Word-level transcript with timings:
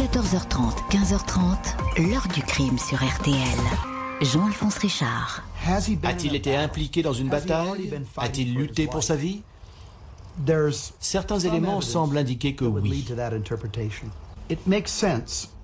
14h30, 0.00 0.88
15h30, 0.90 2.08
l'heure 2.08 2.26
du 2.34 2.40
crime 2.40 2.78
sur 2.78 2.96
RTL. 2.96 3.36
Jean-Alphonse 4.22 4.78
Richard. 4.78 5.42
A-t-il 5.66 6.34
été 6.34 6.56
impliqué 6.56 7.02
dans 7.02 7.12
une 7.12 7.28
bataille 7.28 7.92
A-t-il 8.16 8.54
lutté 8.54 8.86
pour 8.86 9.02
sa 9.02 9.14
vie 9.14 9.42
Certains 11.00 11.38
éléments 11.40 11.82
semblent 11.82 12.16
indiquer 12.16 12.54
que 12.54 12.64
oui. 12.64 13.04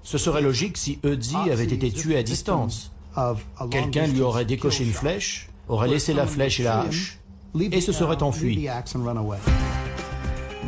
Ce 0.03 0.19
serait 0.19 0.43
logique 0.43 0.77
si 0.77 0.99
Eudzi 1.03 1.37
avait 1.51 1.65
été 1.65 1.91
tué 1.91 2.19
à 2.19 2.23
distance. 2.23 2.93
Quelqu'un 3.71 4.07
lui 4.07 4.21
aurait 4.21 4.45
décoché 4.45 4.85
une 4.85 4.93
flèche, 4.93 5.49
aurait 5.67 5.89
laissé 5.89 6.13
la 6.13 6.27
flèche 6.27 6.61
et 6.61 6.65
la 6.65 6.81
hache, 6.81 7.21
et 7.59 7.81
se 7.81 7.93
serait 7.93 8.23
enfui. 8.23 8.69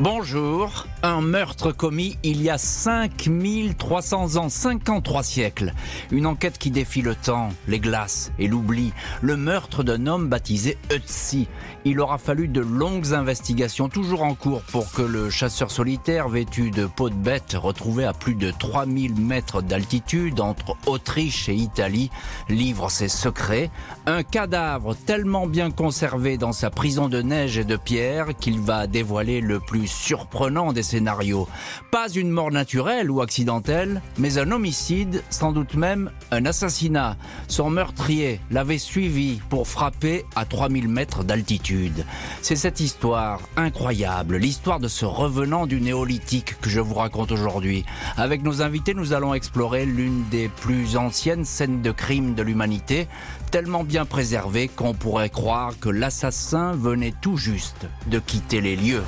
Bonjour, 0.01 0.87
un 1.03 1.21
meurtre 1.21 1.73
commis 1.73 2.19
il 2.23 2.41
y 2.41 2.51
a 2.51 2.57
5300 2.57 4.37
ans, 4.37 4.49
53 4.49 5.25
siècles. 5.25 5.73
Une 6.13 6.27
enquête 6.27 6.57
qui 6.57 6.71
défie 6.71 7.03
le 7.03 7.17
temps, 7.17 7.49
les 7.67 7.81
glaces 7.81 8.31
et 8.39 8.47
l'oubli. 8.47 8.93
Le 9.23 9.37
meurtre 9.37 9.83
d'un 9.83 10.07
homme 10.07 10.29
baptisé 10.29 10.79
Ötzi. 10.93 11.49
Il 11.85 11.99
aura 11.99 12.19
fallu 12.19 12.47
de 12.47 12.61
longues 12.61 13.13
investigations, 13.13 13.89
toujours 13.89 14.23
en 14.23 14.35
cours, 14.35 14.63
pour 14.63 14.93
que 14.93 15.03
le 15.03 15.31
chasseur 15.31 15.73
solitaire 15.73 16.29
vêtu 16.29 16.71
de 16.71 16.87
peau 16.87 17.11
de 17.11 17.17
bête, 17.17 17.57
retrouvé 17.61 18.05
à 18.05 18.13
plus 18.13 18.37
de 18.37 18.53
3000 18.53 19.17
mètres 19.17 19.63
d'altitude 19.63 20.39
entre 20.39 20.77
Autriche 20.87 21.49
et 21.49 21.55
Italie, 21.55 22.11
livre 22.49 22.89
ses 22.89 23.09
secrets. 23.09 23.69
Un 24.07 24.23
cadavre 24.23 24.95
tellement 24.95 25.49
bien 25.49 25.73
conservé 25.73 26.39
dans 26.39 26.53
sa 26.53 26.71
prison 26.71 27.09
de 27.09 27.21
neige 27.21 27.59
et 27.59 27.65
de 27.65 27.77
pierre 27.77 28.37
qu'il 28.39 28.61
va 28.61 28.87
dévoiler 28.87 29.41
le 29.41 29.59
plus 29.59 29.88
surprenant 29.89 30.73
des 30.73 30.83
scénarios. 30.83 31.49
Pas 31.91 32.09
une 32.09 32.31
mort 32.31 32.53
naturelle 32.53 33.11
ou 33.11 33.21
accidentelle, 33.21 34.03
mais 34.19 34.39
un 34.39 34.53
homicide, 34.53 35.23
sans 35.31 35.53
doute 35.53 35.75
même 35.75 36.11
un 36.31 36.47
assassinat. 36.47 37.17
Son 37.49 37.71
meurtrier 37.71 38.41
l'avait 38.51 38.79
suivi 38.79 39.41
pour 39.49 39.67
frapper 39.67 40.25
à 40.37 40.45
3000 40.45 40.89
mètres 40.89 41.25
d'altitude. 41.25 42.05
C'est 42.43 42.57
cette 42.57 42.81
histoire 42.81 43.41
incroyable, 43.57 44.37
l'histoire 44.37 44.81
de 44.81 44.89
ce 44.89 45.05
revenant 45.05 45.67
du 45.67 45.81
néolithique 45.81 46.61
que 46.61 46.71
je 46.71 46.81
vous 46.81 46.95
raconte 46.95 47.33
aujourd'hui. 47.33 47.85
Avec 48.17 48.43
nos 48.43 48.63
invités, 48.63 48.95
nous 48.95 49.13
allons 49.13 49.35
explorer 49.35 49.87
l'une 49.87 50.25
des 50.29 50.49
plus 50.49 50.97
anciennes 50.97 51.45
scènes 51.45 51.83
de 51.83 51.91
crime 51.91 52.35
de 52.35 52.43
l'humanité, 52.43 53.09
tellement 53.51 53.85
bien 53.85 54.05
préservée 54.05 54.69
qu'on 54.69 54.95
pourrait 54.95 55.31
croire 55.31 55.73
que 55.81 55.89
l'assassin 55.89 56.73
venait 56.73 57.15
tout 57.21 57.37
juste 57.37 57.87
de 58.07 58.19
quitter 58.19 58.61
les 58.61 58.77
lieux. 58.77 59.03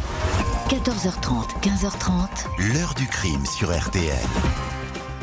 14h30, 0.70 1.60
15h30. 1.62 2.28
L'heure 2.72 2.94
du 2.94 3.04
crime 3.08 3.44
sur 3.44 3.76
RTL. 3.76 4.14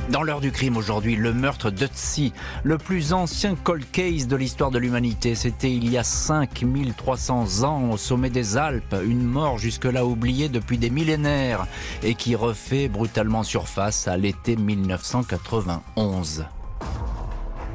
Dans 0.09 0.21
l'heure 0.21 0.41
du 0.41 0.51
crime 0.51 0.75
aujourd'hui, 0.75 1.15
le 1.15 1.31
meurtre 1.31 1.71
d'Ötzi, 1.71 2.33
le 2.63 2.77
plus 2.77 3.13
ancien 3.13 3.55
cold 3.55 3.89
case 3.89 4.27
de 4.27 4.35
l'histoire 4.35 4.71
de 4.71 4.77
l'humanité. 4.77 5.35
C'était 5.35 5.71
il 5.71 5.89
y 5.89 5.97
a 5.97 6.03
5300 6.03 7.63
ans 7.63 7.91
au 7.91 7.95
sommet 7.95 8.29
des 8.29 8.57
Alpes, 8.57 8.93
une 9.05 9.23
mort 9.23 9.57
jusque-là 9.57 10.05
oubliée 10.05 10.49
depuis 10.49 10.77
des 10.77 10.89
millénaires 10.89 11.65
et 12.03 12.15
qui 12.15 12.35
refait 12.35 12.89
brutalement 12.89 13.43
surface 13.43 14.09
à 14.09 14.17
l'été 14.17 14.57
1991. 14.57 16.45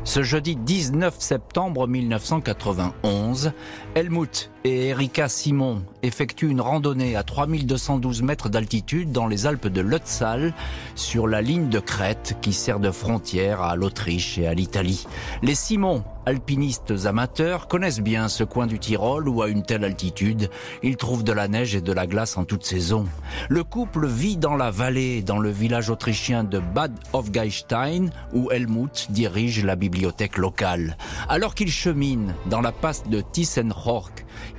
Ce 0.04 0.24
jeudi 0.24 0.56
19 0.56 1.14
septembre 1.20 1.86
1991, 1.86 3.52
Helmut 3.94 4.50
et 4.64 4.88
Erika 4.88 5.28
Simon 5.28 5.84
effectuent 6.02 6.50
une 6.50 6.60
randonnée 6.60 7.14
à 7.14 7.22
3212 7.22 8.22
mètres 8.22 8.48
d'altitude 8.48 9.12
dans 9.12 9.28
les 9.28 9.46
Alpes 9.46 9.68
de 9.68 9.80
Lutzal 9.80 10.54
sur 10.96 11.28
la 11.28 11.40
ligne 11.40 11.68
de 11.68 11.78
crête 11.78 12.36
qui 12.42 12.52
sert 12.52 12.80
de 12.80 12.90
frontière 12.90 13.62
à 13.62 13.76
l'Autriche 13.76 14.38
et 14.38 14.48
à 14.48 14.54
l'Italie. 14.54 15.06
Les 15.40 15.54
Simon, 15.54 16.02
alpinistes 16.26 17.06
amateurs, 17.06 17.68
connaissent 17.68 18.00
bien 18.00 18.28
ce 18.28 18.44
coin 18.44 18.66
du 18.66 18.78
Tyrol 18.78 19.28
où 19.28 19.42
à 19.42 19.48
une 19.48 19.62
telle 19.62 19.84
altitude, 19.84 20.50
ils 20.82 20.96
trouvent 20.96 21.24
de 21.24 21.32
la 21.32 21.48
neige 21.48 21.74
et 21.74 21.80
de 21.80 21.92
la 21.92 22.06
glace 22.06 22.36
en 22.36 22.44
toute 22.44 22.64
saison. 22.64 23.06
Le 23.48 23.64
couple 23.64 24.06
vit 24.06 24.36
dans 24.36 24.56
la 24.56 24.70
vallée, 24.70 25.22
dans 25.22 25.38
le 25.38 25.50
village 25.50 25.90
autrichien 25.90 26.44
de 26.44 26.58
Bad 26.58 26.92
Hofgeistein 27.12 28.10
où 28.32 28.50
Helmut 28.50 29.08
dirige 29.10 29.64
la 29.64 29.76
bibliothèque 29.76 30.38
locale. 30.38 30.96
Alors 31.28 31.54
qu'il 31.54 31.70
chemine 31.70 32.34
dans 32.46 32.60
la 32.60 32.72
passe 32.72 33.04
de 33.08 33.20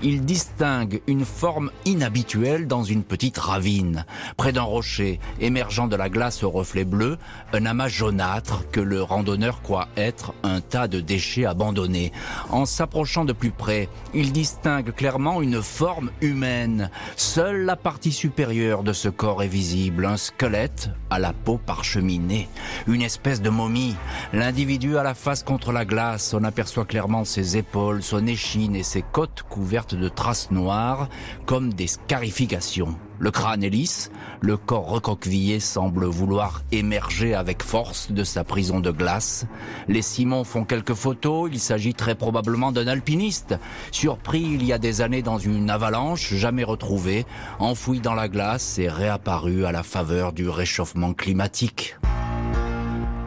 il 0.01 0.25
distingue 0.25 1.01
une 1.07 1.25
forme 1.25 1.71
inhabituelle 1.85 2.67
dans 2.67 2.83
une 2.83 3.03
petite 3.03 3.37
ravine. 3.37 4.05
Près 4.37 4.51
d'un 4.51 4.63
rocher, 4.63 5.19
émergeant 5.39 5.87
de 5.87 5.95
la 5.95 6.09
glace 6.09 6.43
au 6.43 6.49
reflet 6.49 6.85
bleu, 6.85 7.17
un 7.53 7.65
amas 7.65 7.87
jaunâtre 7.87 8.63
que 8.71 8.79
le 8.79 9.01
randonneur 9.01 9.61
croit 9.61 9.87
être 9.97 10.33
un 10.43 10.61
tas 10.61 10.87
de 10.87 10.99
déchets 10.99 11.45
abandonnés. 11.45 12.11
En 12.49 12.65
s'approchant 12.65 13.25
de 13.25 13.33
plus 13.33 13.51
près, 13.51 13.89
il 14.13 14.31
distingue 14.31 14.93
clairement 14.93 15.41
une 15.41 15.61
forme 15.61 16.11
humaine. 16.21 16.89
Seule 17.15 17.65
la 17.65 17.75
partie 17.75 18.11
supérieure 18.11 18.83
de 18.83 18.93
ce 18.93 19.09
corps 19.09 19.43
est 19.43 19.47
visible, 19.47 20.05
un 20.05 20.17
squelette 20.17 20.89
à 21.09 21.19
la 21.19 21.33
peau 21.33 21.57
parcheminée, 21.57 22.49
une 22.87 23.01
espèce 23.01 23.41
de 23.41 23.49
momie. 23.49 23.95
L'individu 24.33 24.97
a 24.97 25.03
la 25.03 25.13
face 25.13 25.43
contre 25.43 25.71
la 25.71 25.85
glace, 25.85 26.33
on 26.33 26.43
aperçoit 26.43 26.85
clairement 26.85 27.25
ses 27.25 27.57
épaules, 27.57 28.03
son 28.03 28.25
échine 28.25 28.75
et 28.75 28.83
ses 28.83 29.01
côtes 29.01 29.43
couvertes 29.49 29.72
de 29.73 30.07
traces 30.07 30.51
noires, 30.51 31.09
comme 31.47 31.73
des 31.73 31.87
scarifications. 31.87 32.95
Le 33.17 33.31
crâne 33.31 33.63
est 33.63 33.69
lisse, 33.69 34.11
le 34.39 34.55
corps 34.55 34.87
recroquevillé 34.87 35.59
semble 35.59 36.05
vouloir 36.05 36.61
émerger 36.71 37.33
avec 37.33 37.63
force 37.63 38.11
de 38.11 38.23
sa 38.23 38.43
prison 38.43 38.79
de 38.79 38.91
glace. 38.91 39.47
Les 39.87 40.03
Simons 40.03 40.43
font 40.43 40.63
quelques 40.63 40.93
photos, 40.93 41.49
il 41.51 41.59
s'agit 41.59 41.95
très 41.95 42.13
probablement 42.13 42.71
d'un 42.71 42.85
alpiniste, 42.85 43.55
surpris 43.91 44.41
il 44.41 44.63
y 44.63 44.73
a 44.73 44.77
des 44.77 45.01
années 45.01 45.23
dans 45.23 45.39
une 45.39 45.71
avalanche, 45.71 46.35
jamais 46.35 46.63
retrouvé, 46.63 47.25
enfoui 47.57 47.99
dans 47.99 48.13
la 48.13 48.29
glace 48.29 48.77
et 48.77 48.89
réapparu 48.89 49.65
à 49.65 49.71
la 49.71 49.81
faveur 49.81 50.33
du 50.33 50.49
réchauffement 50.49 51.13
climatique. 51.13 51.95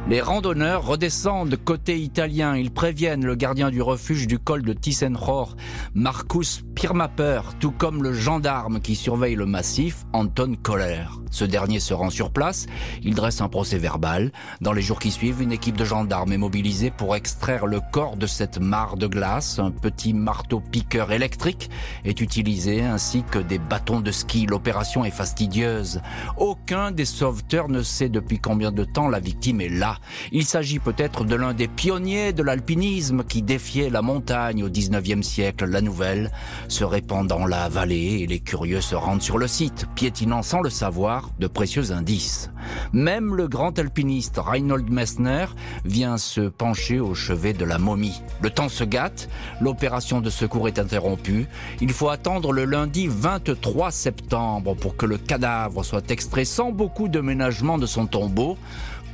Les 0.09 0.21
randonneurs 0.21 0.87
redescendent 0.87 1.57
côté 1.57 1.99
italien. 1.99 2.57
Ils 2.57 2.71
préviennent 2.71 3.27
le 3.27 3.35
gardien 3.35 3.71
du 3.71 3.83
refuge 3.83 4.29
du 4.29 4.39
col 4.39 4.63
de 4.63 4.73
Tissenrohr, 4.73 5.57
Marcus 5.95 6.63
Pirmaper, 6.77 7.41
tout 7.59 7.73
comme 7.73 8.05
le 8.05 8.13
gendarme 8.13 8.79
qui 8.79 8.95
surveille 8.95 9.35
le 9.35 9.47
massif, 9.47 10.05
Anton 10.13 10.55
Koller. 10.63 11.07
Ce 11.33 11.45
dernier 11.45 11.81
se 11.81 11.93
rend 11.93 12.11
sur 12.11 12.31
place, 12.31 12.67
il 13.03 13.15
dresse 13.17 13.41
un 13.41 13.49
procès 13.49 13.79
verbal. 13.79 14.31
Dans 14.61 14.73
les 14.73 14.81
jours 14.81 15.01
qui 15.01 15.11
suivent, 15.11 15.43
une 15.43 15.53
équipe 15.53 15.77
de 15.77 15.85
gendarmes 15.85 16.33
est 16.33 16.39
mobilisée 16.39 16.93
pour 16.93 17.17
extraire 17.17 17.67
le 17.67 17.81
corps 17.93 18.17
de 18.17 18.27
cette 18.27 18.59
mare 18.59 18.97
de 18.97 19.09
glace. 19.09 19.59
Un 19.59 19.73
petit 19.73 20.13
marteau 20.13 20.61
piqueur 20.61 21.11
électrique 21.11 21.69
est 22.05 22.21
utilisé 22.21 22.83
ainsi 22.83 23.25
que 23.25 23.41
des 23.41 23.59
bâtons 23.59 24.01
de 24.01 24.13
ski. 24.13 24.47
L'opération 24.47 25.05
est 25.05 25.11
fastidieuse. 25.11 26.01
Aucun 26.37 26.93
des 26.93 27.05
sauveteurs 27.05 27.69
ne 27.69 27.83
sait 27.83 28.09
depuis 28.09 28.39
combien 28.39 28.71
de 28.71 28.85
temps 28.85 29.09
la 29.09 29.19
victime 29.19 29.61
est 29.61 29.69
là. 29.69 29.96
Il 30.33 30.45
s'agit 30.45 30.79
peut-être 30.79 31.25
de 31.25 31.35
l'un 31.35 31.55
des 31.55 31.69
pionniers 31.69 32.33
de 32.33 32.43
l'alpinisme 32.43 33.25
qui 33.25 33.43
défiait 33.43 33.91
la 33.91 34.03
montagne 34.03 34.63
au 34.65 34.69
19e 34.69 35.23
siècle. 35.23 35.67
La 35.67 35.81
nouvelle 35.81 36.31
se 36.69 36.85
répand 36.85 37.27
dans 37.27 37.47
la 37.47 37.69
vallée 37.69 38.21
et 38.21 38.27
les 38.27 38.41
curieux 38.41 38.81
se 38.81 38.95
rendent 38.95 39.23
sur 39.23 39.39
le 39.39 39.47
site, 39.47 39.87
piétinant 39.95 40.43
sans 40.43 40.61
le 40.61 40.71
savoir 40.71 41.31
de 41.39 41.47
précieux 41.47 41.93
indices. 41.93 42.51
Même 42.93 43.35
le 43.35 43.49
grand 43.49 43.79
alpiniste 43.79 44.39
Reinhold 44.39 44.91
Messner 44.91 45.47
vient 45.85 46.19
se 46.19 46.43
pencher 46.49 47.01
au 47.01 47.15
chevet 47.15 47.53
de 47.53 47.65
la 47.65 47.79
momie. 47.79 48.23
Le 48.43 48.51
temps 48.51 48.69
se 48.69 48.85
gâte, 48.85 49.29
l'opération 49.61 50.21
de 50.21 50.31
secours 50.31 50.69
est 50.69 50.79
interrompue. 50.79 51.47
Il 51.81 51.93
faut 51.93 52.09
attendre 52.09 52.53
le 52.53 52.65
lundi 52.65 53.07
23 53.09 53.91
septembre 53.91 54.75
pour 54.75 54.97
que 54.97 55.07
le 55.07 55.19
cadavre 55.19 55.85
soit 55.85 56.11
extrait 56.11 56.45
sans 56.45 56.73
beaucoup 56.73 57.09
de 57.09 57.21
ménagement 57.21 57.79
de 57.79 57.87
son 57.87 58.07
tombeau 58.07 58.57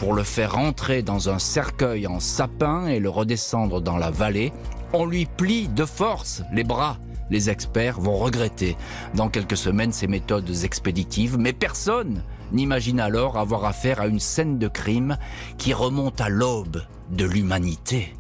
pour 0.03 0.15
le 0.15 0.25
faire 0.25 0.59
entrer 0.59 1.05
dans 1.05 1.29
un 1.29 1.39
cercueil 1.39 2.09
en 2.09 2.19
sapin 2.19 2.89
et 2.89 2.99
le 2.99 3.09
redescendre 3.09 3.81
dans 3.81 3.99
la 3.99 4.11
vallée, 4.11 4.53
on 4.93 5.07
lui 5.07 5.27
plie 5.27 5.69
de 5.69 5.85
force 5.85 6.43
les 6.53 6.65
bras. 6.65 6.99
Les 7.31 7.51
experts 7.51 8.01
vont 8.01 8.17
regretter 8.17 8.77
dans 9.15 9.29
quelques 9.29 9.57
semaines 9.57 9.93
ces 9.93 10.09
méthodes 10.09 10.65
expéditives, 10.65 11.39
mais 11.39 11.53
personne 11.53 12.25
n'imagine 12.51 12.99
alors 12.99 13.39
avoir 13.39 13.65
affaire 13.65 14.01
à 14.01 14.09
une 14.09 14.19
scène 14.19 14.59
de 14.59 14.67
crime 14.67 15.19
qui 15.57 15.73
remonte 15.73 16.21
à 16.21 16.29
l'aube 16.29 16.83
de 17.11 17.25
l'humanité. 17.25 18.13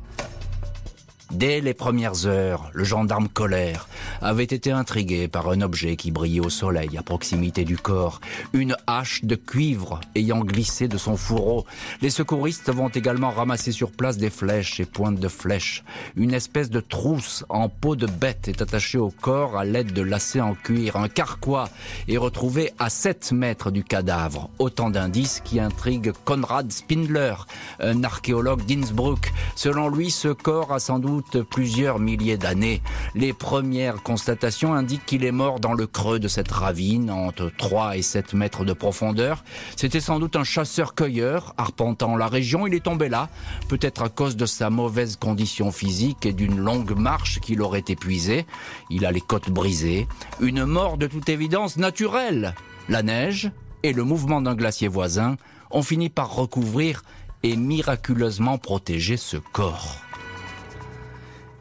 Dès 1.33 1.63
les 1.63 1.73
premières 1.73 2.27
heures, 2.27 2.71
le 2.75 2.85
gendarme 2.85 3.27
colère 3.27 3.89
avait 4.21 4.45
été 4.45 4.71
intrigué 4.71 5.29
par 5.29 5.49
un 5.49 5.63
objet 5.63 5.97
qui 5.97 6.11
brillait 6.11 6.41
au 6.41 6.51
soleil 6.51 6.99
à 6.99 7.03
proximité 7.03 7.65
du 7.65 7.79
corps, 7.79 8.21
une 8.53 8.77
hache 8.87 9.25
de 9.25 9.35
cuivre 9.35 9.99
ayant 10.15 10.41
glissé 10.41 10.89
de 10.89 10.99
son 10.99 11.17
fourreau. 11.17 11.65
Les 12.03 12.11
secouristes 12.11 12.71
vont 12.71 12.89
également 12.89 13.31
ramasser 13.31 13.73
sur 13.73 13.93
place 13.93 14.19
des 14.19 14.29
flèches 14.29 14.79
et 14.79 14.85
pointes 14.85 15.19
de 15.19 15.29
flèches. 15.29 15.85
Une 16.17 16.35
espèce 16.35 16.69
de 16.69 16.81
trousse 16.81 17.47
en 17.49 17.71
peau 17.71 17.97
de 17.97 18.07
bête 18.07 18.49
est 18.49 18.61
attachée 18.61 18.99
au 18.99 19.11
corps 19.11 19.57
à 19.57 19.65
l'aide 19.65 19.95
de 19.95 20.03
lacets 20.03 20.43
en 20.43 20.55
cuir. 20.55 20.97
Un 20.97 21.09
carquois 21.09 21.71
est 22.09 22.19
retrouvé 22.19 22.73
à 22.79 22.91
7 22.91 23.33
mètres 23.33 23.71
du 23.71 23.85
cadavre. 23.85 24.51
Autant 24.59 24.91
d'indices 24.91 25.41
qui 25.43 25.61
intriguent 25.61 26.13
Konrad 26.27 26.71
Spindler, 26.71 27.35
un 27.81 28.05
archéologue 28.05 28.67
d'Innsbruck. 28.67 29.33
Selon 29.57 29.89
lui, 29.89 30.11
ce 30.11 30.29
corps 30.29 30.73
a 30.73 30.79
sans 30.79 30.99
doute 30.99 31.22
plusieurs 31.43 31.99
milliers 31.99 32.37
d'années. 32.37 32.83
Les 33.15 33.33
premières 33.33 34.03
constatations 34.03 34.75
indiquent 34.75 35.07
qu'il 35.07 35.25
est 35.25 35.33
mort 35.33 35.61
dans 35.61 35.73
le 35.73 35.87
creux 35.87 36.19
de 36.19 36.29
cette 36.29 36.51
ravine, 36.51 37.11
entre 37.11 37.51
3 37.57 37.97
et 37.97 38.03
7 38.03 38.35
mètres 38.35 38.65
de 38.65 38.73
profondeur. 38.73 39.45
C'était 39.77 40.01
sans 40.01 40.19
doute 40.19 40.37
un 40.37 40.45
chasseur-cueilleur, 40.45 41.55
arpentant 41.57 42.17
la 42.17 42.27
région. 42.27 42.67
Il 42.67 42.75
est 42.75 42.85
tombé 42.85 43.09
là, 43.09 43.29
peut-être 43.69 44.03
à 44.03 44.09
cause 44.09 44.37
de 44.37 44.47
sa 44.47 44.71
mauvaise 44.71 45.17
condition 45.17 45.71
physique 45.71 46.27
et 46.27 46.33
d'une 46.33 46.59
longue 46.59 46.97
marche 46.97 47.41
qui 47.41 47.55
l'aurait 47.55 47.85
épuisé. 47.89 48.47
Il 48.91 49.07
a 49.07 49.13
les 49.13 49.21
côtes 49.21 49.51
brisées. 49.51 50.07
Une 50.41 50.65
mort 50.65 50.99
de 50.99 51.07
toute 51.07 51.29
évidence 51.29 51.77
naturelle. 51.77 52.55
La 52.89 53.03
neige 53.03 53.51
et 53.83 53.93
le 53.93 54.05
mouvement 54.05 54.41
d'un 54.41 54.55
glacier 54.55 54.89
voisin 54.89 55.37
ont 55.71 55.83
fini 55.83 56.09
par 56.09 56.35
recouvrir 56.35 57.03
et 57.43 57.57
miraculeusement 57.57 58.59
protéger 58.59 59.17
ce 59.17 59.37
corps. 59.37 59.99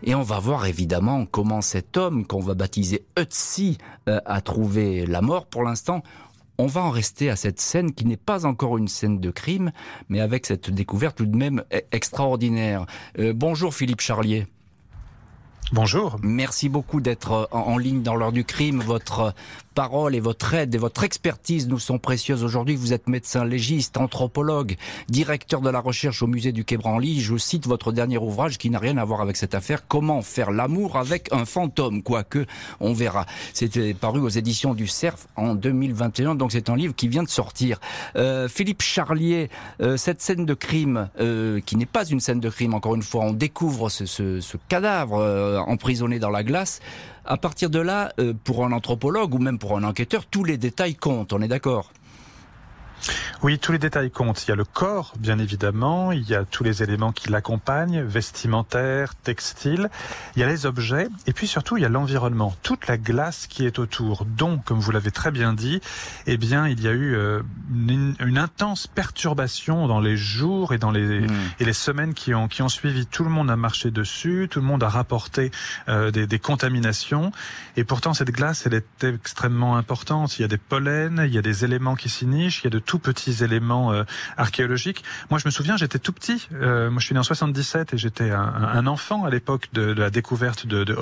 Et 0.04 0.16
on 0.16 0.24
va 0.24 0.40
voir 0.40 0.66
évidemment 0.66 1.26
comment 1.26 1.62
cet 1.62 1.96
homme 1.98 2.26
qu'on 2.26 2.40
va 2.40 2.56
baptiser 2.56 3.06
Ötzi 3.18 3.78
euh, 4.10 4.20
a 4.26 4.42
trouvé 4.42 5.06
la 5.06 5.22
mort. 5.22 5.46
Pour 5.46 5.64
l'instant, 5.64 6.02
on 6.58 6.66
va 6.68 6.82
en 6.82 6.90
rester 6.90 7.30
à 7.30 7.36
cette 7.36 7.60
scène 7.60 7.94
qui 7.94 8.06
n'est 8.06 8.18
pas 8.18 8.46
encore 8.46 8.78
une 8.78 8.88
scène 8.88 9.20
de 9.20 9.32
crime, 9.32 9.72
mais 10.10 10.20
avec 10.20 10.46
cette 10.46 10.72
découverte 10.72 11.18
tout 11.18 11.26
de 11.26 11.36
même 11.36 11.64
e-, 11.74 11.82
extraordinaire. 11.92 12.86
Euh, 13.20 13.34
bonjour 13.36 13.74
Philippe 13.74 14.02
Charlier. 14.02 14.48
Bonjour. 15.72 16.18
Merci 16.22 16.68
beaucoup 16.68 17.00
d'être 17.00 17.32
euh, 17.32 17.46
en 17.52 17.78
ligne 17.78 18.02
dans 18.02 18.16
l'heure 18.16 18.32
du 18.32 18.44
crime. 18.44 18.82
Votre 18.82 19.34
parole 19.74 20.16
et 20.16 20.20
votre 20.20 20.54
aide 20.54 20.76
et 20.76 20.78
votre 20.78 21.04
expertise 21.04 21.68
nous 21.68 21.80
sont 21.80 21.98
précieuses 21.98 22.44
aujourd'hui. 22.44 22.76
Vous 22.76 22.94
êtes 22.94 23.08
médecin 23.08 23.46
légiste, 23.46 23.98
anthropologue, 23.98 24.76
directeur 25.08 25.62
de 25.62 25.70
la 25.70 25.80
recherche 25.80 26.22
au 26.22 26.28
musée 26.28 26.52
du 26.52 26.66
Quai 26.66 26.78
Branly. 26.78 27.22
Je 27.22 27.38
cite 27.38 27.68
votre 27.68 27.92
dernier 27.92 28.18
ouvrage 28.18 28.58
qui 28.58 28.70
n'a 28.70 28.80
rien 28.80 28.98
à 28.98 29.06
voir 29.06 29.22
avec 29.22 29.38
cette 29.38 29.56
affaire. 29.56 29.88
Comment 29.88 30.22
faire 30.22 30.52
l'amour 30.52 30.98
avec 30.98 31.32
un 31.32 31.46
fantôme, 31.46 32.04
quoique 32.04 32.46
on 32.80 32.94
verra. 32.94 33.26
C'était 33.54 33.94
paru 33.94 34.20
aux 34.20 34.30
éditions 34.30 34.74
du 34.74 34.88
Cerf 34.88 35.28
en 35.36 35.56
2021, 35.56 36.36
donc 36.36 36.52
c'est 36.52 36.70
un 36.70 36.76
livre 36.76 36.96
qui 36.96 37.08
vient 37.08 37.24
de 37.24 37.30
sortir. 37.30 37.80
Euh, 38.16 38.48
Philippe 38.48 38.82
Charlier, 38.82 39.50
euh, 39.82 39.98
cette 39.98 40.22
scène 40.22 40.46
de 40.46 40.54
crime, 40.54 41.10
euh, 41.20 41.60
qui 41.62 41.76
n'est 41.76 41.86
pas 41.86 42.06
une 42.06 42.20
scène 42.20 42.40
de 42.40 42.50
crime, 42.50 42.74
encore 42.74 42.96
une 42.96 43.04
fois, 43.04 43.26
on 43.26 43.34
découvre 43.34 43.90
ce, 43.90 44.06
ce, 44.06 44.40
ce 44.42 44.58
cadavre 44.68 45.18
euh, 45.20 45.60
emprisonné 45.60 46.20
dans 46.20 46.30
la 46.30 46.44
glace. 46.44 46.80
À 47.24 47.38
partir 47.38 47.70
de 47.70 47.80
là, 47.80 48.12
euh, 48.20 48.34
pour 48.34 48.66
un 48.66 48.72
anthropologue 48.72 49.36
ou 49.36 49.38
même 49.38 49.60
pour 49.60 49.78
un 49.78 49.84
enquêteur, 49.84 50.26
tous 50.26 50.44
les 50.44 50.58
détails 50.58 50.96
comptent, 50.96 51.34
on 51.34 51.42
est 51.42 51.48
d'accord? 51.48 51.92
Oui, 53.44 53.60
tous 53.60 53.72
les 53.72 53.80
détails 53.80 54.12
comptent. 54.12 54.46
Il 54.46 54.50
y 54.50 54.52
a 54.52 54.56
le 54.56 54.66
corps, 54.66 55.14
bien 55.18 55.40
évidemment, 55.40 56.12
il 56.12 56.28
y 56.30 56.36
a 56.36 56.46
tous 56.46 56.64
les 56.64 56.84
éléments 56.84 57.12
qui 57.12 57.30
l'accompagnent, 57.30 58.02
vestimentaires, 58.02 59.16
textiles, 59.16 59.90
il 60.36 60.40
y 60.40 60.44
a 60.44 60.48
les 60.48 60.66
objets, 60.66 61.08
et 61.28 61.34
puis 61.34 61.48
surtout 61.48 61.78
il 61.78 61.84
y 61.84 61.86
a 61.86 61.90
l'environnement, 61.90 62.56
toute 62.64 62.88
la 62.88 62.98
glace 62.98 63.48
qui 63.48 63.66
est 63.66 63.80
autour, 63.80 64.26
dont, 64.26 64.60
comme 64.60 64.80
vous 64.80 64.92
l'avez 64.92 65.12
très 65.12 65.32
bien 65.32 65.54
dit, 65.54 65.82
eh 66.28 66.38
bien 66.38 66.68
il 66.68 66.82
y 66.82 66.88
a 66.88 66.92
eu 66.92 67.16
euh, 67.16 67.42
une, 67.72 68.16
une, 68.20 68.38
intense 68.38 68.88
perturbation 68.88 69.88
dans 69.88 70.00
les 70.00 70.18
jours 70.18 70.74
et 70.74 70.78
dans 70.78 70.92
les, 70.92 71.22
mmh. 71.22 71.32
et 71.60 71.66
les 71.66 71.74
semaines 71.74 72.14
qui 72.14 72.34
ont, 72.34 72.48
qui 72.48 72.62
ont 72.62 72.70
suivi. 72.70 73.06
Tout 73.06 73.24
le 73.24 73.30
monde 73.30 73.52
a 73.52 73.56
marché 73.56 73.92
dessus, 73.92 74.48
tout 74.50 74.60
le 74.60 74.66
monde 74.66 74.84
a 74.84 74.90
rapporté 74.90 75.52
euh, 75.90 76.12
des, 76.12 76.28
des 76.28 76.40
contaminations, 76.40 77.32
et 77.78 77.84
pourtant 77.84 78.14
cette 78.14 78.32
glace, 78.32 78.66
elle 78.66 78.74
est 78.74 79.04
extrêmement 79.04 79.78
importante. 79.78 80.38
Il 80.40 80.42
y 80.42 80.46
a 80.46 80.48
des 80.48 80.58
pollens, 80.58 81.26
il 81.26 81.34
y 81.34 81.38
a 81.38 81.42
des 81.42 81.66
éléments 81.66 81.96
qui 81.96 82.10
s'y 82.10 82.26
nichent, 82.26 82.62
il 82.62 82.66
y 82.66 82.68
a 82.68 82.72
de 82.72 82.80
tout 82.92 83.00
petits 83.00 83.42
éléments 83.42 83.94
euh, 83.94 84.04
archéologiques. 84.36 85.06
Moi, 85.30 85.40
je 85.40 85.48
me 85.48 85.50
souviens, 85.50 85.78
j'étais 85.78 85.98
tout 85.98 86.12
petit. 86.12 86.50
Euh, 86.52 86.92
moi, 86.92 87.00
je 87.00 87.06
suis 87.06 87.14
né 87.14 87.22
en 87.22 87.24
77 87.24 87.94
et 87.94 87.98
j'étais 87.98 88.32
un, 88.32 88.42
un, 88.42 88.86
enfant 88.86 89.24
à 89.24 89.30
l'époque 89.30 89.70
de, 89.72 89.94
de, 89.94 90.02
la 90.02 90.10
découverte 90.10 90.68
de, 90.68 90.84
de. 90.84 90.98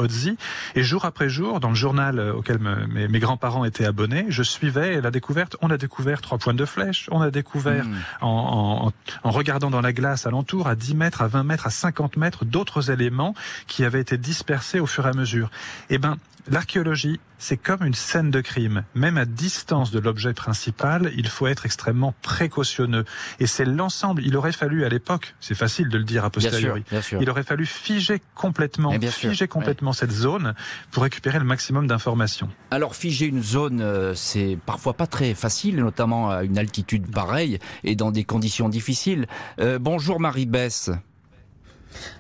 Et 0.76 0.84
jour 0.84 1.06
après 1.06 1.30
jour, 1.30 1.60
dans 1.60 1.70
le 1.70 1.76
journal 1.76 2.20
euh, 2.20 2.34
auquel 2.34 2.60
me, 2.60 2.86
mes, 2.86 3.08
mes 3.08 3.18
grands-parents 3.18 3.66
étaient 3.66 3.86
abonnés, 3.86 4.28
je 4.30 4.44
suivais 4.44 5.02
la 5.02 5.10
découverte. 5.10 5.58
On 5.62 5.72
a 5.72 5.78
découvert 5.78 6.22
trois 6.22 6.38
points 6.38 6.54
de 6.54 6.66
flèche. 6.66 7.08
On 7.12 7.22
a 7.22 7.32
découvert 7.32 7.86
mmh. 7.86 7.96
en, 8.22 8.92
en, 9.24 9.28
en, 9.28 9.32
regardant 9.32 9.72
dans 9.72 9.82
la 9.82 9.92
glace 9.92 10.28
alentour, 10.28 10.68
à 10.68 10.76
10 10.76 10.94
mètres, 10.94 11.24
à 11.24 11.28
20 11.28 11.44
mètres, 11.44 11.66
à 11.66 11.72
50 11.72 12.18
mètres, 12.18 12.46
d'autres 12.46 12.92
éléments 12.92 13.34
qui 13.66 13.84
avaient 13.84 14.02
été 14.02 14.20
dispersés 14.20 14.80
au 14.80 14.86
fur 14.86 15.08
et 15.08 15.10
à 15.10 15.14
mesure. 15.14 15.50
Eh 15.90 15.98
ben, 15.98 16.18
l'archéologie, 16.50 17.20
c'est 17.38 17.58
comme 17.58 17.86
une 17.86 17.94
scène 17.94 18.32
de 18.32 18.42
crime. 18.42 18.84
Même 18.96 19.18
à 19.18 19.26
distance 19.26 19.92
de 19.92 20.00
l'objet 20.00 20.34
principal, 20.34 21.12
il 21.16 21.28
faut 21.28 21.48
être 21.48 21.66
extrêmement 21.66 21.79
précautionneux. 22.22 23.06
Et 23.40 23.48
c'est 23.48 23.66
l'ensemble. 23.66 24.24
Il 24.26 24.36
aurait 24.38 24.52
fallu 24.52 24.86
à 24.86 24.90
l'époque, 24.90 25.36
c'est 25.40 25.56
facile 25.56 25.90
de 25.90 25.98
le 25.98 26.04
dire 26.04 26.26
a 26.26 26.30
posteriori, 26.30 26.62
bien 26.62 26.72
sûr, 26.72 26.92
bien 26.92 27.02
sûr. 27.02 27.22
il 27.22 27.30
aurait 27.30 27.44
fallu 27.44 27.66
figer 27.66 28.22
complètement, 28.36 28.92
figer 28.92 29.34
sûr, 29.34 29.50
complètement 29.50 29.92
ouais. 29.92 29.98
cette 29.98 30.12
zone 30.12 30.54
pour 30.92 31.04
récupérer 31.04 31.40
le 31.40 31.46
maximum 31.46 31.88
d'informations. 31.88 32.50
Alors 32.72 32.96
figer 32.96 33.26
une 33.26 33.44
zone, 33.44 33.82
euh, 33.82 34.14
c'est 34.16 34.58
parfois 34.66 34.94
pas 34.94 35.08
très 35.08 35.34
facile, 35.34 35.78
notamment 35.78 36.30
à 36.30 36.44
une 36.44 36.58
altitude 36.58 37.10
pareille 37.12 37.60
et 37.84 37.96
dans 37.96 38.12
des 38.12 38.24
conditions 38.24 38.70
difficiles. 38.70 39.28
Euh, 39.60 39.80
bonjour 39.80 40.20
Marie 40.20 40.46
Bess. 40.46 40.92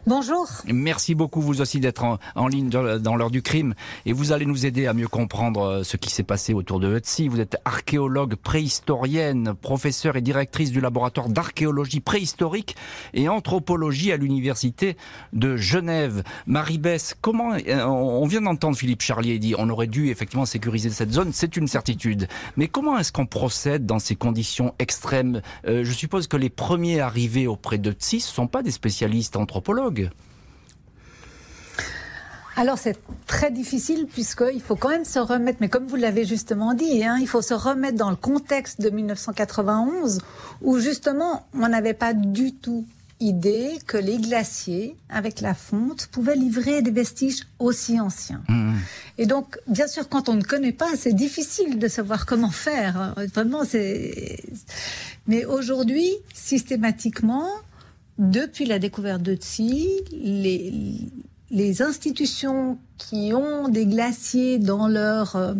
Bonjour. 0.07 0.48
Merci 0.66 1.16
beaucoup 1.16 1.42
vous 1.42 1.62
aussi 1.62 1.80
d'être 1.80 2.04
en, 2.36 2.48
ligne 2.48 2.69
dans 2.69 3.16
l'heure 3.16 3.30
du 3.30 3.42
crime 3.42 3.75
et 4.06 4.13
vous 4.13 4.31
allez 4.31 4.45
nous 4.45 4.66
aider 4.66 4.88
à 4.88 4.94
mieux 4.94 5.07
comprendre 5.07 5.62
euh, 5.62 5.83
ce 5.83 5.98
qui 5.98 6.10
s'est 6.10 6.24
passé 6.24 6.54
autour 6.54 6.80
de 6.80 6.98
Hutsi. 6.98 7.27
Vous 7.27 7.39
êtes 7.39 7.57
archéologue 7.66 8.36
préhistorienne, 8.36 9.54
professeure 9.54 10.16
et 10.16 10.21
directrice 10.21 10.71
du 10.71 10.81
laboratoire 10.81 11.30
d'archéologie 11.30 12.00
préhistorique 12.00 12.75
et 13.13 13.30
anthropologie 13.30 14.12
à 14.12 14.18
l'université 14.18 14.98
de 15.33 15.57
Genève. 15.57 16.24
Marie-Bess, 16.48 17.16
comment 17.21 17.54
euh, 17.54 17.86
on 17.86 18.25
vient 18.25 18.42
d'entendre 18.42 18.77
Philippe 18.77 19.01
Charlier 19.01 19.38
dire 19.39 19.57
on 19.60 19.69
aurait 19.69 19.88
dû 19.88 20.10
effectivement 20.10 20.45
sécuriser 20.45 20.89
cette 20.89 21.12
zone, 21.12 21.31
c'est 21.33 21.56
une 21.57 21.68
certitude. 21.68 22.27
Mais 22.57 22.68
comment 22.68 22.98
est-ce 22.98 23.12
qu'on 23.12 23.25
procède 23.25 23.86
dans 23.86 24.00
ces 24.00 24.16
conditions 24.16 24.74
extrêmes? 24.80 25.42
Euh, 25.68 25.83
Je 25.83 25.92
suppose 25.92 26.27
que 26.27 26.38
les 26.38 26.50
premiers 26.50 27.00
arrivés 27.00 27.48
auprès 27.48 27.77
de 27.77 27.92
Hutsi 27.92 28.18
ne 28.18 28.21
sont 28.21 28.48
pas 28.48 28.63
des 28.63 28.71
spécialistes 28.71 29.36
anthropologues. 29.36 29.59
Alors 32.56 32.78
c'est 32.78 33.00
très 33.26 33.52
difficile 33.52 34.06
puisqu'il 34.06 34.62
faut 34.62 34.76
quand 34.76 34.90
même 34.90 35.06
se 35.06 35.20
remettre, 35.20 35.60
mais 35.62 35.70
comme 35.70 35.88
vous 35.88 35.96
l'avez 35.96 36.26
justement 36.26 36.74
dit, 36.74 37.06
hein, 37.06 37.18
il 37.22 37.28
faut 37.28 37.42
se 37.42 37.54
remettre 37.54 37.98
dans 37.98 38.10
le 38.10 38.18
contexte 38.18 38.82
de 38.82 38.90
1991 38.90 40.20
où 40.62 40.78
justement 40.78 41.46
on 41.54 41.70
n'avait 41.70 41.94
pas 41.94 42.14
du 42.14 42.54
tout 42.54 42.86
idée 43.22 43.80
que 43.86 43.98
les 43.98 44.18
glaciers, 44.18 44.95
avec 45.10 45.42
la 45.42 45.54
fonte, 45.54 46.07
pouvaient 46.07 46.36
livrer 46.36 46.81
des 46.81 46.92
vestiges 46.92 47.44
aussi 47.60 48.00
anciens. 48.00 48.42
Mmh. 48.48 48.76
Et 49.18 49.26
donc, 49.26 49.57
bien 49.68 49.88
sûr, 49.88 50.07
quand 50.07 50.30
on 50.30 50.36
ne 50.36 50.44
connaît 50.44 50.72
pas, 50.72 50.95
c'est 50.95 51.14
difficile 51.14 51.80
de 51.80 51.88
savoir 51.88 52.26
comment 52.26 52.52
faire. 52.52 53.14
Vraiment, 53.33 53.66
c'est. 53.66 54.42
Mais 55.28 55.45
aujourd'hui, 55.45 56.10
systématiquement, 56.33 57.48
depuis 58.19 58.66
la 58.66 58.78
découverte 58.78 59.23
de 59.23 59.33
Tsi, 59.35 59.88
les, 60.11 60.71
les 61.49 61.81
institutions 61.81 62.78
qui 62.97 63.33
ont 63.33 63.69
des 63.69 63.88
glaciers 63.88 64.59
dans 64.59 64.88
leur 64.88 65.35
euh, 65.35 65.54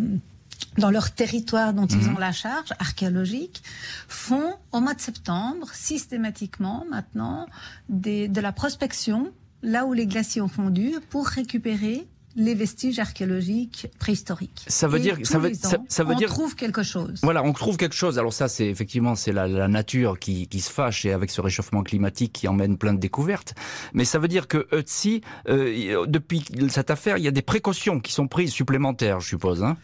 dans 0.78 0.90
leur 0.90 1.10
territoire 1.10 1.74
dont 1.74 1.86
mmh. 1.86 2.00
ils 2.00 2.08
ont 2.10 2.18
la 2.18 2.32
charge 2.32 2.72
archéologique, 2.78 3.62
font 4.08 4.54
au 4.72 4.80
mois 4.80 4.94
de 4.94 5.00
septembre 5.00 5.68
systématiquement 5.72 6.84
maintenant 6.90 7.46
des, 7.88 8.28
de 8.28 8.40
la 8.40 8.52
prospection 8.52 9.32
là 9.62 9.84
où 9.86 9.92
les 9.92 10.06
glaciers 10.06 10.40
ont 10.40 10.48
fondu 10.48 10.94
pour 11.10 11.26
récupérer 11.26 12.06
les 12.36 12.54
vestiges 12.54 12.98
archéologiques 12.98 13.88
préhistoriques. 13.98 14.64
Ça 14.68 14.86
veut 14.86 14.98
Et 14.98 15.02
dire, 15.02 15.18
ça 15.24 15.38
veut, 15.38 15.52
ça, 15.54 15.78
ça 15.88 16.04
veut 16.04 16.14
on 16.14 16.18
dire, 16.18 16.28
trouve 16.28 16.54
quelque 16.54 16.82
chose. 16.82 17.20
Voilà, 17.22 17.42
on 17.42 17.52
trouve 17.52 17.76
quelque 17.76 17.94
chose. 17.94 18.18
Alors 18.18 18.32
ça, 18.32 18.48
c'est 18.48 18.66
effectivement, 18.66 19.14
c'est 19.14 19.32
la, 19.32 19.48
la, 19.48 19.68
nature 19.68 20.18
qui, 20.18 20.46
qui, 20.46 20.60
se 20.60 20.70
fâche 20.70 21.04
et 21.04 21.12
avec 21.12 21.30
ce 21.30 21.40
réchauffement 21.40 21.82
climatique 21.82 22.32
qui 22.32 22.48
emmène 22.48 22.76
plein 22.76 22.94
de 22.94 23.00
découvertes. 23.00 23.54
Mais 23.94 24.04
ça 24.04 24.18
veut 24.18 24.28
dire 24.28 24.46
que 24.46 24.68
Ötzi, 24.72 25.22
euh, 25.48 26.06
depuis 26.06 26.44
cette 26.68 26.90
affaire, 26.90 27.18
il 27.18 27.24
y 27.24 27.28
a 27.28 27.32
des 27.32 27.42
précautions 27.42 28.00
qui 28.00 28.12
sont 28.12 28.28
prises 28.28 28.52
supplémentaires, 28.52 29.20
je 29.20 29.28
suppose. 29.28 29.62
Hein 29.62 29.76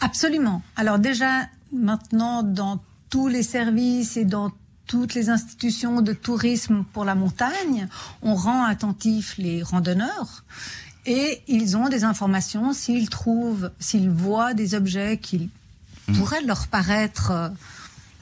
Absolument. 0.00 0.62
Alors 0.76 0.98
déjà, 0.98 1.46
maintenant, 1.72 2.42
dans 2.42 2.82
tous 3.10 3.28
les 3.28 3.42
services 3.42 4.16
et 4.16 4.24
dans 4.24 4.50
toutes 4.86 5.14
les 5.14 5.28
institutions 5.30 6.00
de 6.00 6.12
tourisme 6.12 6.84
pour 6.92 7.04
la 7.04 7.14
montagne, 7.14 7.86
on 8.22 8.34
rend 8.34 8.64
attentifs 8.64 9.36
les 9.38 9.62
randonneurs 9.62 10.44
Et 11.06 11.42
ils 11.48 11.76
ont 11.76 11.88
des 11.88 12.04
informations 12.04 12.72
s'ils 12.72 13.08
trouvent, 13.08 13.70
s'ils 13.78 14.10
voient 14.10 14.54
des 14.54 14.74
objets 14.74 15.18
qui 15.18 15.50
mmh. 16.08 16.12
pourraient 16.14 16.42
leur 16.42 16.66
paraître 16.68 17.30
euh, 17.30 17.48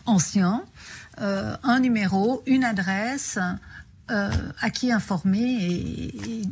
anciens, 0.06 0.62
euh, 1.20 1.56
un 1.62 1.80
numéro, 1.80 2.42
une 2.46 2.64
adresse, 2.64 3.38
euh, 4.10 4.30
à 4.60 4.70
qui 4.70 4.92
informer 4.92 5.40
et, 5.40 6.42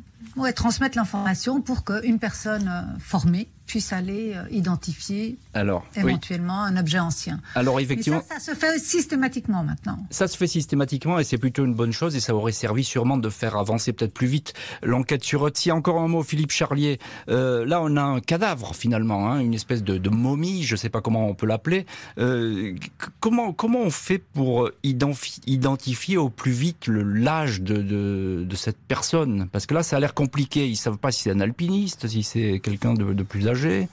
et 0.46 0.52
transmettre 0.52 0.98
l'information 0.98 1.62
pour 1.62 1.84
qu'une 1.84 2.18
personne 2.18 2.96
formée 2.98 3.48
puisse 3.66 3.92
aller 3.92 4.32
euh, 4.34 4.44
identifier 4.50 5.38
Alors, 5.52 5.84
éventuellement 5.96 6.62
un 6.62 6.76
objet 6.76 6.98
ancien. 6.98 7.40
Alors 7.54 7.80
effectivement, 7.80 8.22
ça, 8.26 8.38
ça, 8.38 8.52
se 8.52 8.58
fait 8.58 8.78
systématiquement 8.78 9.64
maintenant. 9.64 9.98
Ça 10.10 10.28
se 10.28 10.36
fait 10.36 10.46
systématiquement 10.46 11.18
et 11.18 11.24
c'est 11.24 11.38
plutôt 11.38 11.64
une 11.64 11.74
bonne 11.74 11.92
chose 11.92 12.16
et 12.16 12.20
ça 12.20 12.34
aurait 12.34 12.52
servi 12.52 12.84
sûrement 12.84 13.16
de 13.16 13.28
faire 13.28 13.56
avancer 13.56 13.92
peut-être 13.92 14.14
plus 14.14 14.28
vite 14.28 14.54
l'enquête 14.82 15.24
sur 15.24 15.42
Otzi. 15.42 15.72
Encore 15.72 16.00
un 16.00 16.08
mot, 16.08 16.22
Philippe 16.22 16.52
Charlier. 16.52 16.98
Euh, 17.28 17.64
là, 17.66 17.80
on 17.82 17.96
a 17.96 18.02
un 18.02 18.20
cadavre 18.20 18.74
finalement, 18.74 19.30
hein, 19.30 19.40
une 19.40 19.54
espèce 19.54 19.82
de, 19.82 19.98
de, 19.98 20.10
momie, 20.10 20.62
je 20.62 20.74
ne 20.74 20.78
sais 20.78 20.88
pas 20.88 21.00
comment 21.00 21.28
on 21.28 21.34
peut 21.34 21.46
l'appeler. 21.46 21.86
Euh, 22.18 22.74
comment 23.20 23.52
comment 23.52 23.80
on 23.80 23.90
fait 23.90 24.18
pour 24.18 24.70
identifier 24.84 26.16
au 26.16 26.30
plus 26.30 26.52
vite 26.52 26.86
l'âge 26.86 27.60
de, 27.62 27.76
de, 27.76 28.44
de, 28.48 28.56
cette 28.56 28.78
personne? 28.78 29.48
Parce 29.50 29.66
que 29.66 29.74
là, 29.74 29.82
ça 29.82 29.96
a 29.96 30.00
l'air 30.00 30.14
compliqué. 30.14 30.68
Ils 30.68 30.76
savent 30.76 30.98
pas 30.98 31.10
si 31.10 31.22
c'est 31.22 31.32
un 31.32 31.40
alpiniste, 31.40 32.06
si 32.06 32.22
c'est 32.22 32.60
quelqu'un 32.60 32.94
de, 32.94 33.12
de 33.12 33.22
plus 33.22 33.48
âgé 33.48 33.55
âgé 33.56 33.88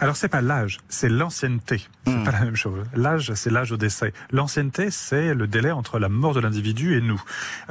alors 0.00 0.16
c'est 0.16 0.28
pas 0.28 0.40
l'âge, 0.40 0.78
c'est 0.88 1.08
l'ancienneté. 1.08 1.82
C'est 2.06 2.14
hmm. 2.14 2.24
pas 2.24 2.30
la 2.32 2.40
même 2.40 2.56
chose. 2.56 2.84
L'âge, 2.94 3.32
c'est 3.34 3.50
l'âge 3.50 3.72
au 3.72 3.76
décès. 3.76 4.12
L'ancienneté, 4.30 4.90
c'est 4.90 5.34
le 5.34 5.46
délai 5.46 5.70
entre 5.70 5.98
la 5.98 6.08
mort 6.08 6.34
de 6.34 6.40
l'individu 6.40 6.96
et 6.96 7.00
nous. 7.00 7.20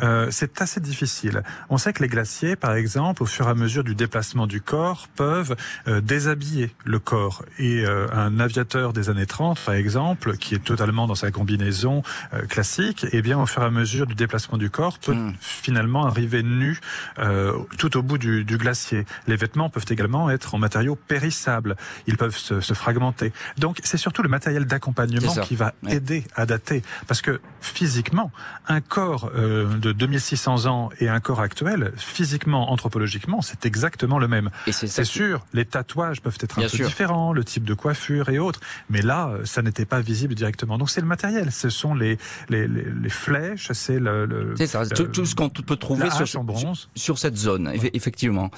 Euh, 0.04 0.28
c'est 0.30 0.62
assez 0.62 0.80
difficile. 0.80 1.44
On 1.70 1.78
sait 1.78 1.94
que 1.94 2.04
les 2.04 2.10
glaciers, 2.10 2.56
par 2.56 2.74
exemple, 2.76 3.24
au 3.24 3.26
fur 3.26 3.48
et 3.48 3.52
à 3.52 3.56
mesure 3.56 3.84
du 3.84 3.96
déplacement 3.96 4.46
du 4.46 4.62
corps, 4.62 5.08
peuvent 5.16 5.56
euh, 5.88 6.02
déshabiller 6.02 6.72
le 6.86 7.00
corps. 7.00 7.44
Et 7.58 7.86
euh, 7.86 8.08
un 8.14 8.40
aviateur 8.40 8.94
des 8.94 9.10
années 9.10 9.26
30, 9.26 9.60
par 9.60 9.76
exemple, 9.76 10.38
qui 10.38 10.56
est 10.56 10.64
totalement 10.64 11.08
dans 11.08 11.16
sa 11.16 11.32
combinaison 11.32 12.04
euh, 12.34 12.46
classique, 12.46 13.06
eh 13.12 13.22
bien, 13.22 13.40
au 13.40 13.46
fur 13.46 13.64
et 13.64 13.66
à 13.66 13.72
mesure 13.72 14.06
du 14.06 14.16
déplacement 14.16 14.58
du 14.58 14.70
corps, 14.70 15.00
peut 15.00 15.14
hmm. 15.14 15.34
finalement 15.40 16.06
arriver 16.06 16.44
nu 16.44 16.80
euh, 17.20 17.54
tout 17.78 17.98
au 17.98 18.04
bout 18.04 18.18
du, 18.18 18.44
du 18.44 18.58
glacier. 18.58 19.06
Les 19.28 19.36
vêtements 19.36 19.70
peuvent 19.70 19.86
également 19.90 20.30
être 20.30 20.54
en 20.54 20.58
matériaux 20.58 20.96
périssables 20.96 21.76
ils 22.08 22.17
peuvent 22.18 22.38
se, 22.38 22.62
se 22.62 22.74
fragmenter. 22.74 23.32
Donc 23.58 23.80
c'est 23.84 23.98
surtout 23.98 24.22
le 24.22 24.30
matériel 24.30 24.66
d'accompagnement 24.66 25.36
qui 25.44 25.56
va 25.56 25.74
aider 25.88 26.24
à 26.36 26.46
dater, 26.46 26.84
parce 27.08 27.22
que 27.22 27.40
physiquement, 27.62 28.32
un 28.68 28.82
corps 28.82 29.32
euh, 29.36 29.78
de 29.78 29.92
2600 29.92 30.66
ans 30.66 30.90
et 31.00 31.10
un 31.10 31.20
corps 31.20 31.42
actuel, 31.42 31.94
physiquement, 31.96 32.72
anthropologiquement, 32.72 33.42
c'est 33.42 33.66
exactement 33.66 34.20
le 34.20 34.28
même. 34.28 34.50
C'est 34.72 35.04
sûr, 35.04 35.46
les 35.54 35.66
tatouages 35.66 36.22
peuvent 36.22 36.38
être 36.42 36.60
un 36.60 36.68
peu 36.68 36.84
différents, 36.84 37.34
le 37.34 37.44
type 37.44 37.64
de 37.64 37.74
coiffure 37.74 38.30
et 38.30 38.40
autres, 38.40 38.60
mais 38.90 39.02
là, 39.02 39.32
ça 39.44 39.62
n'était 39.62 39.86
pas 39.86 40.02
visible 40.02 40.36
directement. 40.36 40.78
Donc 40.78 40.90
c'est 40.90 41.02
le 41.02 41.08
matériel, 41.08 41.52
ce 41.52 41.70
sont 41.70 41.94
les 41.94 42.18
les, 42.50 42.68
les, 42.68 42.86
les 42.86 43.10
flèches, 43.10 43.72
c'est 43.74 44.00
le, 44.00 44.26
le 44.26 44.56
ça, 44.66 44.86
tout, 44.86 45.26
ce 45.26 45.36
qu'on 45.36 45.50
peut 45.50 45.76
trouver 45.76 46.10
sur, 46.26 46.44
bronze. 46.44 46.90
sur 46.96 47.18
cette 47.18 47.38
zone, 47.38 47.72
effectivement. 47.94 48.50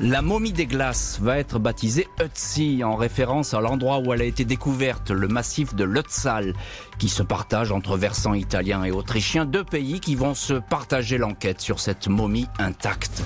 La 0.00 0.22
momie 0.22 0.52
des 0.52 0.66
glaces 0.66 1.18
va 1.20 1.38
être 1.38 1.58
baptisée 1.58 2.08
Ötzi 2.20 2.82
en 2.84 2.96
référence 3.04 3.52
à 3.52 3.60
l'endroit 3.60 3.98
où 3.98 4.14
elle 4.14 4.22
a 4.22 4.24
été 4.24 4.46
découverte, 4.46 5.10
le 5.10 5.28
massif 5.28 5.74
de 5.74 5.84
Lötzal, 5.84 6.54
qui 6.98 7.10
se 7.10 7.22
partage 7.22 7.70
entre 7.70 7.98
versants 7.98 8.32
italiens 8.32 8.82
et 8.82 8.90
autrichiens, 8.90 9.44
deux 9.44 9.62
pays 9.62 10.00
qui 10.00 10.14
vont 10.14 10.34
se 10.34 10.54
partager 10.54 11.18
l'enquête 11.18 11.60
sur 11.60 11.80
cette 11.80 12.08
momie 12.08 12.46
intacte. 12.58 13.22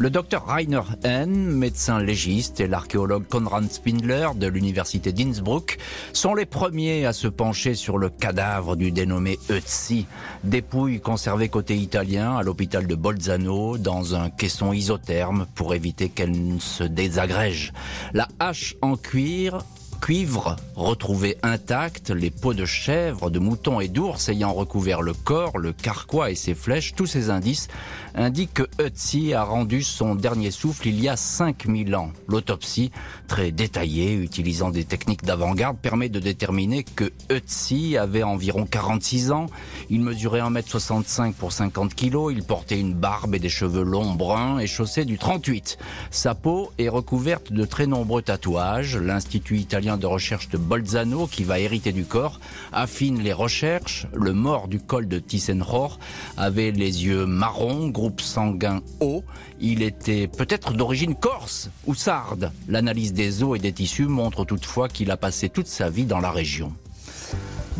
Le 0.00 0.08
docteur 0.08 0.46
Rainer 0.46 0.80
Henn, 1.04 1.50
médecin 1.50 2.00
légiste, 2.00 2.58
et 2.60 2.66
l'archéologue 2.66 3.28
Konrad 3.28 3.70
Spindler 3.70 4.28
de 4.34 4.46
l'université 4.46 5.12
d'Innsbruck 5.12 5.76
sont 6.14 6.34
les 6.34 6.46
premiers 6.46 7.04
à 7.04 7.12
se 7.12 7.28
pencher 7.28 7.74
sur 7.74 7.98
le 7.98 8.08
cadavre 8.08 8.76
du 8.76 8.92
dénommé 8.92 9.38
Ötzi, 9.50 10.06
dépouille 10.42 11.02
conservée 11.02 11.50
côté 11.50 11.76
italien 11.76 12.34
à 12.38 12.42
l'hôpital 12.42 12.86
de 12.86 12.94
Bolzano 12.94 13.76
dans 13.76 14.14
un 14.14 14.30
caisson 14.30 14.72
isotherme 14.72 15.46
pour 15.54 15.74
éviter 15.74 16.08
qu'elle 16.08 16.46
ne 16.54 16.58
se 16.58 16.84
désagrège. 16.84 17.74
La 18.14 18.26
hache 18.38 18.76
en 18.80 18.96
cuir 18.96 19.58
cuivre 20.00 20.56
retrouvée 20.76 21.36
intacte, 21.42 22.10
les 22.10 22.30
peaux 22.30 22.54
de 22.54 22.64
chèvre, 22.64 23.30
de 23.30 23.38
mouton 23.38 23.80
et 23.80 23.88
d'ours 23.88 24.28
ayant 24.28 24.52
recouvert 24.52 25.02
le 25.02 25.12
corps, 25.12 25.58
le 25.58 25.72
carquois 25.72 26.30
et 26.30 26.34
ses 26.34 26.54
flèches, 26.54 26.94
tous 26.94 27.06
ces 27.06 27.30
indices 27.30 27.68
indiquent 28.14 28.54
que 28.54 28.82
Ötzi 28.82 29.34
a 29.34 29.44
rendu 29.44 29.82
son 29.82 30.14
dernier 30.14 30.50
souffle 30.50 30.88
il 30.88 31.00
y 31.00 31.08
a 31.08 31.16
5000 31.16 31.94
ans. 31.94 32.12
L'autopsie, 32.28 32.90
très 33.28 33.52
détaillée, 33.52 34.14
utilisant 34.14 34.70
des 34.70 34.84
techniques 34.84 35.24
d'avant-garde, 35.24 35.76
permet 35.78 36.08
de 36.08 36.20
déterminer 36.20 36.84
que 36.84 37.10
Ötzi 37.30 37.96
avait 37.96 38.22
environ 38.22 38.66
46 38.66 39.30
ans. 39.32 39.46
Il 39.88 40.00
mesurait 40.00 40.40
1m65 40.40 41.32
pour 41.34 41.52
50 41.52 41.94
kg, 41.94 42.30
il 42.30 42.42
portait 42.42 42.80
une 42.80 42.94
barbe 42.94 43.34
et 43.34 43.38
des 43.38 43.48
cheveux 43.48 43.82
longs 43.82 44.14
bruns 44.14 44.58
et 44.58 44.66
chaussait 44.66 45.04
du 45.04 45.18
38. 45.18 45.78
Sa 46.10 46.34
peau 46.34 46.72
est 46.78 46.88
recouverte 46.88 47.52
de 47.52 47.64
très 47.64 47.86
nombreux 47.86 48.22
tatouages. 48.22 48.96
L'Institut 48.96 49.58
italien 49.58 49.96
de 49.96 50.06
recherche 50.06 50.48
de 50.48 50.58
Bolzano, 50.58 51.26
qui 51.26 51.44
va 51.44 51.58
hériter 51.58 51.92
du 51.92 52.04
corps, 52.04 52.40
affine 52.72 53.20
les 53.20 53.32
recherches. 53.32 54.06
Le 54.14 54.32
mort 54.32 54.68
du 54.68 54.80
col 54.80 55.08
de 55.08 55.18
Tissenrohr 55.18 55.98
avait 56.36 56.70
les 56.70 57.04
yeux 57.04 57.26
marrons, 57.26 57.88
groupe 58.00 58.22
sanguin 58.22 58.80
O. 59.00 59.22
Il 59.60 59.82
était 59.82 60.26
peut-être 60.26 60.72
d'origine 60.72 61.14
corse 61.14 61.68
ou 61.86 61.94
sarde. 61.94 62.50
L'analyse 62.66 63.12
des 63.12 63.42
os 63.42 63.58
et 63.58 63.60
des 63.60 63.74
tissus 63.74 64.06
montre 64.06 64.46
toutefois 64.46 64.88
qu'il 64.88 65.10
a 65.10 65.18
passé 65.18 65.50
toute 65.50 65.66
sa 65.66 65.90
vie 65.90 66.06
dans 66.06 66.18
la 66.18 66.30
région. 66.30 66.72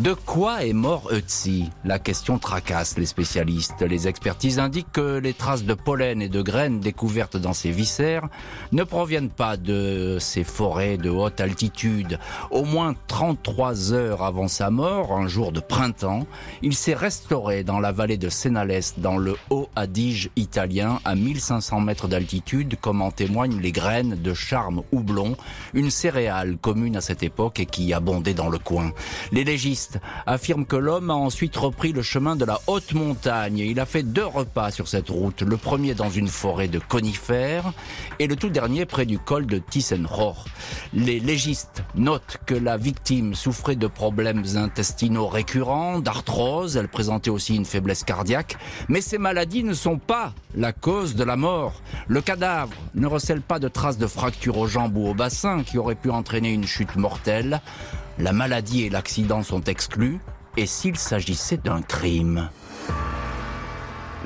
De 0.01 0.15
quoi 0.15 0.65
est 0.65 0.73
mort 0.73 1.11
Ötzi? 1.13 1.69
La 1.85 1.99
question 1.99 2.39
tracasse 2.39 2.97
les 2.97 3.05
spécialistes. 3.05 3.83
Les 3.83 4.09
expertises 4.09 4.59
indiquent 4.59 4.93
que 4.93 5.19
les 5.19 5.35
traces 5.35 5.65
de 5.65 5.75
pollen 5.75 6.23
et 6.23 6.31
de 6.31 6.41
graines 6.41 6.81
découvertes 6.81 7.37
dans 7.37 7.53
ses 7.53 7.71
viscères 7.71 8.27
ne 8.73 8.83
proviennent 8.83 9.29
pas 9.29 9.59
de 9.59 10.17
ces 10.19 10.43
forêts 10.43 10.97
de 10.97 11.11
haute 11.11 11.43
altitude. 11.43 12.19
Au 12.51 12.65
moins 12.65 12.95
33 13.09 13.93
heures 13.93 14.23
avant 14.23 14.49
sa 14.49 14.71
mort, 14.71 15.13
un 15.13 15.29
jour 15.29 15.53
de 15.53 15.61
printemps, 15.61 16.27
il 16.63 16.75
s'est 16.75 16.95
restauré 16.95 17.63
dans 17.63 17.79
la 17.79 17.93
vallée 17.93 18.17
de 18.17 18.31
Senales, 18.31 18.81
dans 18.97 19.19
le 19.19 19.37
Haut-Adige 19.51 20.31
italien, 20.35 20.99
à 21.05 21.15
1500 21.15 21.81
mètres 21.81 22.09
d'altitude, 22.09 22.77
comme 22.81 23.03
en 23.03 23.11
témoignent 23.11 23.61
les 23.61 23.73
graines 23.73 24.15
de 24.15 24.33
charme 24.33 24.83
houblon, 24.93 25.37
une 25.75 25.91
céréale 25.91 26.57
commune 26.57 26.97
à 26.97 27.03
cette 27.03 27.23
époque 27.23 27.61
et 27.61 27.67
qui 27.67 27.93
abondait 27.93 28.33
dans 28.33 28.49
le 28.49 28.59
coin. 28.59 28.93
Les 29.31 29.45
légistes 29.45 29.90
affirme 30.27 30.65
que 30.65 30.77
l'homme 30.77 31.11
a 31.11 31.15
ensuite 31.15 31.57
repris 31.57 31.93
le 31.93 32.03
chemin 32.03 32.37
de 32.37 32.45
la 32.45 32.61
haute 32.67 32.93
montagne. 32.95 33.59
Il 33.59 33.81
a 33.81 33.87
fait 33.87 34.03
deux 34.03 34.27
repas 34.27 34.71
sur 34.71 34.89
cette 34.89 35.09
route, 35.09 35.43
le 35.43 35.57
premier 35.57 35.95
dans 35.95 36.11
une 36.11 36.29
forêt 36.29 36.69
de 36.69 36.79
conifères 36.79 37.73
et 38.19 38.27
le 38.27 38.37
tout 38.37 38.51
dernier 38.51 38.87
près 38.87 39.07
du 39.07 39.19
col 39.19 39.47
de 39.47 39.59
Tissenrohr. 39.59 40.45
Les 40.93 41.21
légistes 41.21 41.83
notent 41.95 42.39
que 42.47 42.55
la 42.55 42.77
victime 42.77 43.35
souffrait 43.35 43.77
de 43.77 43.87
problèmes 43.87 44.45
intestinaux 44.57 45.29
récurrents, 45.29 46.01
d'arthrose, 46.01 46.77
elle 46.77 46.89
présentait 46.89 47.31
aussi 47.31 47.57
une 47.57 47.65
faiblesse 47.65 48.05
cardiaque, 48.05 48.57
mais 48.89 49.01
ces 49.01 49.19
maladies 49.19 49.65
ne 49.65 49.75
sont 49.75 49.99
pas 49.99 50.33
la 50.55 50.73
cause 50.73 51.15
de 51.15 51.25
la 51.25 51.37
mort. 51.37 51.81
Le 52.09 52.21
cadavre 52.21 52.73
ne 52.95 53.07
recèle 53.07 53.41
pas 53.41 53.59
de 53.59 53.69
traces 53.69 53.99
de 53.99 54.07
fractures 54.07 54.59
aux 54.59 54.67
jambes 54.67 54.97
ou 54.97 55.07
au 55.07 55.15
bassin 55.15 55.63
qui 55.63 55.79
auraient 55.79 55.95
pu 55.95 56.11
entraîner 56.11 56.53
une 56.53 56.67
chute 56.67 56.97
mortelle 56.97 57.61
la 58.21 58.33
maladie 58.33 58.83
et 58.83 58.91
l'accident 58.91 59.43
sont 59.43 59.63
exclus, 59.65 60.19
et 60.57 60.67
s'il 60.67 60.97
s'agissait 60.97 61.57
d'un 61.57 61.81
crime. 61.81 62.51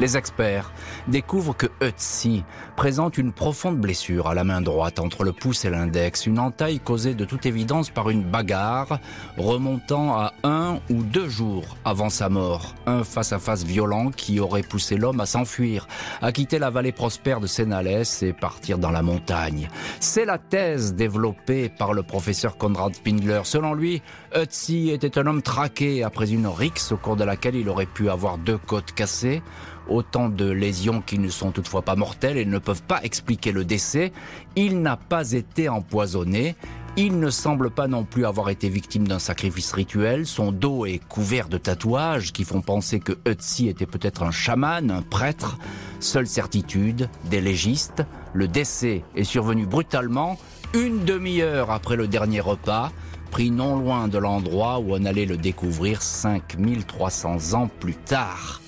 Les 0.01 0.17
experts 0.17 0.73
découvrent 1.09 1.57
que 1.57 1.67
Ötzi 1.83 2.45
présente 2.77 3.19
une 3.19 3.33
profonde 3.33 3.79
blessure 3.79 4.27
à 4.27 4.35
la 4.35 4.45
main 4.45 4.61
droite 4.61 4.99
entre 4.99 5.25
le 5.25 5.33
pouce 5.33 5.65
et 5.65 5.71
l'index, 5.71 6.27
une 6.27 6.39
entaille 6.39 6.81
causée 6.81 7.15
de 7.15 7.25
toute 7.25 7.47
évidence 7.47 7.91
par 7.91 8.11
une 8.11 8.23
bagarre 8.23 8.99
remontant 9.37 10.17
à 10.17 10.33
un 10.43 10.81
ou 10.91 11.03
deux 11.03 11.29
jours 11.29 11.77
avant 11.85 12.11
sa 12.11 12.29
mort. 12.29 12.75
Un 12.87 13.05
face-à-face 13.05 13.65
violent 13.65 14.11
qui 14.11 14.41
aurait 14.41 14.63
poussé 14.63 14.97
l'homme 14.97 15.21
à 15.21 15.27
s'enfuir, 15.27 15.87
à 16.23 16.33
quitter 16.33 16.59
la 16.59 16.71
vallée 16.71 16.93
prospère 16.93 17.41
de 17.41 17.47
Senales 17.47 18.05
et 18.23 18.33
partir 18.33 18.79
dans 18.79 18.91
la 18.91 19.03
montagne. 19.03 19.69
C'est 20.01 20.25
la 20.25 20.39
thèse 20.39 20.95
développée 20.95 21.69
par 21.69 21.93
le 21.93 22.03
professeur 22.03 22.57
Konrad 22.57 22.95
Spindler. 22.95 23.41
Selon 23.45 23.75
lui, 23.75 24.03
Ötzi 24.35 24.91
était 24.91 25.19
un 25.19 25.27
homme 25.27 25.43
traqué 25.43 26.03
après 26.03 26.33
une 26.33 26.47
rixe 26.47 26.93
au 26.93 26.97
cours 26.97 27.17
de 27.17 27.25
laquelle 27.25 27.55
il 27.55 27.69
aurait 27.69 27.87
pu 27.87 28.09
avoir 28.09 28.39
deux 28.39 28.59
côtes 28.59 28.93
cassées 28.93 29.43
autant 29.89 30.29
de 30.29 30.49
lésions 30.51 30.94
qui 31.01 31.19
ne 31.19 31.29
sont 31.29 31.51
toutefois 31.51 31.83
pas 31.83 31.97
mortelles 31.97 32.37
et 32.37 32.45
ne 32.45 32.59
peuvent 32.59 32.83
pas 32.83 33.03
expliquer 33.03 33.53
le 33.53 33.65
décès. 33.65 34.13
Il 34.57 34.83
n'a 34.83 34.97
pas 34.97 35.33
été 35.33 35.69
empoisonné. 35.69 36.57
Il 36.97 37.19
ne 37.19 37.29
semble 37.29 37.71
pas 37.71 37.89
non 37.89 38.05
plus 38.05 38.25
avoir 38.25 38.51
été 38.51 38.69
victime 38.69 39.09
d'un 39.09 39.19
sacrifice 39.19 39.73
rituel. 39.73 40.27
Son 40.27 40.53
dos 40.53 40.87
est 40.87 41.01
couvert 41.09 41.49
de 41.49 41.59
tatouages 41.59 42.33
qui 42.33 42.45
font 42.45 42.61
penser 42.61 43.01
que 43.01 43.19
Ötzi 43.27 43.69
était 43.69 43.87
peut-être 43.87 44.23
un 44.23 44.31
chaman, 44.31 44.93
un 44.93 45.03
prêtre. 45.03 45.59
Seule 45.99 46.29
certitude, 46.29 47.09
des 47.25 47.41
légistes, 47.41 48.05
le 48.33 48.47
décès 48.47 49.03
est 49.17 49.25
survenu 49.25 49.67
brutalement, 49.67 50.39
une 50.73 51.05
demi-heure 51.05 51.73
après 51.73 51.97
le 51.97 52.07
dernier 52.07 52.41
repas, 52.41 52.93
pris 53.33 53.51
non 53.51 53.77
loin 53.77 54.07
de 54.07 54.19
l'endroit 54.19 54.79
où 54.79 54.95
on 54.95 55.05
allait 55.05 55.27
le 55.27 55.37
découvrir 55.37 56.01
5300 56.01 57.55
ans 57.55 57.69
plus 57.81 57.95
tard. 57.95 58.61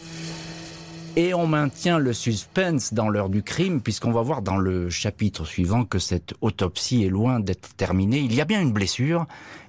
Et 1.18 1.32
on 1.32 1.46
maintient 1.46 1.99
le 1.99 2.12
suspense 2.12 2.92
dans 2.92 3.08
l'heure 3.08 3.30
du 3.30 3.42
crime, 3.42 3.80
puisqu'on 3.80 4.12
va 4.12 4.20
voir 4.20 4.42
dans 4.42 4.58
le 4.58 4.90
chapitre 4.90 5.46
suivant 5.46 5.87
que 5.87 5.99
cette 5.99 6.35
autopsie 6.42 7.04
est 7.04 7.08
loin 7.08 7.40
d'être 7.40 7.75
terminée. 7.75 8.18
Il 8.18 8.35
y 8.35 8.42
a 8.42 8.44
bien 8.44 8.61
une 8.61 8.73
blessure, 8.73 9.26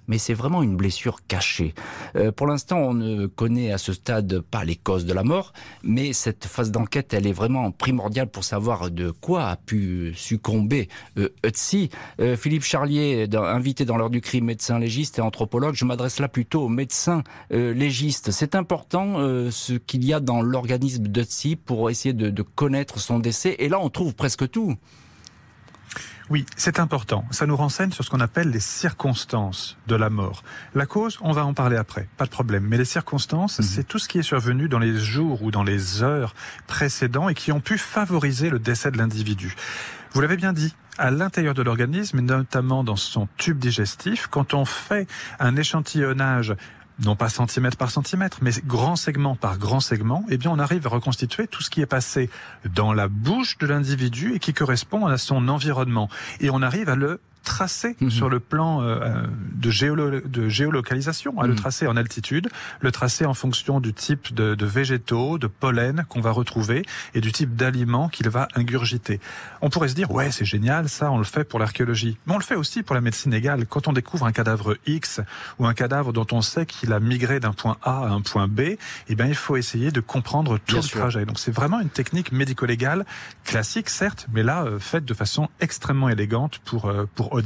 mais 0.07 0.17
c'est 0.17 0.33
vraiment 0.33 0.63
une 0.63 0.75
blessure 0.75 1.19
cachée. 1.27 1.73
Euh, 2.15 2.31
pour 2.31 2.47
l'instant, 2.47 2.77
on 2.77 2.93
ne 2.93 3.27
connaît 3.27 3.71
à 3.71 3.77
ce 3.77 3.93
stade 3.93 4.39
pas 4.39 4.63
les 4.63 4.75
causes 4.75 5.05
de 5.05 5.13
la 5.13 5.23
mort, 5.23 5.53
mais 5.83 6.13
cette 6.13 6.45
phase 6.45 6.71
d'enquête, 6.71 7.13
elle 7.13 7.27
est 7.27 7.33
vraiment 7.33 7.71
primordiale 7.71 8.27
pour 8.27 8.43
savoir 8.43 8.89
de 8.91 9.11
quoi 9.11 9.49
a 9.49 9.55
pu 9.55 10.13
succomber 10.15 10.89
euh, 11.17 11.29
euh 12.19 12.35
Philippe 12.37 12.63
Charlier, 12.63 13.27
invité 13.33 13.85
dans 13.85 13.97
l'heure 13.97 14.09
du 14.09 14.21
crime, 14.21 14.45
médecin 14.45 14.79
légiste 14.79 15.19
et 15.19 15.21
anthropologue, 15.21 15.75
je 15.75 15.85
m'adresse 15.85 16.19
là 16.19 16.27
plutôt 16.27 16.63
aux 16.63 16.69
médecins 16.69 17.23
euh, 17.51 17.73
légistes. 17.73 18.31
C'est 18.31 18.55
important 18.55 19.19
euh, 19.19 19.51
ce 19.51 19.73
qu'il 19.73 20.05
y 20.05 20.13
a 20.13 20.19
dans 20.19 20.41
l'organisme 20.41 21.07
d'Ötzi 21.07 21.55
pour 21.55 21.89
essayer 21.89 22.13
de, 22.13 22.29
de 22.29 22.41
connaître 22.41 22.99
son 22.99 23.19
décès, 23.19 23.55
et 23.59 23.69
là 23.69 23.79
on 23.79 23.89
trouve 23.89 24.15
presque 24.15 24.49
tout. 24.49 24.75
Oui, 26.29 26.45
c'est 26.57 26.79
important. 26.79 27.23
Ça 27.31 27.45
nous 27.45 27.55
renseigne 27.55 27.91
sur 27.91 28.03
ce 28.03 28.09
qu'on 28.09 28.19
appelle 28.19 28.49
les 28.49 28.59
circonstances 28.59 29.77
de 29.87 29.95
la 29.95 30.09
mort. 30.09 30.43
La 30.75 30.85
cause, 30.85 31.17
on 31.21 31.31
va 31.31 31.45
en 31.45 31.53
parler 31.53 31.77
après, 31.77 32.09
pas 32.17 32.25
de 32.25 32.29
problème. 32.29 32.65
Mais 32.67 32.77
les 32.77 32.85
circonstances, 32.85 33.59
mhm. 33.59 33.65
c'est 33.65 33.83
tout 33.85 33.97
ce 33.97 34.09
qui 34.09 34.19
est 34.19 34.23
survenu 34.23 34.67
dans 34.67 34.79
les 34.79 34.97
jours 34.97 35.41
ou 35.41 35.51
dans 35.51 35.63
les 35.63 36.03
heures 36.03 36.35
précédents 36.67 37.29
et 37.29 37.33
qui 37.33 37.53
ont 37.53 37.61
pu 37.61 37.77
favoriser 37.77 38.49
le 38.49 38.59
décès 38.59 38.91
de 38.91 38.97
l'individu. 38.97 39.55
Vous 40.11 40.21
l'avez 40.21 40.35
bien 40.35 40.51
dit, 40.51 40.75
à 40.97 41.11
l'intérieur 41.11 41.53
de 41.53 41.61
l'organisme, 41.61 42.19
notamment 42.19 42.83
dans 42.83 42.95
son 42.95 43.27
tube 43.37 43.59
digestif, 43.59 44.27
quand 44.27 44.53
on 44.53 44.65
fait 44.65 45.07
un 45.39 45.55
échantillonnage 45.55 46.55
non 47.03 47.15
pas 47.15 47.29
centimètre 47.29 47.77
par 47.77 47.91
centimètre, 47.91 48.39
mais 48.41 48.51
grand 48.65 48.95
segment 48.95 49.35
par 49.35 49.57
grand 49.57 49.79
segment, 49.79 50.25
eh 50.29 50.37
bien 50.37 50.51
on 50.51 50.59
arrive 50.59 50.85
à 50.87 50.89
reconstituer 50.89 51.47
tout 51.47 51.61
ce 51.61 51.69
qui 51.69 51.81
est 51.81 51.85
passé 51.85 52.29
dans 52.65 52.93
la 52.93 53.07
bouche 53.07 53.57
de 53.57 53.67
l'individu 53.67 54.33
et 54.33 54.39
qui 54.39 54.53
correspond 54.53 55.05
à 55.05 55.17
son 55.17 55.47
environnement. 55.47 56.09
Et 56.39 56.49
on 56.49 56.61
arrive 56.61 56.89
à 56.89 56.95
le 56.95 57.19
tracé 57.47 57.95
mhm. 58.01 58.11
sur 58.11 58.29
le 58.29 58.41
plan 58.41 58.81
euh, 58.81 58.99
euh, 59.01 59.27
de, 59.55 60.27
de 60.27 60.49
géolocalisation, 60.49 61.33
hein, 61.39 61.47
le 61.47 61.53
mhm. 61.53 61.59
tracé 61.59 61.87
en 61.87 61.95
altitude, 61.95 62.49
le 62.81 62.91
tracé 62.91 63.25
en 63.25 63.33
fonction 63.33 63.79
du 63.79 63.93
type 63.93 64.33
de, 64.33 64.53
de 64.53 64.65
végétaux, 64.65 65.37
de 65.37 65.47
pollen 65.47 66.05
qu'on 66.09 66.19
va 66.19 66.31
retrouver 66.31 66.83
et 67.15 67.21
du 67.21 67.31
type 67.31 67.55
d'aliments 67.55 68.09
qu'il 68.09 68.27
va 68.29 68.49
ingurgiter. 68.55 69.21
On 69.61 69.69
pourrait 69.69 69.87
se 69.87 69.95
dire, 69.95 70.11
ouais, 70.11 70.29
c'est 70.29 70.45
génial, 70.45 70.89
ça, 70.89 71.09
on 71.09 71.17
le 71.17 71.23
fait 71.23 71.45
pour 71.45 71.57
l'archéologie. 71.57 72.17
Mais 72.25 72.33
on 72.33 72.37
le 72.37 72.43
fait 72.43 72.55
aussi 72.55 72.83
pour 72.83 72.95
la 72.95 73.01
médecine 73.01 73.33
égale. 73.33 73.65
Quand 73.65 73.87
on 73.87 73.93
découvre 73.93 74.25
un 74.25 74.33
cadavre 74.33 74.75
X 74.85 75.21
ou 75.57 75.65
un 75.65 75.73
cadavre 75.73 76.11
dont 76.11 76.27
on 76.33 76.41
sait 76.41 76.65
qu'il 76.65 76.91
a 76.91 76.99
migré 76.99 77.39
d'un 77.39 77.53
point 77.53 77.77
A 77.81 77.99
à 77.99 78.09
un 78.09 78.21
point 78.21 78.49
B, 78.49 78.61
eh 79.07 79.15
bien, 79.15 79.27
il 79.27 79.35
faut 79.35 79.55
essayer 79.55 79.91
de 79.91 80.01
comprendre 80.01 80.59
tout 80.59 80.75
le 80.75 80.81
trajet. 80.81 81.25
Donc, 81.25 81.39
c'est 81.39 81.51
vraiment 81.51 81.79
une 81.79 81.89
technique 81.89 82.33
médico-légale 82.33 83.05
classique, 83.45 83.89
certes, 83.89 84.27
mais 84.33 84.43
là, 84.43 84.65
euh, 84.65 84.79
faite 84.79 85.05
de 85.05 85.13
façon 85.13 85.47
extrêmement 85.61 86.09
élégante 86.09 86.59
pour, 86.65 86.91
pour 87.15 87.36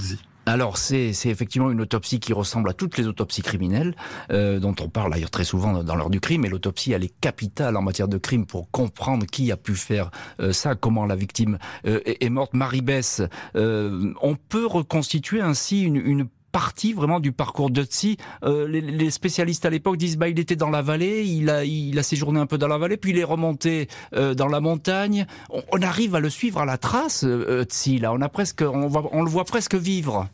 alors 0.47 0.77
c'est 0.77 1.11
effectivement 1.25 1.69
une 1.69 1.81
autopsie 1.81 2.19
qui 2.19 2.33
ressemble 2.33 2.69
à 2.69 2.73
toutes 2.73 2.97
les 2.97 3.07
autopsies 3.07 3.43
criminelles 3.43 3.95
euh, 4.31 4.59
dont 4.59 4.75
on 4.81 4.89
parle 4.89 5.11
d'ailleurs 5.11 5.29
très 5.29 5.43
souvent 5.43 5.83
dans 5.83 5.95
l'heure 5.95 6.09
du 6.09 6.19
crime. 6.19 6.45
Et 6.45 6.49
l'autopsie 6.49 6.93
elle 6.93 7.03
est 7.03 7.13
capitale 7.21 7.77
en 7.77 7.81
matière 7.81 8.07
de 8.07 8.17
crime 8.17 8.45
pour 8.45 8.71
comprendre 8.71 9.25
qui 9.27 9.51
a 9.51 9.57
pu 9.57 9.75
faire 9.75 10.09
euh, 10.39 10.51
ça, 10.51 10.75
comment 10.75 11.05
la 11.05 11.15
victime 11.15 11.59
euh, 11.85 12.01
est, 12.05 12.29
morte. 12.29 12.53
Marie 12.53 12.81
Bess, 12.81 13.21
on 13.53 14.35
peut 14.49 14.65
reconstituer 14.65 15.41
ainsi 15.41 15.83
une 15.83 16.27
partie 16.51 16.93
vraiment 16.93 17.19
du 17.19 17.31
parcours 17.31 17.69
d'Otzi. 17.69 18.17
Euh, 18.43 18.67
les, 18.67 19.11
spécialistes 19.11 19.65
à 19.65 19.69
l'époque 19.69 19.97
disent 19.97 20.17
bah 20.17 20.29
il 20.29 20.39
était 20.39 20.55
dans 20.55 20.69
la 20.69 20.81
vallée, 20.81 21.23
il 21.23 21.49
a 21.49 21.63
il 21.63 21.97
a 21.97 22.03
séjourné 22.03 22.39
un 22.39 22.45
peu 22.45 22.57
dans 22.57 22.67
la 22.67 22.77
vallée, 22.77 22.97
puis 22.97 23.11
il 23.11 23.17
est 23.17 23.23
remonté 23.23 23.87
euh, 24.15 24.33
dans 24.33 24.47
la 24.47 24.59
montagne. 24.59 25.25
On, 25.49 25.81
arrive 25.81 26.15
à 26.15 26.19
le 26.19 26.29
suivre 26.29 26.59
à 26.61 26.65
la 26.65 26.77
trace, 26.77 27.23
Otzi. 27.23 27.97
Là, 27.97 28.13
on 28.13 28.21
a 28.21 28.29
presque, 28.29 28.61
on, 28.61 28.89
on 29.11 29.23
le 29.23 29.29
voit 29.29 29.45
presque 29.45 29.75
vivre. 29.75 30.29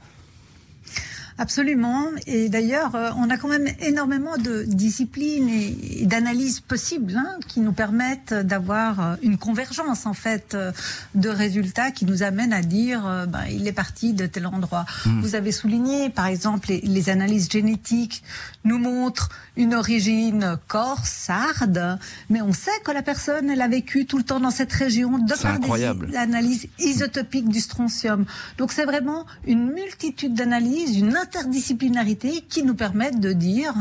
Absolument. 1.39 2.05
Et 2.25 2.49
d'ailleurs, 2.49 2.95
euh, 2.95 3.11
on 3.17 3.29
a 3.29 3.37
quand 3.37 3.47
même 3.47 3.67
énormément 3.79 4.37
de 4.37 4.63
disciplines 4.63 5.49
et, 5.49 6.05
d'analyses 6.05 6.61
possibles 6.61 7.15
hein, 7.15 7.37
qui 7.47 7.59
nous 7.59 7.73
permettent 7.73 8.33
d'avoir 8.33 8.99
euh, 8.99 9.15
une 9.21 9.37
convergence 9.37 10.07
en 10.07 10.13
fait 10.13 10.55
euh, 10.55 10.71
de 11.13 11.29
résultats 11.29 11.91
qui 11.91 12.05
nous 12.05 12.23
amènent 12.23 12.53
à 12.53 12.61
dire 12.61 13.27
ben, 13.27 13.43
il 13.51 13.67
est 13.67 13.73
parti 13.73 14.13
de 14.13 14.25
tel 14.25 14.47
endroit. 14.47 14.85
Hmm. 15.05 15.21
Vous 15.21 15.35
avez 15.35 15.51
souligné, 15.51 16.09
par 16.09 16.25
exemple, 16.25 16.69
les, 16.69 17.07
analyses 17.09 17.49
génétiques 17.49 18.23
nous 18.65 18.79
montrent 18.79 19.29
une 19.55 19.73
origine 19.75 20.57
corse, 20.67 21.09
sarde, 21.09 21.99
mais 22.29 22.41
on 22.41 22.51
sait 22.51 22.71
que 22.83 22.91
la 22.91 23.01
personne 23.01 23.49
elle 23.49 23.61
a 23.61 23.67
vécu 23.67 24.05
tout 24.05 24.17
le 24.17 24.23
temps 24.23 24.39
dans 24.39 24.51
cette 24.51 24.73
région 24.73 25.19
de 25.19 25.33
par 25.41 25.59
des 25.59 26.17
analyses 26.17 26.67
isotopiques 26.79 27.47
du 27.47 27.61
strontium. 27.61 28.25
Donc 28.57 28.71
c'est 28.71 28.83
vraiment 28.83 29.25
une 29.45 29.71
multitude 29.71 30.33
d'analyses, 30.33 30.97
une 30.97 31.15
interdisciplinarité 31.27 32.43
qui 32.47 32.63
nous 32.63 32.75
permettent 32.75 33.19
de 33.19 33.33
dire 33.33 33.73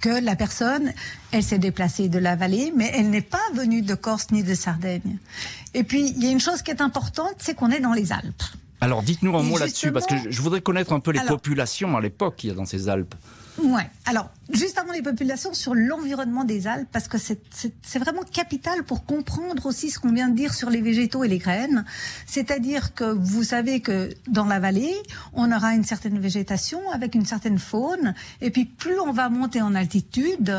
que 0.00 0.22
la 0.22 0.36
personne, 0.36 0.92
elle 1.32 1.42
s'est 1.42 1.58
déplacée 1.58 2.08
de 2.08 2.18
la 2.18 2.36
vallée, 2.36 2.72
mais 2.76 2.92
elle 2.94 3.10
n'est 3.10 3.22
pas 3.22 3.38
venue 3.54 3.82
de 3.82 3.94
Corse 3.94 4.30
ni 4.30 4.42
de 4.42 4.54
Sardaigne. 4.54 5.18
Et 5.74 5.84
puis, 5.84 6.12
il 6.16 6.22
y 6.22 6.28
a 6.28 6.30
une 6.30 6.40
chose 6.40 6.62
qui 6.62 6.70
est 6.70 6.82
importante, 6.82 7.34
c'est 7.38 7.54
qu'on 7.54 7.70
est 7.70 7.80
dans 7.80 7.92
les 7.92 8.12
Alpes. 8.12 8.42
Alors, 8.82 9.02
dites-nous 9.02 9.36
un 9.36 9.42
mot 9.42 9.58
là-dessus, 9.58 9.90
parce 9.90 10.06
que 10.06 10.14
je 10.28 10.42
voudrais 10.42 10.60
connaître 10.60 10.92
un 10.92 11.00
peu 11.00 11.10
les 11.10 11.20
populations 11.20 11.96
à 11.96 12.00
l'époque 12.00 12.36
qu'il 12.36 12.50
y 12.50 12.52
a 12.52 12.56
dans 12.56 12.66
ces 12.66 12.88
Alpes. 12.88 13.14
Ouais. 13.58 13.88
Alors, 14.06 14.30
juste 14.52 14.78
avant 14.78 14.92
les 14.92 15.02
populations, 15.02 15.52
sur 15.52 15.74
l'environnement 15.74 16.44
des 16.44 16.66
Alpes, 16.66 16.88
parce 16.92 17.08
que 17.08 17.18
c'est 17.18 17.98
vraiment 17.98 18.22
capital 18.22 18.84
pour 18.84 19.04
comprendre 19.04 19.66
aussi 19.66 19.90
ce 19.90 19.98
qu'on 19.98 20.12
vient 20.12 20.28
de 20.28 20.36
dire 20.36 20.54
sur 20.54 20.70
les 20.70 20.80
végétaux 20.80 21.24
et 21.24 21.28
les 21.28 21.38
graines. 21.38 21.84
C'est-à-dire 22.26 22.94
que 22.94 23.04
vous 23.04 23.42
savez 23.42 23.80
que 23.80 24.10
dans 24.28 24.46
la 24.46 24.58
vallée, 24.60 24.94
on 25.32 25.52
aura 25.52 25.74
une 25.74 25.84
certaine 25.84 26.18
végétation 26.18 26.80
avec 26.90 27.14
une 27.14 27.26
certaine 27.26 27.58
faune, 27.58 28.14
et 28.40 28.50
puis 28.50 28.64
plus 28.64 28.98
on 29.00 29.12
va 29.12 29.28
monter 29.28 29.62
en 29.62 29.74
altitude, 29.74 30.54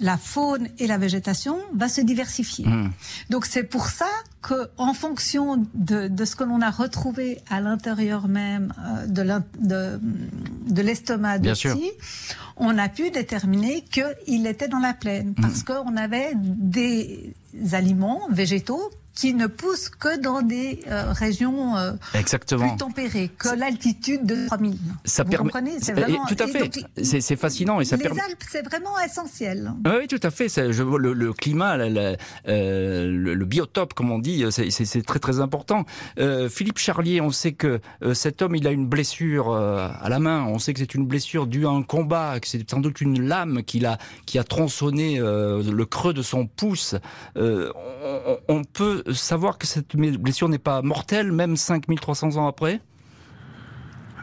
la 0.00 0.16
faune 0.16 0.68
et 0.78 0.86
la 0.86 0.98
végétation 0.98 1.58
va 1.74 1.88
se 1.88 2.00
diversifier. 2.00 2.66
Mmh. 2.66 2.90
Donc 3.30 3.46
c'est 3.46 3.62
pour 3.62 3.86
ça 3.86 4.08
que, 4.42 4.68
en 4.76 4.92
fonction 4.92 5.66
de, 5.74 6.08
de 6.08 6.24
ce 6.24 6.36
que 6.36 6.44
l'on 6.44 6.60
a 6.60 6.70
retrouvé 6.70 7.40
à 7.48 7.60
l'intérieur 7.60 8.28
même 8.28 8.72
euh, 8.78 9.06
de, 9.06 10.00
de, 10.68 10.82
l'estomac 10.82 11.38
de 11.38 11.52
on 12.56 12.78
a 12.78 12.88
pu 12.88 13.10
déterminer 13.10 13.82
qu'il 13.82 14.46
était 14.46 14.68
dans 14.68 14.78
la 14.78 14.94
plaine 14.94 15.30
mmh. 15.30 15.42
parce 15.42 15.62
qu'on 15.62 15.96
avait 15.96 16.32
des 16.34 17.34
aliments 17.72 18.22
végétaux 18.30 18.90
qui 19.14 19.32
ne 19.32 19.46
pousse 19.46 19.88
que 19.88 20.18
dans 20.20 20.42
des 20.42 20.80
euh, 20.88 21.12
régions 21.12 21.76
euh, 21.76 21.92
Exactement. 22.14 22.68
plus 22.68 22.76
tempérées, 22.78 23.30
que 23.38 23.56
l'altitude 23.56 24.26
de 24.26 24.46
3000. 24.46 24.76
Ça 25.04 25.22
Vous 25.22 25.30
permet... 25.30 25.50
comprenez 25.50 25.72
c'est 25.80 25.92
vraiment... 25.92 26.26
Tout 26.26 26.36
à 26.40 26.46
fait. 26.46 26.70
C'est 27.02 27.36
fascinant. 27.36 27.80
Et 27.80 27.84
ça 27.84 27.96
les 27.96 28.06
Alpes, 28.06 28.42
c'est 28.50 28.64
vraiment 28.64 28.98
essentiel. 29.00 29.72
Oui, 29.86 30.08
tout 30.08 30.20
à 30.22 30.30
fait. 30.30 30.48
Je, 30.48 30.82
le, 30.82 31.12
le 31.12 31.32
climat, 31.32 31.76
le, 31.76 32.16
euh, 32.48 33.06
le, 33.08 33.34
le, 33.34 33.44
biotope, 33.44 33.94
comme 33.94 34.10
on 34.10 34.18
dit, 34.18 34.44
c'est 34.50 35.06
très 35.06 35.18
très 35.18 35.40
important. 35.40 35.84
Philippe 36.50 36.78
Charlier, 36.78 37.20
on 37.20 37.30
sait 37.30 37.52
que 37.52 37.80
cet 38.14 38.42
homme, 38.42 38.56
il 38.56 38.66
a 38.66 38.70
une 38.70 38.86
blessure 38.86 39.54
à 39.54 40.08
la 40.08 40.18
main. 40.18 40.44
On 40.44 40.58
sait 40.58 40.72
que 40.72 40.80
c'est 40.80 40.94
une 40.94 41.06
blessure 41.06 41.46
due 41.46 41.66
à 41.66 41.70
un 41.70 41.82
combat, 41.82 42.40
que 42.40 42.48
c'est 42.48 42.68
sans 42.68 42.80
doute 42.80 43.00
une 43.00 43.26
lame 43.26 43.62
qui 43.62 43.84
a, 43.84 43.98
qui 44.26 44.38
a 44.38 44.44
tronçonné 44.44 45.18
le 45.18 45.84
creux 45.84 46.14
de 46.14 46.22
son 46.22 46.46
pouce. 46.46 46.96
On, 47.36 48.38
on 48.48 48.64
peut 48.64 49.03
savoir 49.12 49.58
que 49.58 49.66
cette 49.66 49.96
blessure 49.96 50.48
n'est 50.48 50.58
pas 50.58 50.82
mortelle, 50.82 51.32
même 51.32 51.56
5300 51.56 52.36
ans 52.36 52.46
après? 52.46 52.80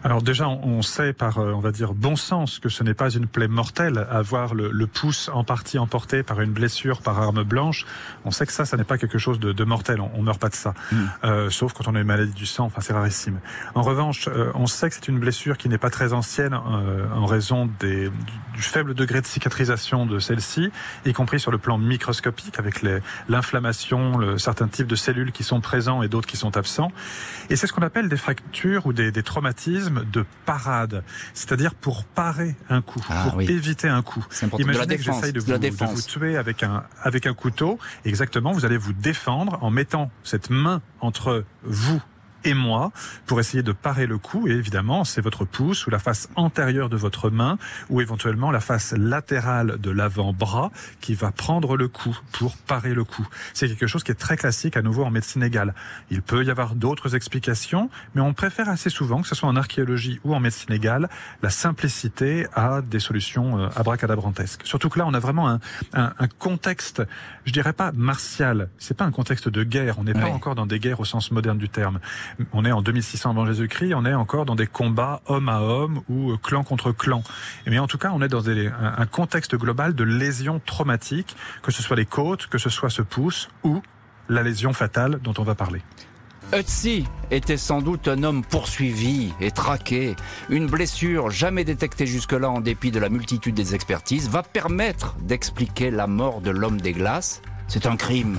Alors 0.03 0.21
déjà, 0.21 0.47
on 0.49 0.81
sait 0.81 1.13
par, 1.13 1.37
euh, 1.37 1.53
on 1.53 1.59
va 1.59 1.71
dire, 1.71 1.93
bon 1.93 2.15
sens 2.15 2.59
que 2.59 2.69
ce 2.69 2.83
n'est 2.83 2.95
pas 2.95 3.11
une 3.11 3.27
plaie 3.27 3.47
mortelle. 3.47 4.07
Avoir 4.09 4.55
le, 4.55 4.71
le, 4.71 4.87
pouce 4.87 5.29
en 5.31 5.43
partie 5.43 5.77
emporté 5.77 6.23
par 6.23 6.41
une 6.41 6.51
blessure 6.51 7.01
par 7.01 7.19
arme 7.19 7.43
blanche, 7.43 7.85
on 8.25 8.31
sait 8.31 8.45
que 8.45 8.51
ça, 8.51 8.65
ça 8.65 8.77
n'est 8.77 8.83
pas 8.83 8.97
quelque 8.97 9.19
chose 9.19 9.39
de, 9.39 9.51
de 9.51 9.63
mortel. 9.63 10.01
On, 10.01 10.09
on, 10.15 10.23
meurt 10.23 10.39
pas 10.39 10.49
de 10.49 10.55
ça, 10.55 10.73
mm. 10.91 10.97
euh, 11.23 11.49
sauf 11.49 11.73
quand 11.73 11.87
on 11.87 11.95
a 11.95 11.99
une 11.99 12.07
maladie 12.07 12.33
du 12.33 12.47
sang. 12.47 12.65
Enfin, 12.65 12.81
c'est 12.81 12.93
rarissime. 12.93 13.39
En 13.75 13.83
revanche, 13.83 14.27
euh, 14.27 14.51
on 14.55 14.65
sait 14.65 14.89
que 14.89 14.95
c'est 14.95 15.07
une 15.07 15.19
blessure 15.19 15.57
qui 15.57 15.69
n'est 15.69 15.77
pas 15.77 15.91
très 15.91 16.13
ancienne 16.13 16.53
euh, 16.53 17.07
en 17.13 17.25
raison 17.25 17.69
des, 17.79 18.09
du, 18.53 18.61
faible 18.61 18.95
degré 18.95 19.21
de 19.21 19.25
cicatrisation 19.27 20.05
de 20.05 20.17
celle-ci, 20.19 20.71
y 21.05 21.13
compris 21.13 21.39
sur 21.39 21.51
le 21.51 21.57
plan 21.57 21.77
microscopique, 21.77 22.57
avec 22.57 22.81
l'inflammation, 23.29 24.37
certains 24.37 24.67
types 24.67 24.87
de 24.87 24.95
cellules 24.95 25.31
qui 25.31 25.43
sont 25.43 25.61
présents 25.61 26.03
et 26.03 26.07
d'autres 26.07 26.27
qui 26.27 26.37
sont 26.37 26.57
absents. 26.57 26.91
Et 27.49 27.55
c'est 27.55 27.67
ce 27.67 27.73
qu'on 27.73 27.81
appelle 27.81 28.09
des 28.09 28.17
fractures 28.17 28.85
ou 28.85 28.93
des, 28.93 29.11
des 29.11 29.23
traumatismes 29.23 29.90
mécanisme 29.91 30.11
de 30.11 30.25
parade, 30.45 31.03
c'est-à-dire 31.33 31.73
pour 31.75 32.03
parer 32.03 32.55
un 32.69 32.81
coup, 32.81 33.01
ah 33.09 33.27
pour 33.29 33.41
éviter 33.41 33.87
un 33.87 34.01
coup. 34.01 34.25
Imaginez 34.57 34.97
que 34.97 35.03
j'essaye 35.03 35.33
de, 35.33 35.39
vous, 35.39 35.57
de 35.57 35.69
vous 35.69 36.01
tuer 36.01 36.37
avec 36.37 36.63
un, 36.63 36.83
avec 37.01 37.25
un 37.25 37.33
couteau. 37.33 37.79
Exactement, 38.05 38.51
vous 38.51 38.65
allez 38.65 38.77
vous 38.77 38.93
défendre 38.93 39.59
en 39.61 39.69
mettant 39.69 40.11
cette 40.23 40.49
main 40.49 40.81
entre 40.99 41.45
vous 41.63 42.01
et 42.43 42.53
moi 42.53 42.91
pour 43.25 43.39
essayer 43.39 43.63
de 43.63 43.71
parer 43.71 44.07
le 44.07 44.17
coup. 44.17 44.47
Et 44.47 44.51
évidemment, 44.51 45.03
c'est 45.03 45.21
votre 45.21 45.45
pouce 45.45 45.87
ou 45.87 45.89
la 45.89 45.99
face 45.99 46.29
antérieure 46.35 46.89
de 46.89 46.97
votre 46.97 47.29
main 47.29 47.57
ou 47.89 48.01
éventuellement 48.01 48.51
la 48.51 48.59
face 48.59 48.93
latérale 48.93 49.77
de 49.79 49.91
l'avant-bras 49.91 50.71
qui 50.99 51.13
va 51.13 51.31
prendre 51.31 51.77
le 51.77 51.87
coup 51.87 52.17
pour 52.31 52.57
parer 52.57 52.93
le 52.93 53.03
coup. 53.03 53.27
C'est 53.53 53.67
quelque 53.67 53.87
chose 53.87 54.03
qui 54.03 54.11
est 54.11 54.15
très 54.15 54.37
classique 54.37 54.77
à 54.77 54.81
nouveau 54.81 55.03
en 55.03 55.11
médecine 55.11 55.43
égale. 55.43 55.73
Il 56.09 56.21
peut 56.21 56.43
y 56.43 56.49
avoir 56.49 56.75
d'autres 56.75 57.15
explications, 57.15 57.89
mais 58.15 58.21
on 58.21 58.33
préfère 58.33 58.69
assez 58.69 58.89
souvent, 58.89 59.21
que 59.21 59.27
ce 59.27 59.35
soit 59.35 59.49
en 59.49 59.55
archéologie 59.55 60.19
ou 60.23 60.35
en 60.35 60.39
médecine 60.39 60.73
égale, 60.73 61.09
la 61.41 61.49
simplicité 61.49 62.47
à 62.53 62.81
des 62.81 62.99
solutions 62.99 63.59
euh, 63.59 63.69
abracadabrantesques. 63.75 64.61
Surtout 64.65 64.89
que 64.89 64.99
là, 64.99 65.05
on 65.07 65.13
a 65.13 65.19
vraiment 65.19 65.49
un, 65.49 65.59
un, 65.93 66.13
un 66.17 66.27
contexte, 66.27 67.03
je 67.45 67.51
dirais 67.51 67.73
pas 67.73 67.91
martial, 67.91 68.69
c'est 68.77 68.95
pas 68.95 69.05
un 69.05 69.11
contexte 69.11 69.49
de 69.49 69.63
guerre, 69.63 69.99
on 69.99 70.03
n'est 70.03 70.13
pas 70.13 70.27
encore 70.27 70.55
dans 70.55 70.65
des 70.65 70.79
guerres 70.79 70.99
au 70.99 71.05
sens 71.05 71.31
moderne 71.31 71.57
du 71.57 71.69
terme, 71.69 71.99
on 72.53 72.65
est 72.65 72.71
en 72.71 72.81
2600 72.81 73.31
avant 73.31 73.45
Jésus-Christ, 73.45 73.93
on 73.93 74.05
est 74.05 74.13
encore 74.13 74.45
dans 74.45 74.55
des 74.55 74.67
combats 74.67 75.21
homme 75.27 75.49
à 75.49 75.61
homme 75.61 76.01
ou 76.09 76.31
euh, 76.31 76.37
clan 76.37 76.63
contre 76.63 76.91
clan. 76.91 77.23
Mais 77.65 77.79
en 77.79 77.87
tout 77.87 77.97
cas, 77.97 78.11
on 78.13 78.21
est 78.21 78.27
dans 78.27 78.49
un 78.49 79.05
contexte 79.05 79.55
global 79.55 79.95
de 79.95 80.03
lésions 80.03 80.61
traumatiques, 80.65 81.35
que 81.63 81.71
ce 81.71 81.81
soit 81.81 81.95
les 81.95 82.05
côtes, 82.05 82.47
que 82.47 82.57
ce 82.57 82.69
soit 82.69 82.89
ce 82.89 83.01
pouce 83.01 83.49
ou 83.63 83.81
la 84.29 84.43
lésion 84.43 84.73
fatale 84.73 85.19
dont 85.21 85.33
on 85.37 85.43
va 85.43 85.55
parler. 85.55 85.81
Ötzi 86.53 87.05
était 87.31 87.55
sans 87.55 87.81
doute 87.81 88.09
un 88.09 88.23
homme 88.23 88.43
poursuivi 88.43 89.33
et 89.39 89.51
traqué. 89.51 90.15
Une 90.49 90.67
blessure 90.67 91.31
jamais 91.31 91.63
détectée 91.63 92.05
jusque-là 92.05 92.49
en 92.49 92.59
dépit 92.59 92.91
de 92.91 92.99
la 92.99 93.07
multitude 93.07 93.55
des 93.55 93.73
expertises 93.73 94.29
va 94.29 94.43
permettre 94.43 95.15
d'expliquer 95.21 95.91
la 95.91 96.07
mort 96.07 96.41
de 96.41 96.51
l'homme 96.51 96.81
des 96.81 96.91
glaces. 96.91 97.41
C'est 97.69 97.85
un 97.85 97.95
crime. 97.95 98.37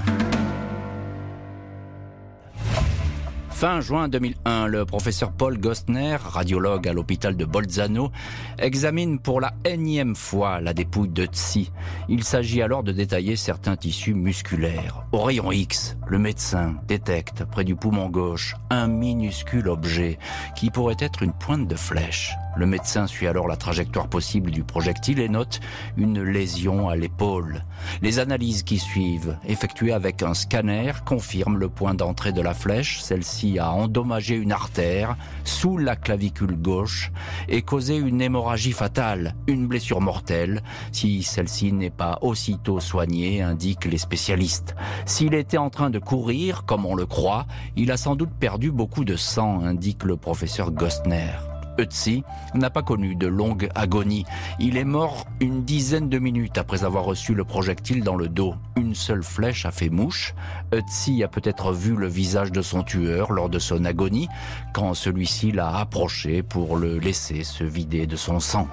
Fin 3.62 3.80
juin 3.80 4.08
2001, 4.08 4.66
le 4.66 4.84
professeur 4.84 5.30
Paul 5.30 5.56
Gostner, 5.56 6.16
radiologue 6.16 6.88
à 6.88 6.92
l'hôpital 6.92 7.36
de 7.36 7.44
Bolzano, 7.44 8.10
examine 8.58 9.20
pour 9.20 9.40
la 9.40 9.52
énième 9.64 10.16
fois 10.16 10.60
la 10.60 10.74
dépouille 10.74 11.10
de 11.10 11.26
Tsi. 11.26 11.70
Il 12.08 12.24
s'agit 12.24 12.60
alors 12.60 12.82
de 12.82 12.90
détailler 12.90 13.36
certains 13.36 13.76
tissus 13.76 14.14
musculaires. 14.14 15.04
Au 15.12 15.20
rayon 15.20 15.52
X, 15.52 15.96
le 16.08 16.18
médecin 16.18 16.74
détecte 16.88 17.44
près 17.44 17.62
du 17.62 17.76
poumon 17.76 18.08
gauche 18.08 18.56
un 18.68 18.88
minuscule 18.88 19.68
objet 19.68 20.18
qui 20.56 20.70
pourrait 20.70 20.96
être 20.98 21.22
une 21.22 21.32
pointe 21.32 21.68
de 21.68 21.76
flèche. 21.76 22.34
Le 22.54 22.66
médecin 22.66 23.06
suit 23.06 23.26
alors 23.26 23.48
la 23.48 23.56
trajectoire 23.56 24.08
possible 24.08 24.50
du 24.50 24.62
projectile 24.62 25.20
et 25.20 25.28
note 25.28 25.60
une 25.96 26.22
lésion 26.22 26.88
à 26.88 26.96
l'épaule. 26.96 27.64
Les 28.02 28.18
analyses 28.18 28.62
qui 28.62 28.78
suivent, 28.78 29.38
effectuées 29.46 29.92
avec 29.92 30.22
un 30.22 30.34
scanner, 30.34 30.92
confirment 31.06 31.58
le 31.58 31.68
point 31.68 31.94
d'entrée 31.94 32.32
de 32.32 32.42
la 32.42 32.52
flèche. 32.52 33.00
Celle-ci 33.00 33.58
a 33.58 33.72
endommagé 33.72 34.34
une 34.34 34.52
artère 34.52 35.16
sous 35.44 35.78
la 35.78 35.96
clavicule 35.96 36.56
gauche 36.56 37.10
et 37.48 37.62
causé 37.62 37.96
une 37.96 38.20
hémorragie 38.20 38.72
fatale, 38.72 39.34
une 39.46 39.66
blessure 39.66 40.00
mortelle, 40.00 40.62
si 40.92 41.22
celle-ci 41.22 41.72
n'est 41.72 41.90
pas 41.90 42.18
aussitôt 42.20 42.80
soignée, 42.80 43.42
indiquent 43.42 43.86
les 43.86 43.98
spécialistes. 43.98 44.74
S'il 45.06 45.34
était 45.34 45.58
en 45.58 45.70
train 45.70 45.90
de 45.90 45.98
courir, 45.98 46.64
comme 46.64 46.84
on 46.84 46.94
le 46.94 47.06
croit, 47.06 47.46
il 47.76 47.90
a 47.90 47.96
sans 47.96 48.14
doute 48.14 48.32
perdu 48.38 48.70
beaucoup 48.70 49.04
de 49.04 49.16
sang, 49.16 49.60
indique 49.62 50.04
le 50.04 50.16
professeur 50.16 50.70
Gostner. 50.70 51.51
Ötzi 51.78 52.24
n'a 52.54 52.70
pas 52.70 52.82
connu 52.82 53.14
de 53.14 53.26
longue 53.26 53.68
agonie. 53.74 54.24
Il 54.58 54.76
est 54.76 54.84
mort 54.84 55.26
une 55.40 55.64
dizaine 55.64 56.08
de 56.08 56.18
minutes 56.18 56.58
après 56.58 56.84
avoir 56.84 57.04
reçu 57.04 57.34
le 57.34 57.44
projectile 57.44 58.04
dans 58.04 58.16
le 58.16 58.28
dos. 58.28 58.54
Une 58.76 58.94
seule 58.94 59.22
flèche 59.22 59.66
a 59.66 59.70
fait 59.70 59.88
mouche. 59.88 60.34
Ötzi 60.72 61.22
a 61.22 61.28
peut-être 61.28 61.72
vu 61.72 61.96
le 61.96 62.06
visage 62.06 62.52
de 62.52 62.62
son 62.62 62.82
tueur 62.82 63.32
lors 63.32 63.48
de 63.48 63.58
son 63.58 63.84
agonie 63.84 64.28
quand 64.72 64.94
celui-ci 64.94 65.52
l'a 65.52 65.76
approché 65.76 66.42
pour 66.42 66.76
le 66.76 66.98
laisser 66.98 67.44
se 67.44 67.64
vider 67.64 68.06
de 68.06 68.16
son 68.16 68.40
sang. 68.40 68.68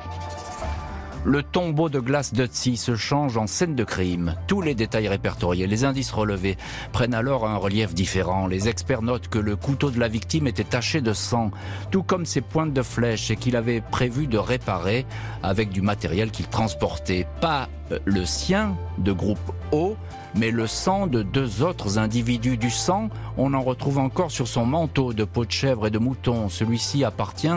Le 1.25 1.43
tombeau 1.43 1.89
de 1.89 1.99
glace 1.99 2.33
d'Ötzi 2.33 2.77
se 2.77 2.95
change 2.95 3.35
en 3.35 3.45
scène 3.45 3.75
de 3.75 3.83
crime. 3.83 4.35
Tous 4.47 4.61
les 4.61 4.73
détails 4.73 5.09
répertoriés, 5.09 5.67
les 5.67 5.83
indices 5.83 6.11
relevés 6.11 6.57
prennent 6.93 7.13
alors 7.13 7.45
un 7.45 7.57
relief 7.57 7.93
différent. 7.93 8.47
Les 8.47 8.69
experts 8.69 9.01
notent 9.01 9.27
que 9.27 9.37
le 9.37 9.57
couteau 9.57 9.91
de 9.91 9.99
la 9.99 10.07
victime 10.07 10.47
était 10.47 10.63
taché 10.63 11.01
de 11.01 11.11
sang, 11.11 11.51
tout 11.91 12.03
comme 12.03 12.25
ses 12.25 12.39
pointes 12.39 12.71
de 12.71 12.81
flèche 12.81 13.31
et 13.31 13.35
qu'il 13.35 13.57
avait 13.57 13.81
prévu 13.81 14.27
de 14.27 14.37
réparer 14.37 15.05
avec 15.43 15.69
du 15.69 15.81
matériel 15.81 16.31
qu'il 16.31 16.47
transportait. 16.47 17.27
Pas 17.41 17.67
euh, 17.91 17.99
le 18.05 18.25
sien 18.25 18.77
de 18.97 19.11
groupe 19.11 19.39
O, 19.73 19.97
mais 20.35 20.51
le 20.51 20.67
sang 20.67 21.05
de 21.05 21.21
deux 21.21 21.63
autres 21.63 21.97
individus 21.97 22.57
du 22.57 22.69
sang, 22.69 23.09
on 23.37 23.53
en 23.53 23.61
retrouve 23.61 23.99
encore 23.99 24.31
sur 24.31 24.47
son 24.47 24.65
manteau 24.65 25.11
de 25.11 25.25
peau 25.25 25.43
de 25.43 25.51
chèvre 25.51 25.87
et 25.87 25.91
de 25.91 25.99
mouton. 25.99 26.47
Celui-ci 26.47 27.03
appartient 27.03 27.47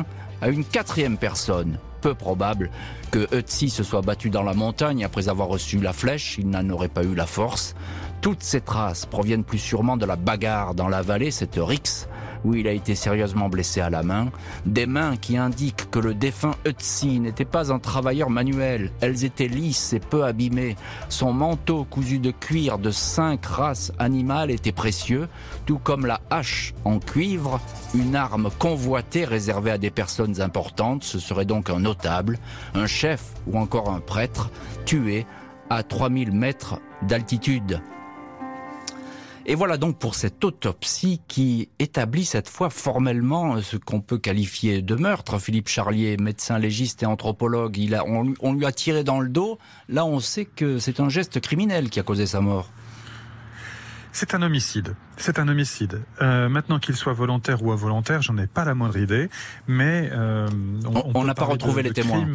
à 0.41 0.49
une 0.49 0.65
quatrième 0.65 1.17
personne, 1.17 1.79
peu 2.03 2.15
probable 2.15 2.69
que 3.11 3.33
Ötzi 3.35 3.71
se 3.71 3.83
soit 3.83 4.03
battu 4.03 4.29
dans 4.29 4.43
la 4.43 4.55
montagne 4.55 5.05
après 5.05 5.29
avoir 5.29 5.49
reçu 5.49 5.79
la 5.79 5.93
flèche, 5.93 6.37
il 6.39 6.51
n'en 6.51 6.69
aurait 6.71 6.89
pas 6.89 7.05
eu 7.05 7.15
la 7.15 7.27
force. 7.27 7.75
Toutes 8.21 8.43
ces 8.43 8.61
traces 8.61 9.07
proviennent 9.07 9.45
plus 9.45 9.59
sûrement 9.59 9.97
de 9.97 10.05
la 10.05 10.17
bagarre 10.17 10.75
dans 10.75 10.89
la 10.89 11.01
vallée, 11.01 11.31
cette 11.31 11.57
rixe 11.57 12.09
où 12.45 12.55
il 12.55 12.67
a 12.67 12.73
été 12.73 12.95
sérieusement 12.95 13.49
blessé 13.49 13.81
à 13.81 13.91
la 13.91 14.03
main, 14.03 14.31
des 14.67 14.87
mains 14.87 15.17
qui 15.17 15.37
indiquent 15.37 15.91
que 15.91 15.99
le 15.99 16.15
défunt 16.15 16.55
Ötzi 16.67 17.21
n'était 17.21 17.45
pas 17.45 17.73
un 17.73 17.79
travailleur 17.79 18.31
manuel, 18.31 18.91
elles 19.01 19.25
étaient 19.25 19.49
lisses 19.49 19.93
et 19.93 20.01
peu 20.01 20.25
abîmées, 20.25 20.77
son 21.09 21.33
manteau 21.33 21.85
cousu 21.85 22.19
de 22.19 22.31
cuir 22.31 22.79
de 22.79 22.91
cinq 22.91 23.47
races 23.47 23.93
animales 23.99 24.51
était 24.51 24.73
précieux, 24.73 25.29
tout 25.67 25.79
comme 25.79 26.07
la 26.07 26.21
hache 26.31 26.75
en 26.85 26.99
cuivre, 26.99 27.61
une 27.95 28.17
arme 28.17 28.51
convoitée 28.59 29.25
réservée 29.25 29.71
à 29.71 29.79
des 29.79 29.91
personnes 29.91 30.41
importantes, 30.41 31.05
ce 31.05 31.19
serait 31.19 31.45
donc 31.45 31.71
un 31.71 31.81
notable, 31.81 32.39
un 32.75 32.87
chef 32.87 33.23
ou 33.47 33.59
encore 33.59 33.91
un 33.91 34.01
prêtre, 34.01 34.51
tué 34.85 35.27
à 35.71 35.83
3000 35.83 36.33
mètres 36.33 36.81
d'altitude. 37.03 37.81
Et 39.45 39.55
voilà 39.55 39.77
donc 39.77 39.99
pour 39.99 40.15
cette 40.15 40.45
autopsie 40.45 41.21
qui 41.27 41.69
établit 41.79 42.25
cette 42.25 42.49
fois 42.49 42.71
formellement 42.71 43.61
ce 43.61 43.77
qu'on 43.77 44.01
peut 44.01 44.19
qualifier 44.19 44.83
de 44.83 44.95
meurtre. 44.95 45.39
Philippe 45.39 45.69
Charlier, 45.69 46.17
médecin 46.17 46.59
légiste 46.59 47.03
et 47.03 47.07
anthropologue, 47.07 47.77
il 47.77 47.95
a, 47.95 48.05
on, 48.05 48.53
lui 48.53 48.67
a 48.67 48.73
tiré 48.73 49.03
dans 49.03 49.21
le 49.21 49.29
dos. 49.29 49.59
Là, 49.89 50.05
on 50.05 50.21
sait 50.21 50.45
que 50.45 50.79
c'est 50.79 51.01
un 51.01 51.09
geste 51.09 51.41
criminel 51.41 51.91
qui 51.91 51.99
a 51.99 52.03
causé 52.05 52.27
sa 52.27 52.41
mort. 52.41 52.71
C'est 54.13 54.35
un 54.35 54.43
homicide. 54.43 54.95
C'est 55.17 55.39
un 55.39 55.49
homicide. 55.49 56.03
Euh, 56.21 56.49
maintenant 56.49 56.79
qu'il 56.79 56.95
soit 56.95 57.15
volontaire 57.15 57.63
ou 57.65 57.73
involontaire, 57.73 58.23
j'en 58.23 58.37
ai 58.37 58.47
pas 58.47 58.65
la 58.65 58.75
moindre 58.75 58.99
idée. 58.99 59.29
Mais 59.67 60.11
euh, 60.13 60.49
on 61.15 61.25
n'a 61.25 61.35
pas 61.35 61.47
retrouvé 61.47 61.83
les 61.83 61.93
témoins. 61.93 62.27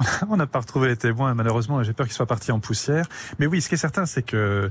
on 0.28 0.36
n'a 0.36 0.46
pas 0.46 0.60
retrouvé 0.60 0.88
les 0.88 0.96
témoins, 0.96 1.34
malheureusement, 1.34 1.82
j'ai 1.82 1.92
peur 1.92 2.06
qu'ils 2.06 2.14
soient 2.14 2.26
partis 2.26 2.52
en 2.52 2.60
poussière. 2.60 3.06
Mais 3.38 3.46
oui, 3.46 3.60
ce 3.60 3.68
qui 3.68 3.74
est 3.74 3.78
certain, 3.78 4.06
c'est 4.06 4.22
que 4.22 4.70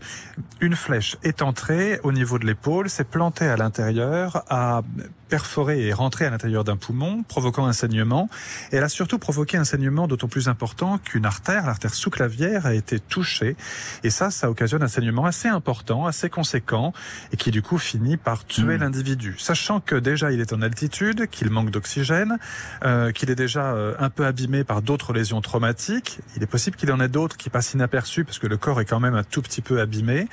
une 0.62 0.76
flèche 0.76 1.18
est 1.24 1.42
entrée 1.42 2.00
au 2.04 2.12
niveau 2.12 2.40
de 2.40 2.46
l'épaule, 2.46 2.90
s'est 2.90 3.04
plantée 3.04 3.48
à 3.48 3.58
l'intérieur, 3.58 4.44
a 4.50 4.82
perforé 5.28 5.88
et 5.88 5.94
rentré 5.94 6.26
à 6.26 6.30
l'intérieur 6.30 6.63
d'un 6.63 6.78
poumon, 6.78 7.24
provoquant 7.24 7.66
un 7.66 7.74
saignement. 7.74 8.30
Et 8.72 8.78
elle 8.78 8.84
a 8.84 8.90
surtout 8.90 9.20
provoqué 9.20 9.58
un 9.58 9.63
saignement 9.63 10.08
d'autant 10.08 10.28
plus 10.28 10.48
important 10.48 10.98
qu'une 10.98 11.26
artère, 11.26 11.66
l'artère 11.66 11.94
sous-clavière, 11.94 12.66
a 12.66 12.74
été 12.74 13.00
touchée. 13.00 13.56
Et 14.04 14.10
ça, 14.10 14.32
ça 14.32 14.50
occasionne 14.50 14.84
un 14.84 14.88
saignement 14.88 15.26
assez 15.26 15.48
important, 15.48 16.06
assez 16.06 16.30
conséquent, 16.30 16.94
et 17.32 17.38
qui 17.38 17.52
du 17.52 17.62
coup 17.62 17.78
finit 17.78 18.18
par 18.18 18.46
tuer 18.46 18.78
hmm. 18.78 18.82
l'individu. 18.82 19.36
Sachant 19.38 19.80
que 19.80 19.96
déjà 19.96 20.32
il 20.32 20.40
est 20.40 20.54
en 20.54 20.62
altitude, 20.62 21.28
qu'il 21.28 21.50
manque 21.50 21.72
d'oxygène, 21.72 22.38
euh, 22.84 23.12
qu'il 23.12 23.30
est 23.30 23.36
déjà 23.36 23.74
euh, 23.74 23.96
un 24.00 24.10
peu 24.10 24.26
abîmé 24.26 24.63
par 24.63 24.82
d'autres 24.82 25.13
lésions 25.17 25.41
traumatiques. 25.41 26.19
Il 26.36 26.43
est 26.43 26.47
possible 26.47 26.77
qu'il 26.77 26.91
en 26.91 26.99
ait 26.99 27.08
d'autres 27.08 27.38
qui 27.38 27.49
passent 27.49 27.73
inaperçus 27.73 28.23
parce 28.23 28.39
que 28.39 28.47
le 28.47 28.58
corps 28.58 28.80
est 28.82 28.86
quand 28.86 28.99
même 28.99 29.15
un 29.15 29.23
tout 29.23 29.41
petit 29.41 29.62
peu 29.62 29.80
abîmé. 29.82 30.27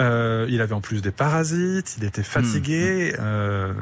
Euh, 0.00 0.46
il 0.48 0.60
avait 0.60 0.74
en 0.74 0.80
plus 0.80 1.02
des 1.02 1.10
parasites, 1.10 1.96
il 1.98 2.04
était 2.04 2.22
fatigué. 2.22 3.12
Hmm. 3.12 3.20
Euh, 3.20 3.72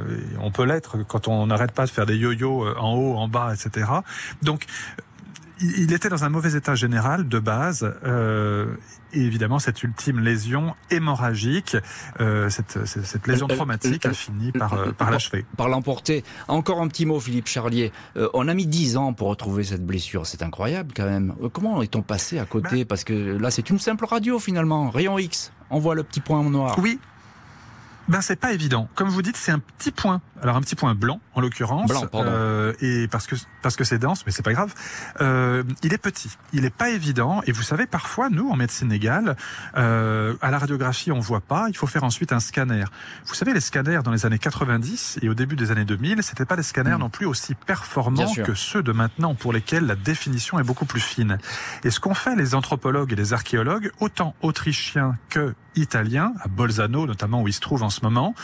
on 0.40 0.50
peut 0.50 0.64
l'être 0.64 0.98
quand 1.06 1.28
on 1.28 1.46
n'arrête 1.46 1.72
pas 1.72 1.86
de 1.86 1.90
faire 1.90 2.06
des 2.06 2.16
yo-yo 2.16 2.64
euh, 2.64 2.74
en 2.78 2.94
haut, 2.94 3.16
en 3.16 3.28
bas, 3.28 3.52
etc. 3.54 3.86
Donc 4.42 4.66
il 5.60 5.92
était 5.92 6.08
dans 6.08 6.24
un 6.24 6.28
mauvais 6.28 6.54
état 6.54 6.74
général 6.74 7.28
de 7.28 7.38
base. 7.38 7.92
Euh, 8.04 8.66
et 9.12 9.20
évidemment, 9.20 9.58
cette 9.58 9.82
ultime 9.82 10.20
lésion 10.20 10.74
hémorragique, 10.90 11.76
euh, 12.20 12.48
cette, 12.48 12.84
cette, 12.86 13.26
lésion 13.26 13.46
euh, 13.50 13.54
traumatique 13.54 14.06
a 14.06 14.12
fini 14.12 14.52
par, 14.52 14.92
par 14.94 15.10
l'achever. 15.10 15.46
Par 15.56 15.68
l'emporter. 15.68 16.24
Encore 16.48 16.80
un 16.80 16.88
petit 16.88 17.06
mot, 17.06 17.20
Philippe 17.20 17.48
Charlier. 17.48 17.92
on 18.34 18.48
a 18.48 18.54
mis 18.54 18.66
dix 18.66 18.96
ans 18.96 19.12
pour 19.12 19.28
retrouver 19.28 19.64
cette 19.64 19.84
blessure. 19.84 20.26
C'est 20.26 20.42
incroyable 20.42 20.92
quand 20.96 21.06
même. 21.06 21.34
Comment 21.52 21.82
est-on 21.82 22.02
passé 22.02 22.38
à 22.38 22.44
côté? 22.44 22.76
Ben 22.76 22.84
Parce 22.86 23.04
que 23.04 23.12
là, 23.12 23.50
c'est 23.50 23.70
une 23.70 23.78
simple 23.78 24.04
radio 24.04 24.38
finalement. 24.38 24.90
Rayon 24.90 25.18
X. 25.18 25.52
On 25.70 25.78
voit 25.78 25.94
le 25.94 26.02
petit 26.02 26.20
point 26.20 26.42
noir. 26.42 26.78
Oui, 26.78 26.98
ben 28.08 28.22
c'est 28.22 28.36
pas 28.36 28.52
évident. 28.52 28.88
Comme 28.94 29.08
vous 29.08 29.20
dites, 29.20 29.36
c'est 29.36 29.52
un 29.52 29.58
petit 29.58 29.90
point. 29.90 30.22
Alors 30.42 30.56
un 30.56 30.62
petit 30.62 30.74
point 30.74 30.94
blanc 30.94 31.20
en 31.38 31.40
l'occurrence. 31.40 31.90
Euh, 32.14 32.72
et 32.80 33.08
parce 33.08 33.26
que 33.26 33.36
parce 33.62 33.76
que 33.76 33.84
c'est 33.84 33.98
dense, 33.98 34.24
mais 34.26 34.32
c'est 34.32 34.42
pas 34.42 34.52
grave. 34.52 34.74
Euh, 35.20 35.62
il 35.82 35.92
est 35.92 35.98
petit, 35.98 36.30
il 36.52 36.64
est 36.64 36.74
pas 36.74 36.90
évident. 36.90 37.42
Et 37.46 37.52
vous 37.52 37.62
savez, 37.62 37.86
parfois, 37.86 38.28
nous, 38.28 38.50
en 38.50 38.56
médecine 38.56 38.88
légale, 38.88 39.36
euh, 39.76 40.34
à 40.42 40.50
la 40.50 40.58
radiographie, 40.58 41.12
on 41.12 41.20
voit 41.20 41.40
pas. 41.40 41.66
Il 41.68 41.76
faut 41.76 41.86
faire 41.86 42.04
ensuite 42.04 42.32
un 42.32 42.40
scanner. 42.40 42.84
Vous 43.26 43.34
savez, 43.34 43.52
les 43.52 43.60
scanners 43.60 44.00
dans 44.04 44.10
les 44.10 44.26
années 44.26 44.38
90 44.38 45.20
et 45.22 45.28
au 45.28 45.34
début 45.34 45.56
des 45.56 45.70
années 45.70 45.84
2000, 45.84 46.22
c'était 46.22 46.44
pas 46.44 46.56
des 46.56 46.62
scanners 46.62 46.88
Mm. 46.96 47.00
non 47.00 47.10
plus 47.10 47.26
aussi 47.26 47.54
performants 47.54 48.32
que 48.34 48.54
ceux 48.54 48.82
de 48.82 48.92
maintenant, 48.92 49.34
pour 49.34 49.52
lesquels 49.52 49.86
la 49.86 49.94
définition 49.94 50.58
est 50.58 50.62
beaucoup 50.64 50.86
plus 50.86 51.00
fine. 51.00 51.38
Et 51.84 51.90
ce 51.90 52.00
qu'ont 52.00 52.14
fait 52.14 52.36
les 52.36 52.54
anthropologues 52.54 53.12
et 53.12 53.16
les 53.16 53.32
archéologues, 53.32 53.90
autant 54.00 54.34
autrichiens 54.42 55.16
que 55.28 55.54
italiens, 55.76 56.32
à 56.42 56.48
Bolzano 56.48 57.06
notamment 57.06 57.42
où 57.42 57.48
ils 57.48 57.52
se 57.52 57.60
trouvent 57.60 57.82
en 57.82 57.90
ce 57.90 58.00
moment, 58.02 58.34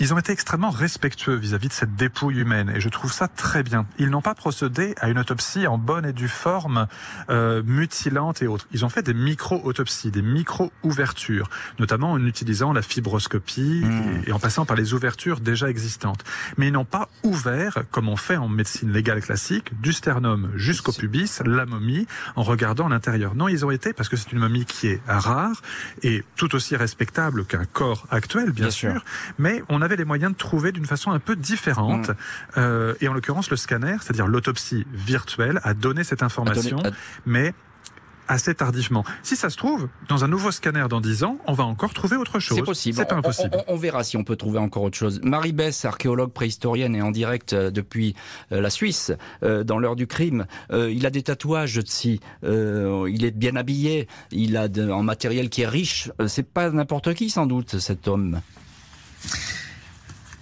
ils 0.00 0.12
ont 0.14 0.18
été 0.18 0.32
extrêmement 0.32 0.70
respectueux 0.70 1.34
vis-à-vis 1.34 1.68
de 1.68 1.72
cette 1.72 1.94
dépouille 1.96 2.40
humaine 2.40 2.70
et 2.74 2.80
je 2.80 2.88
trouve 2.88 3.12
ça 3.12 3.28
très 3.28 3.62
bien. 3.62 3.86
Ils 3.98 4.10
n'ont 4.10 4.22
pas 4.22 4.34
procédé 4.34 4.94
à 5.00 5.08
une 5.08 5.18
autopsie 5.18 5.66
en 5.66 5.78
bonne 5.78 6.04
et 6.06 6.12
due 6.12 6.28
forme, 6.28 6.86
euh, 7.30 7.62
mutilante 7.64 8.42
et 8.42 8.46
autres. 8.46 8.66
Ils 8.72 8.84
ont 8.84 8.88
fait 8.88 9.02
des 9.02 9.14
micro-autopsies, 9.14 10.10
des 10.10 10.22
micro-ouvertures, 10.22 11.48
notamment 11.78 12.12
en 12.12 12.24
utilisant 12.24 12.72
la 12.72 12.82
fibroscopie 12.82 13.56
Mmh. 13.56 14.22
et, 14.26 14.30
et 14.30 14.32
en 14.32 14.38
passant 14.38 14.64
par 14.66 14.76
les 14.76 14.94
ouvertures 14.94 15.40
déjà 15.40 15.68
existantes. 15.70 16.24
Mais 16.56 16.68
ils 16.68 16.72
n'ont 16.72 16.84
pas 16.84 17.08
ouvert, 17.22 17.78
comme 17.90 18.08
on 18.08 18.16
fait 18.16 18.36
en 18.36 18.48
médecine 18.48 18.92
légale 18.92 19.20
classique, 19.20 19.78
du 19.80 19.92
sternum 19.92 20.50
jusqu'au 20.56 20.92
pubis, 20.92 21.40
la 21.44 21.66
momie, 21.66 22.06
en 22.34 22.42
regardant 22.42 22.88
l'intérieur. 22.88 23.34
Non, 23.34 23.48
ils 23.48 23.64
ont 23.64 23.70
été, 23.70 23.92
parce 23.92 24.08
que 24.08 24.16
c'est 24.16 24.32
une 24.32 24.38
momie 24.38 24.64
qui 24.64 24.88
est 24.88 25.00
rare 25.06 25.62
et 26.02 26.24
tout 26.36 26.54
aussi 26.54 26.76
respectable 26.76 27.44
qu'un 27.44 27.64
corps 27.64 28.06
actuel, 28.10 28.50
bien, 28.50 28.66
Bien 28.66 28.70
sûr. 28.70 28.92
sûr, 28.92 29.04
mais 29.38 29.62
on 29.68 29.82
avait 29.82 29.96
les 29.96 30.04
moyens 30.04 30.32
de 30.32 30.36
trouver 30.36 30.72
d'une 30.72 30.86
façon 30.86 31.10
un 31.10 31.18
peu 31.18 31.36
différente. 31.36 32.08
Mm. 32.10 32.14
Euh, 32.58 32.94
et 33.00 33.08
en 33.08 33.12
l'occurrence, 33.12 33.50
le 33.50 33.56
scanner, 33.56 33.96
c'est-à-dire 34.00 34.26
l'autopsie 34.26 34.86
virtuelle, 34.92 35.60
a 35.64 35.74
donné 35.74 36.04
cette 36.04 36.22
information, 36.22 36.82
mais 37.24 37.52
assez 38.28 38.56
tardivement. 38.56 39.04
Si 39.22 39.36
ça 39.36 39.50
se 39.50 39.56
trouve, 39.56 39.88
dans 40.08 40.24
un 40.24 40.28
nouveau 40.28 40.50
scanner 40.50 40.84
dans 40.90 41.00
10 41.00 41.22
ans, 41.22 41.38
on 41.46 41.52
va 41.52 41.62
encore 41.62 41.94
trouver 41.94 42.16
autre 42.16 42.40
chose. 42.40 42.58
C'est 42.58 42.64
possible. 42.64 42.96
C'est 42.98 43.12
On- 43.12 43.18
impossible. 43.18 43.50
On, 43.68 43.74
on 43.74 43.76
verra 43.76 44.02
si 44.02 44.16
on 44.16 44.24
peut 44.24 44.34
trouver 44.34 44.58
encore 44.58 44.82
autre 44.82 44.98
chose. 44.98 45.20
Marie 45.22 45.52
Bess, 45.52 45.84
archéologue 45.84 46.32
préhistorienne 46.32 46.96
et 46.96 47.02
en 47.02 47.12
direct 47.12 47.52
euh, 47.52 47.70
depuis 47.70 48.16
euh, 48.50 48.60
la 48.60 48.68
Suisse, 48.70 49.12
euh, 49.44 49.62
dans 49.62 49.78
l'heure 49.78 49.94
du 49.94 50.08
crime. 50.08 50.46
Euh, 50.72 50.90
il 50.90 51.06
a 51.06 51.10
des 51.10 51.22
tatouages 51.22 51.80
si 51.84 52.18
euh, 52.42 53.08
il 53.08 53.24
est 53.24 53.30
bien 53.30 53.54
habillé, 53.54 54.08
il 54.32 54.56
a 54.56 54.66
de- 54.66 54.90
un 54.90 55.04
matériel 55.04 55.48
qui 55.48 55.62
est 55.62 55.68
riche. 55.68 56.10
Euh, 56.20 56.26
C'est 56.26 56.42
pas 56.50 56.68
n'importe 56.70 57.14
qui 57.14 57.30
sans 57.30 57.46
doute 57.46 57.78
cet 57.78 58.08
homme. 58.08 58.40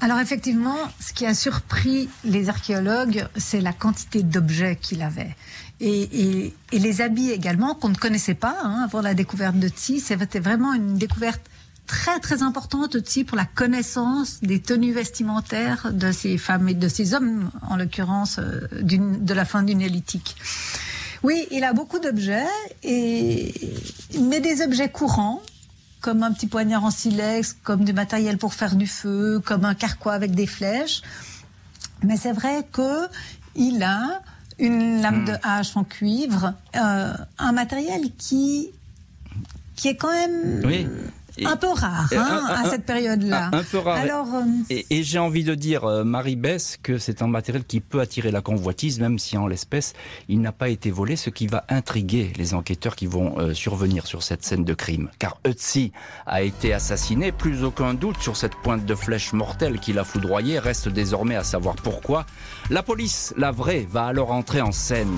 Alors 0.00 0.20
effectivement, 0.20 0.76
ce 1.00 1.14
qui 1.14 1.24
a 1.24 1.32
surpris 1.32 2.10
les 2.24 2.50
archéologues, 2.50 3.26
c'est 3.37 3.62
la 3.62 3.72
quantité 3.72 4.22
d'objets 4.22 4.76
qu'il 4.76 5.02
avait. 5.02 5.34
Et, 5.80 6.52
les 6.72 7.00
habits 7.00 7.30
également, 7.30 7.74
qu'on 7.74 7.88
ne 7.88 7.96
connaissait 7.96 8.34
pas 8.34 8.56
hein, 8.62 8.82
avant 8.84 9.00
la 9.00 9.14
découverte 9.14 9.58
de 9.58 9.68
Tsi. 9.68 10.00
C'était 10.00 10.40
vraiment 10.40 10.74
une 10.74 10.98
découverte 10.98 11.42
très 11.87 12.18
très 12.20 12.42
importante 12.42 12.96
aussi 12.96 13.24
pour 13.24 13.37
la 13.37 13.44
connaissance 13.44 14.40
des 14.42 14.60
tenues 14.60 14.92
vestimentaires 14.92 15.92
de 15.92 16.12
ces 16.12 16.38
femmes 16.38 16.68
et 16.68 16.74
de 16.74 16.88
ces 16.88 17.14
hommes, 17.14 17.50
en 17.68 17.76
l'occurrence 17.76 18.38
euh, 18.38 18.68
de 18.72 19.34
la 19.34 19.44
fin 19.44 19.62
du 19.62 19.74
néolithique. 19.74 20.37
Oui, 21.22 21.46
il 21.50 21.64
a 21.64 21.72
beaucoup 21.72 21.98
d'objets, 21.98 22.44
et... 22.82 23.54
mais 24.20 24.40
des 24.40 24.60
objets 24.60 24.90
courants, 24.90 25.42
comme 26.05 26.23
un 26.23 26.33
petit 26.33 26.49
poignard 26.49 26.85
en 26.85 26.90
silex, 26.90 27.57
comme 27.62 27.83
du 27.83 27.95
matériel 27.95 28.37
pour 28.37 28.53
faire 28.53 28.77
du 28.77 28.87
feu, 28.87 29.40
comme 29.43 29.64
un 29.64 29.75
carquois 29.75 30.12
avec 30.12 30.33
des 30.35 30.47
flèches. 30.47 31.01
Mais 32.03 32.19
c'est 32.19 32.33
vrai 32.33 32.67
que 32.71 33.09
il 33.55 33.83
a 33.83 34.21
une 34.59 35.01
lame 35.01 35.23
Hmm. 35.23 35.25
de 35.25 35.33
hache 35.43 35.75
en 35.79 35.85
cuivre, 35.85 36.53
euh, 36.77 37.14
un 37.38 37.53
matériel 37.53 38.03
qui 38.19 38.69
qui 39.77 39.88
est 39.88 39.97
quand 39.97 40.12
même 40.12 40.61
Oui. 40.62 40.87
Et- 41.38 41.47
un 41.47 41.57
peu 41.57 41.68
rare 41.68 42.09
hein, 42.12 42.16
un- 42.16 42.55
un- 42.55 42.64
à 42.66 42.70
cette 42.70 42.85
période-là. 42.87 43.51
un- 43.53 43.59
un 43.59 43.62
peu 43.64 43.79
rare. 43.79 43.97
Alors, 43.97 44.27
euh, 44.35 44.42
Et, 44.70 44.87
et 44.90 45.03
j'ai 45.03 45.18
envie 45.18 45.44
de 45.44 45.55
dire, 45.55 45.85
euh, 45.85 46.05
Marie 46.05 46.37
Bess, 46.37 46.79
que 46.83 46.99
c'est 46.99 47.23
un 47.23 47.27
matériel 47.27 47.64
qui 47.64 47.81
peut 47.81 48.01
attirer 48.01 48.31
la 48.31 48.40
convoitise, 48.40 49.01
même 49.01 49.18
si 49.18 49.37
en 49.37 49.47
l'espèce, 49.47 49.94
il 50.29 50.40
n'a 50.40 50.53
pas 50.53 50.68
été 50.68 50.90
volé, 50.90 51.16
ce 51.16 51.31
qui 51.31 51.47
va 51.47 51.64
intriguer 51.68 52.33
les 52.37 52.55
enquêteurs 52.55 52.94
qui 52.97 53.07
vont 53.07 53.38
euh, 53.38 53.53
survenir 53.55 54.07
sur 54.07 54.23
cette 54.23 54.44
scène 54.44 54.64
de 54.64 54.75
crime. 54.75 55.11
Car 55.18 55.38
Ötzi 55.47 55.92
a 56.27 56.42
été 56.42 56.73
assassiné, 56.73 57.33
plus 57.33 57.64
aucun 57.64 57.94
doute 57.94 58.20
sur 58.20 58.37
cette 58.37 58.55
pointe 58.57 58.85
de 58.87 58.94
flèche 58.94 59.33
mortelle 59.33 59.81
qui 59.81 59.92
l'a 59.92 60.05
foudroyé, 60.05 60.59
reste 60.59 60.88
désormais 60.88 61.37
à 61.37 61.44
savoir 61.44 61.75
pourquoi. 61.77 62.27
La 62.70 62.83
police, 62.83 63.35
la 63.37 63.51
vraie, 63.51 63.87
va 63.90 64.05
alors 64.07 64.31
entrer 64.33 64.61
en 64.61 64.73
scène. 64.73 65.16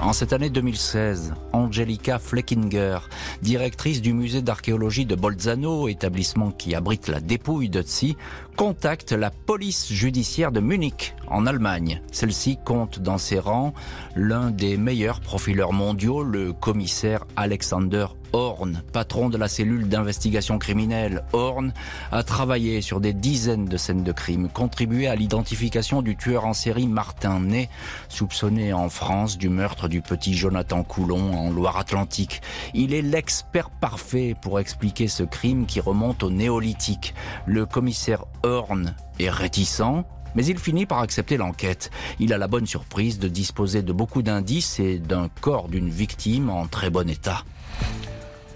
En 0.00 0.12
cette 0.12 0.32
année 0.32 0.50
2016, 0.50 1.32
Angelica 1.52 2.18
Fleckinger, 2.18 2.98
directrice 3.42 4.02
du 4.02 4.12
musée 4.12 4.42
d'archéologie 4.42 5.06
de 5.06 5.14
Bolzano, 5.34 5.88
établissement 5.88 6.52
qui 6.52 6.76
abrite 6.76 7.08
la 7.08 7.20
dépouille 7.20 7.68
d'Ötzi, 7.68 8.16
contacte 8.54 9.12
la 9.12 9.30
police 9.30 9.92
judiciaire 9.92 10.52
de 10.52 10.60
Munich, 10.60 11.14
en 11.26 11.46
Allemagne. 11.46 12.00
Celle-ci 12.12 12.58
compte 12.64 13.00
dans 13.00 13.18
ses 13.18 13.38
rangs 13.38 13.74
l'un 14.14 14.50
des 14.50 14.76
meilleurs 14.76 15.20
profileurs 15.20 15.72
mondiaux, 15.72 16.22
le 16.22 16.52
commissaire 16.52 17.26
Alexander 17.36 18.06
Horn, 18.34 18.82
patron 18.92 19.28
de 19.28 19.38
la 19.38 19.46
cellule 19.46 19.88
d'investigation 19.88 20.58
criminelle. 20.58 21.22
Horn 21.32 21.72
a 22.10 22.24
travaillé 22.24 22.80
sur 22.80 23.00
des 23.00 23.12
dizaines 23.12 23.66
de 23.66 23.76
scènes 23.76 24.02
de 24.02 24.10
crime, 24.10 24.48
contribué 24.48 25.06
à 25.06 25.14
l'identification 25.14 26.02
du 26.02 26.16
tueur 26.16 26.44
en 26.44 26.52
série 26.52 26.88
Martin 26.88 27.38
Ney, 27.38 27.68
soupçonné 28.08 28.72
en 28.72 28.88
France 28.88 29.38
du 29.38 29.48
meurtre 29.48 29.86
du 29.86 30.02
petit 30.02 30.34
Jonathan 30.34 30.82
Coulon 30.82 31.32
en 31.32 31.50
Loire-Atlantique. 31.50 32.42
Il 32.74 32.92
est 32.92 33.02
l'expert 33.02 33.70
parfait 33.70 34.34
pour 34.40 34.58
expliquer 34.58 35.06
ce 35.06 35.22
crime 35.22 35.64
qui 35.64 35.78
remonte 35.78 36.24
au 36.24 36.30
néolithique. 36.30 37.14
Le 37.46 37.66
commissaire 37.66 38.24
Horn 38.44 38.94
est 39.18 39.30
réticent, 39.30 40.04
mais 40.34 40.44
il 40.44 40.58
finit 40.58 40.84
par 40.84 40.98
accepter 40.98 41.38
l'enquête. 41.38 41.90
Il 42.20 42.32
a 42.34 42.38
la 42.38 42.46
bonne 42.46 42.66
surprise 42.66 43.18
de 43.18 43.28
disposer 43.28 43.82
de 43.82 43.92
beaucoup 43.92 44.22
d'indices 44.22 44.78
et 44.78 44.98
d'un 44.98 45.28
corps 45.40 45.68
d'une 45.68 45.88
victime 45.88 46.50
en 46.50 46.66
très 46.66 46.90
bon 46.90 47.08
état. 47.08 47.42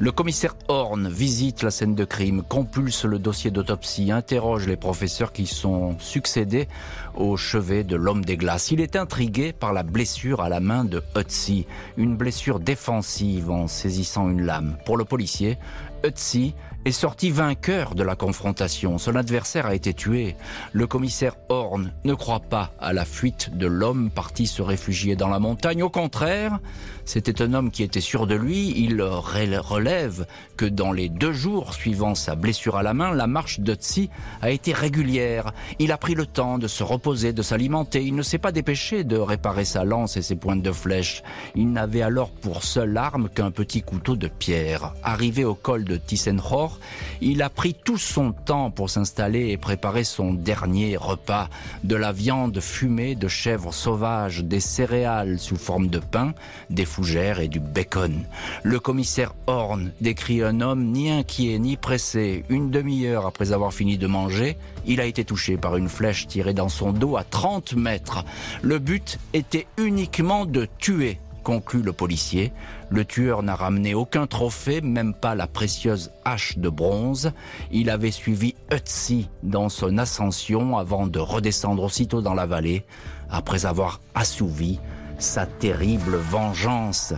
Le 0.00 0.12
commissaire 0.12 0.54
Horn 0.68 1.08
visite 1.08 1.64
la 1.64 1.72
scène 1.72 1.96
de 1.96 2.04
crime, 2.04 2.44
compulse 2.48 3.04
le 3.04 3.18
dossier 3.18 3.50
d'autopsie, 3.50 4.12
interroge 4.12 4.68
les 4.68 4.76
professeurs 4.76 5.32
qui 5.32 5.44
sont 5.46 5.98
succédés 5.98 6.68
au 7.16 7.36
chevet 7.36 7.82
de 7.82 7.96
l'homme 7.96 8.24
des 8.24 8.36
glaces. 8.36 8.70
Il 8.70 8.80
est 8.80 8.94
intrigué 8.94 9.52
par 9.52 9.72
la 9.72 9.82
blessure 9.82 10.40
à 10.40 10.48
la 10.48 10.60
main 10.60 10.84
de 10.84 11.02
Ötzi, 11.16 11.66
une 11.96 12.16
blessure 12.16 12.60
défensive 12.60 13.50
en 13.50 13.66
saisissant 13.66 14.30
une 14.30 14.42
lame. 14.42 14.76
Pour 14.86 14.98
le 14.98 15.04
policier, 15.04 15.58
Ötzi 16.04 16.54
est 16.88 16.92
sorti 16.92 17.30
vainqueur 17.30 17.94
de 17.94 18.02
la 18.02 18.16
confrontation. 18.16 18.96
Son 18.96 19.14
adversaire 19.14 19.66
a 19.66 19.74
été 19.74 19.92
tué. 19.92 20.36
Le 20.72 20.86
commissaire 20.86 21.36
Horn 21.50 21.92
ne 22.04 22.14
croit 22.14 22.40
pas 22.40 22.72
à 22.80 22.94
la 22.94 23.04
fuite 23.04 23.56
de 23.56 23.66
l'homme 23.66 24.10
parti 24.10 24.46
se 24.46 24.62
réfugier 24.62 25.14
dans 25.14 25.28
la 25.28 25.38
montagne. 25.38 25.82
Au 25.82 25.90
contraire, 25.90 26.58
c'était 27.04 27.42
un 27.42 27.52
homme 27.52 27.70
qui 27.70 27.82
était 27.82 28.00
sûr 28.00 28.26
de 28.26 28.34
lui. 28.34 28.72
Il 28.76 29.02
relève 29.02 30.26
que 30.56 30.64
dans 30.64 30.92
les 30.92 31.10
deux 31.10 31.32
jours 31.32 31.74
suivant 31.74 32.14
sa 32.14 32.34
blessure 32.34 32.76
à 32.76 32.82
la 32.82 32.94
main, 32.94 33.12
la 33.12 33.26
marche 33.26 33.60
d'Ötzi 33.60 34.08
a 34.40 34.50
été 34.50 34.72
régulière. 34.72 35.52
Il 35.78 35.92
a 35.92 35.98
pris 35.98 36.14
le 36.14 36.24
temps 36.24 36.56
de 36.56 36.68
se 36.68 36.82
reposer, 36.82 37.34
de 37.34 37.42
s'alimenter. 37.42 38.02
Il 38.02 38.14
ne 38.14 38.22
s'est 38.22 38.38
pas 38.38 38.52
dépêché 38.52 39.04
de 39.04 39.16
réparer 39.16 39.66
sa 39.66 39.84
lance 39.84 40.16
et 40.16 40.22
ses 40.22 40.36
pointes 40.36 40.62
de 40.62 40.72
flèche. 40.72 41.22
Il 41.54 41.70
n'avait 41.70 42.02
alors 42.02 42.30
pour 42.30 42.64
seule 42.64 42.96
arme 42.96 43.28
qu'un 43.28 43.50
petit 43.50 43.82
couteau 43.82 44.16
de 44.16 44.28
pierre. 44.28 44.94
Arrivé 45.02 45.44
au 45.44 45.54
col 45.54 45.84
de 45.84 45.96
Tissenhor, 45.96 46.77
il 47.20 47.42
a 47.42 47.50
pris 47.50 47.74
tout 47.74 47.98
son 47.98 48.32
temps 48.32 48.70
pour 48.70 48.90
s'installer 48.90 49.50
et 49.50 49.56
préparer 49.56 50.04
son 50.04 50.32
dernier 50.32 50.96
repas. 50.96 51.48
De 51.84 51.96
la 51.96 52.12
viande 52.12 52.60
fumée 52.60 53.14
de 53.14 53.28
chèvres 53.28 53.74
sauvages, 53.74 54.44
des 54.44 54.60
céréales 54.60 55.38
sous 55.38 55.56
forme 55.56 55.88
de 55.88 55.98
pain, 55.98 56.34
des 56.70 56.84
fougères 56.84 57.40
et 57.40 57.48
du 57.48 57.60
bacon. 57.60 58.24
Le 58.62 58.80
commissaire 58.80 59.34
Horn 59.46 59.90
décrit 60.00 60.42
un 60.42 60.60
homme 60.60 60.84
ni 60.84 61.10
inquiet 61.10 61.58
ni 61.58 61.76
pressé. 61.76 62.44
Une 62.48 62.70
demi-heure 62.70 63.26
après 63.26 63.52
avoir 63.52 63.72
fini 63.72 63.98
de 63.98 64.06
manger, 64.06 64.56
il 64.86 65.00
a 65.00 65.04
été 65.04 65.24
touché 65.24 65.56
par 65.56 65.76
une 65.76 65.88
flèche 65.88 66.26
tirée 66.26 66.54
dans 66.54 66.68
son 66.68 66.92
dos 66.92 67.16
à 67.16 67.24
30 67.24 67.74
mètres. 67.74 68.24
Le 68.62 68.78
but 68.78 69.18
était 69.32 69.66
uniquement 69.76 70.46
de 70.46 70.66
tuer 70.78 71.18
conclut 71.42 71.82
le 71.82 71.92
policier. 71.92 72.52
Le 72.90 73.04
tueur 73.04 73.42
n'a 73.42 73.54
ramené 73.54 73.94
aucun 73.94 74.26
trophée, 74.26 74.80
même 74.80 75.14
pas 75.14 75.34
la 75.34 75.46
précieuse 75.46 76.10
hache 76.24 76.58
de 76.58 76.68
bronze. 76.68 77.32
Il 77.70 77.90
avait 77.90 78.10
suivi 78.10 78.54
Ötzi 78.72 79.28
dans 79.42 79.68
son 79.68 79.98
ascension 79.98 80.76
avant 80.78 81.06
de 81.06 81.18
redescendre 81.18 81.82
aussitôt 81.82 82.22
dans 82.22 82.34
la 82.34 82.46
vallée, 82.46 82.84
après 83.30 83.66
avoir 83.66 84.00
assouvi 84.14 84.80
sa 85.18 85.46
terrible 85.46 86.16
vengeance. 86.16 87.14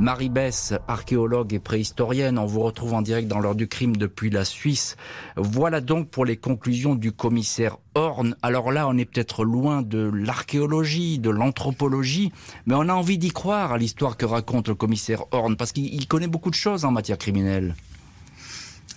Marie 0.00 0.28
Bess, 0.28 0.74
archéologue 0.86 1.52
et 1.54 1.58
préhistorienne, 1.58 2.38
on 2.38 2.46
vous 2.46 2.60
retrouve 2.60 2.94
en 2.94 3.02
direct 3.02 3.26
dans 3.26 3.40
l'heure 3.40 3.56
du 3.56 3.66
crime 3.66 3.96
depuis 3.96 4.30
la 4.30 4.44
Suisse. 4.44 4.96
Voilà 5.36 5.80
donc 5.80 6.08
pour 6.08 6.24
les 6.24 6.36
conclusions 6.36 6.94
du 6.94 7.10
commissaire 7.10 7.78
Horn. 7.96 8.36
Alors 8.42 8.70
là, 8.70 8.86
on 8.86 8.96
est 8.96 9.04
peut-être 9.04 9.44
loin 9.44 9.82
de 9.82 10.08
l'archéologie, 10.14 11.18
de 11.18 11.30
l'anthropologie, 11.30 12.30
mais 12.66 12.74
on 12.76 12.88
a 12.88 12.92
envie 12.94 13.18
d'y 13.18 13.30
croire 13.30 13.72
à 13.72 13.78
l'histoire 13.78 14.16
que 14.16 14.24
raconte 14.24 14.68
le 14.68 14.76
commissaire 14.76 15.24
Horn, 15.32 15.56
parce 15.56 15.72
qu'il 15.72 16.06
connaît 16.06 16.28
beaucoup 16.28 16.50
de 16.50 16.54
choses 16.54 16.84
en 16.84 16.92
matière 16.92 17.18
criminelle. 17.18 17.74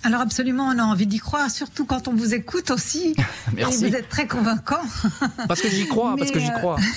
Alors 0.04 0.22
absolument, 0.22 0.66
on 0.66 0.80
a 0.80 0.84
envie 0.84 1.06
d'y 1.06 1.20
croire, 1.20 1.50
surtout 1.52 1.86
quand 1.86 2.08
on 2.08 2.14
vous 2.14 2.34
écoute 2.34 2.72
aussi. 2.72 3.16
Merci. 3.56 3.86
Et 3.86 3.90
vous 3.90 3.96
êtes 3.96 4.10
très 4.10 4.28
convaincant. 4.28 4.82
Parce 5.48 5.62
que 5.62 5.70
j'y 5.70 5.88
crois, 5.88 6.16
parce 6.18 6.32
que 6.32 6.40
j'y 6.40 6.52
crois. 6.52 6.78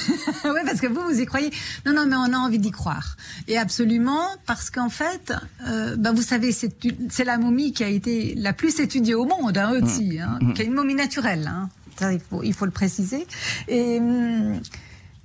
Euh... 0.44 0.52
oui, 0.54 0.60
parce 0.64 0.80
que 0.80 0.86
vous, 0.86 1.00
vous 1.00 1.20
y 1.20 1.26
croyez. 1.26 1.50
Non, 1.86 1.92
non, 1.94 2.06
mais 2.06 2.16
on 2.16 2.32
a 2.34 2.36
envie 2.36 2.58
d'y 2.58 2.70
croire. 2.70 3.16
Et 3.48 3.56
absolument, 3.56 4.26
parce 4.46 4.70
qu'en 4.70 4.88
fait, 4.88 5.32
euh, 5.66 5.96
ben 5.96 6.12
vous 6.12 6.22
savez, 6.22 6.52
c'est 6.52 7.24
la 7.24 7.38
momie 7.38 7.72
qui 7.72 7.82
a 7.82 7.88
été 7.88 8.34
la 8.36 8.52
plus 8.52 8.78
étudiée 8.80 9.14
au 9.14 9.24
monde, 9.24 9.56
hein, 9.56 9.72
aussi, 9.82 10.18
hein, 10.20 10.38
mmh. 10.40 10.52
qui 10.52 10.62
est 10.62 10.64
une 10.66 10.74
momie 10.74 10.94
naturelle. 10.94 11.46
Hein. 11.46 11.68
Ça, 11.98 12.12
il, 12.12 12.20
faut, 12.20 12.42
il 12.42 12.52
faut 12.52 12.66
le 12.66 12.70
préciser. 12.70 13.26
Et... 13.68 14.00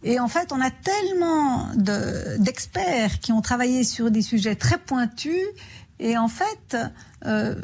Et 0.01 0.17
en 0.17 0.29
fait, 0.29 0.53
on 0.53 0.61
a 0.61 0.71
tellement 0.71 1.71
d'experts 1.75 3.19
qui 3.19 3.33
ont 3.33 3.41
travaillé 3.41 3.83
sur 3.83 4.11
des 4.11 4.21
sujets 4.21 4.55
très 4.55 4.77
pointus 4.77 5.43
et 5.99 6.17
en 6.17 6.29
fait, 6.29 6.77
euh, 7.25 7.55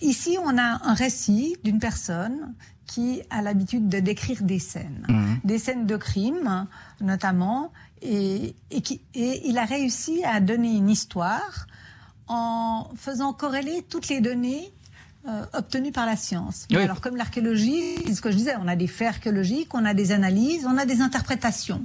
ici, 0.00 0.36
on 0.42 0.58
a 0.58 0.80
un 0.84 0.94
récit 0.94 1.56
d'une 1.64 1.78
personne 1.78 2.54
qui 2.86 3.22
a 3.30 3.40
l'habitude 3.40 3.88
de 3.88 4.00
décrire 4.00 4.42
des 4.42 4.58
scènes, 4.58 5.06
mmh. 5.08 5.46
des 5.46 5.58
scènes 5.58 5.86
de 5.86 5.96
crime 5.96 6.66
notamment, 7.00 7.72
et, 8.02 8.54
et, 8.70 8.82
qui, 8.82 9.00
et 9.14 9.48
il 9.48 9.56
a 9.58 9.64
réussi 9.64 10.24
à 10.24 10.40
donner 10.40 10.76
une 10.76 10.90
histoire 10.90 11.66
en 12.28 12.90
faisant 12.96 13.32
corréler 13.32 13.84
toutes 13.88 14.08
les 14.08 14.20
données 14.20 14.72
euh, 15.28 15.90
par 15.92 16.06
la 16.06 16.16
science. 16.16 16.66
Oui. 16.70 16.78
Alors 16.78 17.00
comme 17.00 17.16
l'archéologie, 17.16 17.94
c'est 18.06 18.14
ce 18.14 18.20
que 18.20 18.30
je 18.30 18.36
disais, 18.36 18.54
on 18.60 18.66
a 18.66 18.76
des 18.76 18.86
faits 18.86 19.08
archéologiques, 19.08 19.74
on 19.74 19.84
a 19.84 19.94
des 19.94 20.12
analyses, 20.12 20.66
on 20.66 20.76
a 20.78 20.84
des 20.84 21.00
interprétations. 21.00 21.84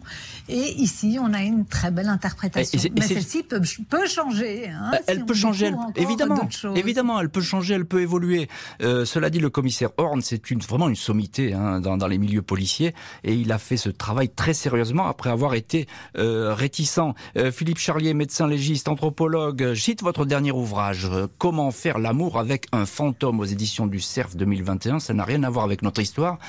Et 0.49 0.73
ici, 0.81 1.17
on 1.21 1.33
a 1.33 1.41
une 1.41 1.65
très 1.65 1.91
belle 1.91 2.09
interprétation. 2.09 2.79
Et 2.79 2.91
Mais 2.95 3.01
celle-ci 3.01 3.43
peut, 3.43 3.61
peut, 3.89 4.07
changer. 4.07 4.69
Hein, 4.69 4.91
elle 5.07 5.19
si 5.19 5.23
peut 5.23 5.33
changer, 5.33 5.67
elle, 5.67 5.77
évidemment. 5.95 6.49
Évidemment, 6.75 7.19
elle 7.19 7.29
peut 7.29 7.41
changer, 7.41 7.75
elle 7.75 7.85
peut 7.85 8.01
évoluer. 8.01 8.47
Euh, 8.81 9.05
cela 9.05 9.29
dit, 9.29 9.39
le 9.39 9.49
commissaire 9.49 9.89
Horn, 9.97 10.21
c'est 10.21 10.49
une, 10.49 10.59
vraiment 10.59 10.89
une 10.89 10.95
sommité 10.95 11.53
hein, 11.53 11.79
dans, 11.79 11.97
dans, 11.97 12.07
les 12.07 12.17
milieux 12.17 12.41
policiers, 12.41 12.95
et 13.23 13.33
il 13.33 13.51
a 13.51 13.57
fait 13.57 13.77
ce 13.77 13.89
travail 13.89 14.29
très 14.29 14.53
sérieusement 14.53 15.07
après 15.07 15.29
avoir 15.29 15.53
été 15.53 15.87
euh, 16.17 16.53
réticent. 16.53 16.99
Euh, 17.35 17.51
Philippe 17.51 17.77
Charlier, 17.79 18.13
médecin 18.13 18.47
légiste, 18.47 18.87
anthropologue, 18.87 19.73
cite 19.75 20.01
votre 20.01 20.25
dernier 20.25 20.51
ouvrage, 20.51 21.07
Comment 21.37 21.71
faire 21.71 21.99
l'amour 21.99 22.39
avec 22.39 22.65
un 22.71 22.85
fantôme 22.85 23.26
aux 23.29 23.45
éditions 23.45 23.87
du 23.87 23.99
CERF 23.99 24.35
2021. 24.35 24.99
Ça 24.99 25.13
n'a 25.13 25.23
rien 25.23 25.43
à 25.43 25.49
voir 25.49 25.65
avec 25.65 25.81
notre 25.81 26.01
histoire, 26.01 26.39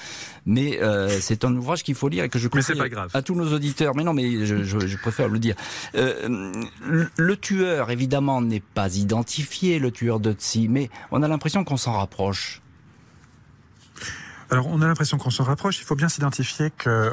mais 0.46 0.80
euh, 0.82 1.08
c'est 1.20 1.44
un 1.44 1.54
ouvrage 1.56 1.82
qu'il 1.82 1.94
faut 1.94 2.08
lire 2.08 2.24
et 2.24 2.28
que 2.28 2.38
je 2.38 2.48
conseille 2.48 2.80
à 3.14 3.22
tous 3.22 3.34
nos 3.34 3.52
auditeurs. 3.52 3.94
Mais 3.94 4.04
non, 4.04 4.12
mais 4.12 4.46
je, 4.46 4.62
je, 4.62 4.78
je 4.78 4.96
préfère 4.96 5.28
le 5.28 5.38
dire. 5.38 5.56
Euh, 5.94 6.52
le 7.16 7.36
tueur, 7.36 7.90
évidemment, 7.90 8.40
n'est 8.40 8.60
pas 8.60 8.96
identifié, 8.96 9.78
le 9.78 9.90
tueur 9.90 10.20
de 10.20 10.32
Tsi, 10.32 10.68
mais 10.68 10.90
on 11.10 11.22
a 11.22 11.28
l'impression 11.28 11.64
qu'on 11.64 11.76
s'en 11.76 11.92
rapproche. 11.92 12.62
Alors, 14.50 14.66
on 14.68 14.80
a 14.80 14.87
l'impression 14.87 15.18
qu'on 15.18 15.30
s'en 15.30 15.44
rapproche. 15.44 15.78
Il 15.80 15.84
faut 15.84 15.94
bien 15.94 16.08
s'identifier 16.08 16.70
que, 16.70 17.12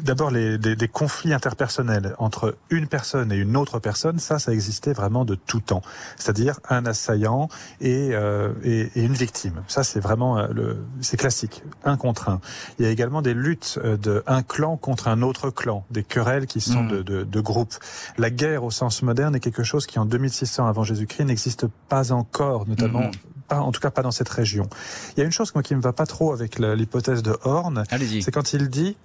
d'abord, 0.00 0.30
les, 0.30 0.58
des, 0.58 0.76
des, 0.76 0.88
conflits 0.88 1.32
interpersonnels 1.32 2.14
entre 2.18 2.56
une 2.70 2.86
personne 2.86 3.32
et 3.32 3.36
une 3.36 3.56
autre 3.56 3.80
personne, 3.80 4.20
ça, 4.20 4.38
ça 4.38 4.52
existait 4.52 4.92
vraiment 4.92 5.24
de 5.24 5.34
tout 5.34 5.60
temps. 5.60 5.82
C'est-à-dire 6.16 6.60
un 6.68 6.86
assaillant 6.86 7.48
et, 7.80 8.10
euh, 8.12 8.52
et, 8.62 8.90
et 8.94 9.02
une 9.02 9.14
victime. 9.14 9.62
Ça, 9.66 9.82
c'est 9.82 9.98
vraiment 9.98 10.38
euh, 10.38 10.48
le, 10.52 10.84
c'est 11.00 11.16
classique, 11.16 11.64
un 11.84 11.96
contre 11.96 12.28
un. 12.28 12.40
Il 12.78 12.84
y 12.84 12.88
a 12.88 12.90
également 12.92 13.22
des 13.22 13.34
luttes 13.34 13.80
euh, 13.84 13.96
de 13.96 14.22
un 14.28 14.42
clan 14.42 14.76
contre 14.76 15.08
un 15.08 15.22
autre 15.22 15.50
clan, 15.50 15.84
des 15.90 16.04
querelles 16.04 16.46
qui 16.46 16.60
sont 16.60 16.84
mmh. 16.84 16.88
de, 16.88 17.02
de, 17.02 17.24
de 17.24 17.40
groupes. 17.40 17.74
La 18.18 18.30
guerre 18.30 18.62
au 18.62 18.70
sens 18.70 19.02
moderne 19.02 19.34
est 19.34 19.40
quelque 19.40 19.64
chose 19.64 19.86
qui, 19.86 19.98
en 19.98 20.04
2600 20.04 20.66
avant 20.66 20.84
Jésus-Christ, 20.84 21.24
n'existe 21.24 21.66
pas 21.88 22.12
encore, 22.12 22.68
notamment. 22.68 23.00
Mmh 23.00 23.10
pas, 23.42 23.60
en 23.60 23.72
tout 23.72 23.80
cas 23.80 23.90
pas 23.90 24.02
dans 24.02 24.10
cette 24.10 24.28
région. 24.28 24.68
Il 25.16 25.20
y 25.20 25.22
a 25.22 25.24
une 25.24 25.32
chose 25.32 25.54
moi, 25.54 25.62
qui 25.62 25.74
me 25.74 25.80
va 25.80 25.92
pas 25.92 26.06
trop 26.06 26.32
avec 26.32 26.58
l'hypothèse 26.58 27.22
de 27.22 27.36
Horn, 27.42 27.84
c'est 28.22 28.30
quand 28.30 28.52
il 28.52 28.68
dit, 28.68 28.96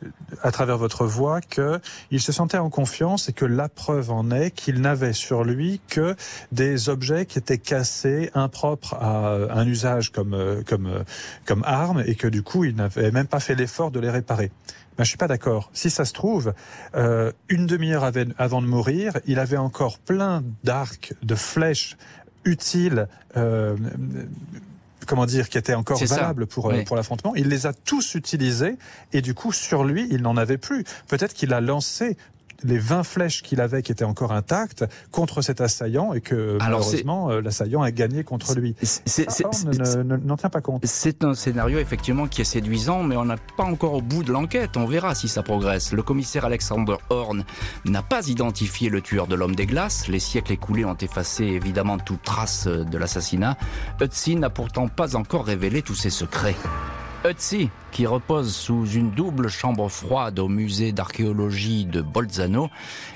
à 0.44 0.52
travers 0.52 0.78
votre 0.78 1.06
voix, 1.06 1.42
que 1.42 1.80
il 2.12 2.22
se 2.22 2.32
sentait 2.32 2.58
en 2.58 2.70
confiance 2.70 3.30
et 3.30 3.34
que 3.34 3.46
la 3.46 3.70
preuve 3.70 4.12
en 4.12 4.32
est 4.32 4.52
qu'il 4.52 4.82
n'avait 4.82 5.14
sur 5.14 5.44
lui 5.44 5.82
que 5.88 6.16
des 6.52 6.90
objets 6.90 7.26
qui 7.26 7.40
étaient 7.40 7.58
cassés, 7.58 8.32
impropres 8.34 8.94
à 8.96 9.36
un 9.52 9.68
usage 9.68 10.12
comme 10.12 10.64
comme 10.66 11.04
comme 11.46 11.64
arme, 11.66 12.04
et 12.06 12.16
que 12.16 12.28
du 12.28 12.44
coup 12.44 12.64
il 12.64 12.76
n'avait 12.76 13.12
même 13.12 13.28
pas 13.28 13.40
fait 13.40 13.56
l'effort 13.56 13.92
de 13.92 14.00
les 14.00 14.10
réparer. 14.10 14.52
Ben, 14.98 15.04
je 15.04 15.10
suis 15.10 15.18
pas 15.18 15.28
d'accord. 15.28 15.70
Si 15.74 15.92
ça 15.92 16.06
se 16.06 16.14
trouve, 16.14 16.54
euh, 16.96 17.32
une 17.50 17.68
demi-heure 17.68 18.10
avant 18.40 18.62
de 18.64 18.68
mourir, 18.68 19.14
il 19.28 19.38
avait 19.38 19.58
encore 19.58 20.00
plein 20.00 20.44
d'arcs, 20.64 21.14
de 21.22 21.36
flèches 21.36 21.98
utiles, 22.48 23.08
euh, 23.36 23.76
comment 25.06 25.26
dire, 25.26 25.50
qui 25.50 25.58
étaient 25.58 25.74
encore 25.74 26.04
valables 26.04 26.48
pour, 26.48 26.66
oui. 26.66 26.84
pour 26.84 26.96
l'affrontement. 26.96 27.36
Il 27.36 27.50
les 27.50 27.66
a 27.66 27.74
tous 27.74 28.16
utilisés 28.16 28.78
et 29.14 29.22
du 29.22 29.34
coup, 29.34 29.52
sur 29.52 29.84
lui, 29.84 30.08
il 30.12 30.22
n'en 30.22 30.38
avait 30.38 30.58
plus. 30.58 30.84
Peut-être 31.08 31.34
qu'il 31.34 31.54
a 31.54 31.62
lancé 31.62 32.18
les 32.64 32.78
20 32.78 33.04
flèches 33.04 33.44
qu'il 33.44 33.62
avait 33.62 33.82
qui 33.82 33.92
étaient 33.92 34.04
encore 34.04 34.32
intactes 34.32 34.86
contre 35.12 35.42
cet 35.42 35.62
assaillant 35.62 36.14
et 36.14 36.22
que 36.22 36.58
Alors 36.60 36.80
malheureusement 36.80 37.32
euh, 37.32 37.42
l'assaillant 37.42 37.82
a 37.82 37.92
gagné 37.92 38.24
contre 38.24 38.56
lui. 38.56 38.76
N'en 40.26 40.38
tient 40.38 40.50
pas 40.50 40.62
compte. 40.62 40.86
C'est 40.86 41.24
un 41.24 41.34
scénario 41.34 41.80
effectivement 41.80 42.28
qui 42.28 42.42
est 42.42 42.46
séduisant, 42.46 43.04
mais 43.04 43.16
on 43.16 43.26
n'a 43.26 43.38
pas 43.58 43.64
encore 43.64 43.94
au 43.94 44.02
bout 44.02 44.24
de 44.24 44.32
l'enquête. 44.32 44.78
On 44.78 44.86
verra 44.86 45.16
si 45.16 45.28
ça 45.28 45.44
progresse. 45.44 45.92
Le 45.94 46.04
commissaire 46.04 46.46
Alexander 46.46 46.96
Horn 47.10 47.44
n'a 47.86 48.02
pas 48.02 48.28
identifié 48.28 48.90
le 48.90 49.02
tueur 49.02 49.28
de 49.28 49.36
l'homme 49.36 49.56
des 49.56 49.66
glaces. 49.66 50.08
Les 50.08 50.20
siècles 50.20 50.54
écoulés 50.54 50.86
ont 50.86 50.98
effacé 50.98 51.44
évidemment 51.44 51.98
toute 51.98 52.24
trace 52.24 52.68
de 52.68 52.98
l'assassinat. 52.98 53.58
Ötzi 54.02 54.36
n'a 54.36 54.50
pourtant 54.50 54.88
pas 54.88 55.16
encore 55.16 55.46
révélé 55.46 55.82
tous 55.82 55.96
ses 55.96 56.10
secrets. 56.10 56.56
Ötzi 57.28 57.70
qui 57.92 58.06
repose 58.06 58.54
sous 58.54 58.86
une 58.86 59.12
double 59.12 59.50
chambre 59.50 59.90
froide 59.90 60.40
au 60.40 60.48
musée 60.48 60.92
d'archéologie 60.92 61.86
de 61.86 62.02
Bolzano 62.02 62.70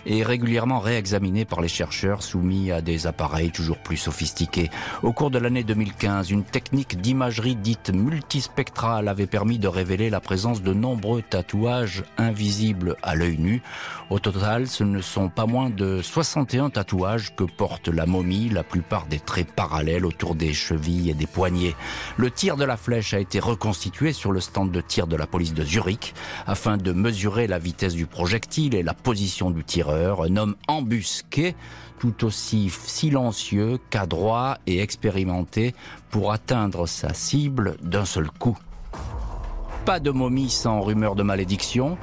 est 0.08 0.24
régulièrement 0.24 0.80
réexaminé 0.80 1.45
par 1.45 1.62
les 1.62 1.67
chercheurs 1.67 2.24
soumis 2.24 2.71
à 2.71 2.82
des 2.82 3.06
appareils 3.06 3.52
toujours 3.52 3.78
plus 3.78 3.97
sophistiqués. 3.97 4.71
Au 5.04 5.13
cours 5.13 5.30
de 5.30 5.38
l'année 5.38 5.63
2015, 5.63 6.32
une 6.32 6.43
technique 6.43 7.00
d'imagerie 7.00 7.56
dite 7.56 7.93
multispectrale 7.93 9.08
avait 9.08 9.28
permis 9.28 9.60
de 9.60 9.67
révéler 9.67 10.10
la 10.10 10.19
présence 10.19 10.62
de 10.63 10.74
nombreux 10.74 11.21
tatouages 11.21 12.04
invisibles 12.17 12.95
à 13.04 13.15
l'œil 13.15 13.38
nu. 13.38 13.62
Au 14.10 14.19
total, 14.19 14.67
ce 14.67 14.84
ne 14.84 15.02
sont 15.02 15.30
pas 15.30 15.45
moins 15.45 15.69
de 15.69 16.02
61 16.02 16.71
tatouages 16.71 17.36
que 17.36 17.43
porte 17.43 17.88
la 17.88 18.06
momie, 18.06 18.50
la 18.50 18.63
plupart 18.63 19.06
des 19.06 19.19
traits 19.19 19.52
parallèles 19.52 20.06
autour 20.06 20.34
des 20.34 20.54
chevilles 20.54 21.12
et 21.12 21.13
des 21.13 21.28
poignets. 21.28 21.76
Le 22.17 22.32
tir 22.32 22.58
de 22.58 22.63
la 22.63 22.78
flèche 22.78 23.13
a 23.13 23.19
été 23.19 23.39
reconstitué 23.39 24.01
sur 24.10 24.32
le 24.32 24.40
stand 24.40 24.72
de 24.72 24.82
tir 24.82 25.06
de 25.06 25.16
la 25.16 25.28
police 25.28 25.54
de 25.54 25.64
Zurich 25.64 26.16
afin 26.48 26.78
de 26.78 26.92
mesurer 26.92 27.46
la 27.46 27.60
vitesse 27.60 27.94
du 27.94 28.08
projectile 28.08 28.74
et 28.74 28.82
la 28.82 28.96
position 28.96 29.52
du 29.52 29.64
tireur, 29.64 30.24
un 30.24 30.38
homme 30.38 30.56
embusqué 30.68 31.56
tout 32.00 32.26
aussi 32.26 32.72
silencieux 32.72 33.78
qu'adroit 33.92 34.58
et 34.66 34.80
expérimenté 34.80 35.76
pour 36.10 36.32
atteindre 36.32 36.88
sa 36.88 37.14
cible 37.14 37.78
d'un 37.84 38.06
seul 38.06 38.32
coup. 38.32 38.58
Pas 39.86 40.00
de 40.00 40.10
momie 40.10 40.50
sans 40.50 40.82
rumeur 40.82 41.14
de 41.14 41.22
malédiction, 41.22 41.98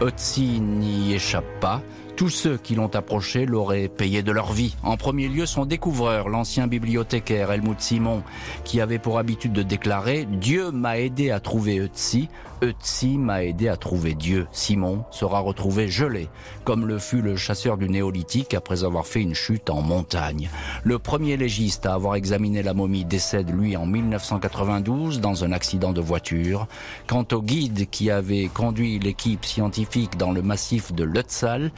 Otzi 0.00 0.60
n'y 0.60 1.14
échappe 1.14 1.60
pas, 1.60 1.82
tous 2.16 2.28
ceux 2.28 2.56
qui 2.56 2.74
l'ont 2.74 2.94
approché 2.94 3.46
l'auraient 3.46 3.88
payé 3.88 4.22
de 4.22 4.32
leur 4.32 4.52
vie. 4.52 4.76
En 4.82 4.96
premier 4.96 5.28
lieu, 5.28 5.46
son 5.46 5.64
découvreur, 5.66 6.28
l'ancien 6.28 6.66
bibliothécaire 6.66 7.50
Helmut 7.50 7.80
Simon, 7.80 8.22
qui 8.64 8.80
avait 8.80 8.98
pour 8.98 9.18
habitude 9.18 9.52
de 9.52 9.62
déclarer 9.62 10.26
«Dieu 10.30 10.70
m'a 10.70 10.98
aidé 10.98 11.30
à 11.30 11.40
trouver 11.40 11.80
Ötzi, 11.80 12.28
Ötzi 12.64 13.18
m'a 13.18 13.44
aidé 13.44 13.68
à 13.68 13.76
trouver 13.76 14.14
Dieu. 14.14 14.46
Simon 14.50 15.04
sera 15.10 15.40
retrouvé 15.40 15.88
gelé, 15.88 16.30
comme 16.64 16.86
le 16.86 16.98
fut 16.98 17.20
le 17.20 17.36
chasseur 17.36 17.76
du 17.76 17.90
néolithique 17.90 18.54
après 18.54 18.84
avoir 18.84 19.06
fait 19.06 19.20
une 19.20 19.34
chute 19.34 19.68
en 19.68 19.82
montagne. 19.82 20.48
Le 20.82 20.98
premier 20.98 21.36
légiste 21.36 21.84
à 21.84 21.92
avoir 21.92 22.14
examiné 22.14 22.62
la 22.62 22.72
momie 22.72 23.04
décède, 23.04 23.54
lui, 23.54 23.76
en 23.76 23.84
1992 23.84 25.20
dans 25.20 25.44
un 25.44 25.52
accident 25.52 25.92
de 25.92 26.00
voiture. 26.00 26.66
Quant 27.06 27.26
au 27.32 27.42
guide 27.42 27.90
qui 27.90 28.10
avait 28.10 28.46
conduit 28.46 28.98
l'équipe 28.98 29.44
scientifique 29.44 30.16
dans 30.16 30.32
le 30.32 30.40
massif 30.40 30.90
de 30.94 31.04
Lutzal, 31.04 31.70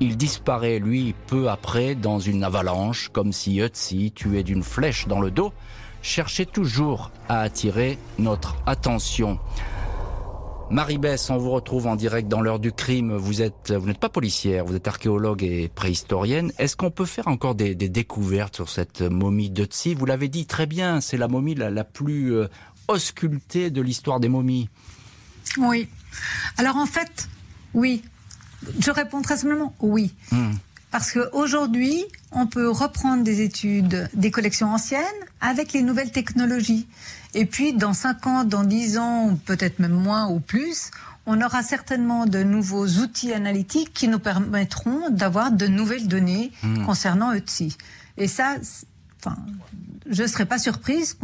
il 0.00 0.16
disparaît, 0.16 0.80
lui, 0.80 1.14
peu 1.28 1.50
après 1.50 1.94
dans 1.94 2.18
une 2.18 2.42
avalanche, 2.42 3.10
comme 3.12 3.32
si 3.32 3.60
Ötzi, 3.60 4.10
tué 4.10 4.42
d'une 4.42 4.64
flèche 4.64 5.06
dans 5.06 5.20
le 5.20 5.30
dos, 5.30 5.52
cherchait 6.02 6.46
toujours 6.46 7.12
à 7.28 7.42
attirer 7.42 7.96
notre 8.18 8.56
attention. 8.66 9.38
Marie 10.72 10.96
Bess, 10.96 11.28
on 11.28 11.36
vous 11.36 11.50
retrouve 11.50 11.86
en 11.86 11.96
direct 11.96 12.28
dans 12.28 12.40
l'heure 12.40 12.58
du 12.58 12.72
crime. 12.72 13.14
Vous 13.14 13.42
êtes, 13.42 13.72
vous 13.72 13.86
n'êtes 13.86 13.98
pas 13.98 14.08
policière, 14.08 14.64
vous 14.64 14.74
êtes 14.74 14.88
archéologue 14.88 15.42
et 15.42 15.68
préhistorienne. 15.68 16.50
Est-ce 16.56 16.76
qu'on 16.76 16.90
peut 16.90 17.04
faire 17.04 17.28
encore 17.28 17.54
des, 17.54 17.74
découvertes 17.74 18.56
sur 18.56 18.70
cette 18.70 19.02
momie 19.02 19.50
de 19.50 19.66
Tsi 19.66 19.92
Vous 19.92 20.06
l'avez 20.06 20.28
dit 20.28 20.46
très 20.46 20.64
bien, 20.64 21.02
c'est 21.02 21.18
la 21.18 21.28
momie 21.28 21.54
la, 21.54 21.84
plus 21.84 22.32
euh, 22.32 22.48
auscultée 22.88 23.68
de 23.68 23.82
l'histoire 23.82 24.18
des 24.18 24.30
momies. 24.30 24.70
Oui. 25.58 25.88
Alors 26.56 26.76
en 26.76 26.86
fait, 26.86 27.28
oui. 27.74 28.02
Je 28.78 28.90
réponds 28.90 29.20
très 29.20 29.36
simplement 29.36 29.74
oui. 29.80 30.14
Hmm. 30.30 30.52
Parce 30.90 31.12
qu'aujourd'hui, 31.12 32.02
on 32.32 32.46
peut 32.46 32.70
reprendre 32.70 33.24
des 33.24 33.42
études 33.42 34.08
des 34.14 34.30
collections 34.30 34.72
anciennes 34.72 35.04
avec 35.42 35.74
les 35.74 35.82
nouvelles 35.82 36.12
technologies. 36.12 36.86
Et 37.34 37.46
puis, 37.46 37.72
dans 37.72 37.92
5 37.92 38.26
ans, 38.26 38.44
dans 38.44 38.64
10 38.64 38.98
ans, 38.98 39.38
peut-être 39.46 39.78
même 39.78 39.92
moins 39.92 40.28
ou 40.28 40.40
plus, 40.40 40.90
on 41.26 41.40
aura 41.40 41.62
certainement 41.62 42.26
de 42.26 42.42
nouveaux 42.42 42.86
outils 42.86 43.32
analytiques 43.32 43.92
qui 43.92 44.08
nous 44.08 44.18
permettront 44.18 45.10
d'avoir 45.10 45.52
de 45.52 45.66
nouvelles 45.66 46.08
données 46.08 46.52
hmm. 46.62 46.84
concernant 46.84 47.32
ETSI. 47.32 47.76
Et 48.16 48.28
ça, 48.28 48.56
enfin, 49.20 49.36
je 50.06 50.22
ne 50.22 50.26
serais 50.26 50.46
pas 50.46 50.58
surprise 50.58 51.16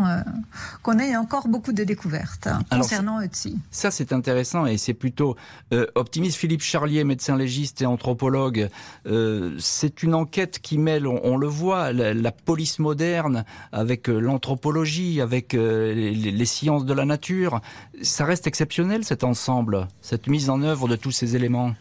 qu'on 0.82 0.98
ait 0.98 1.16
encore 1.16 1.48
beaucoup 1.48 1.72
de 1.72 1.84
découvertes 1.84 2.46
hein, 2.46 2.60
concernant 2.70 3.20
ETSI. 3.20 3.56
Ça, 3.70 3.90
c'est 3.90 4.12
intéressant 4.12 4.66
et 4.66 4.78
c'est 4.78 4.94
plutôt 4.94 5.36
euh, 5.72 5.86
optimiste. 5.94 6.36
Philippe 6.36 6.62
Charlier, 6.62 7.04
médecin 7.04 7.36
légiste 7.36 7.82
et 7.82 7.86
anthropologue, 7.86 8.68
euh, 9.06 9.56
c'est 9.58 10.02
une 10.02 10.14
enquête 10.14 10.60
qui 10.60 10.78
mêle, 10.78 11.06
on, 11.06 11.36
le 11.36 11.46
voit, 11.46 11.92
la, 11.92 12.32
police 12.32 12.78
moderne 12.78 13.44
avec 13.72 14.08
euh, 14.08 14.18
l'anthropologie, 14.18 15.20
avec 15.20 15.52
les, 15.52 16.44
sciences 16.44 16.84
de 16.84 16.94
la 16.94 17.04
nature. 17.04 17.60
Ça 18.02 18.24
reste 18.24 18.46
exceptionnel 18.46 19.04
cet 19.04 19.24
ensemble, 19.24 19.88
cette 20.00 20.28
mise 20.28 20.50
en 20.50 20.62
œuvre 20.62 20.88
de 20.88 20.96
tous 20.96 21.10
ces 21.10 21.36
éléments? 21.36 21.74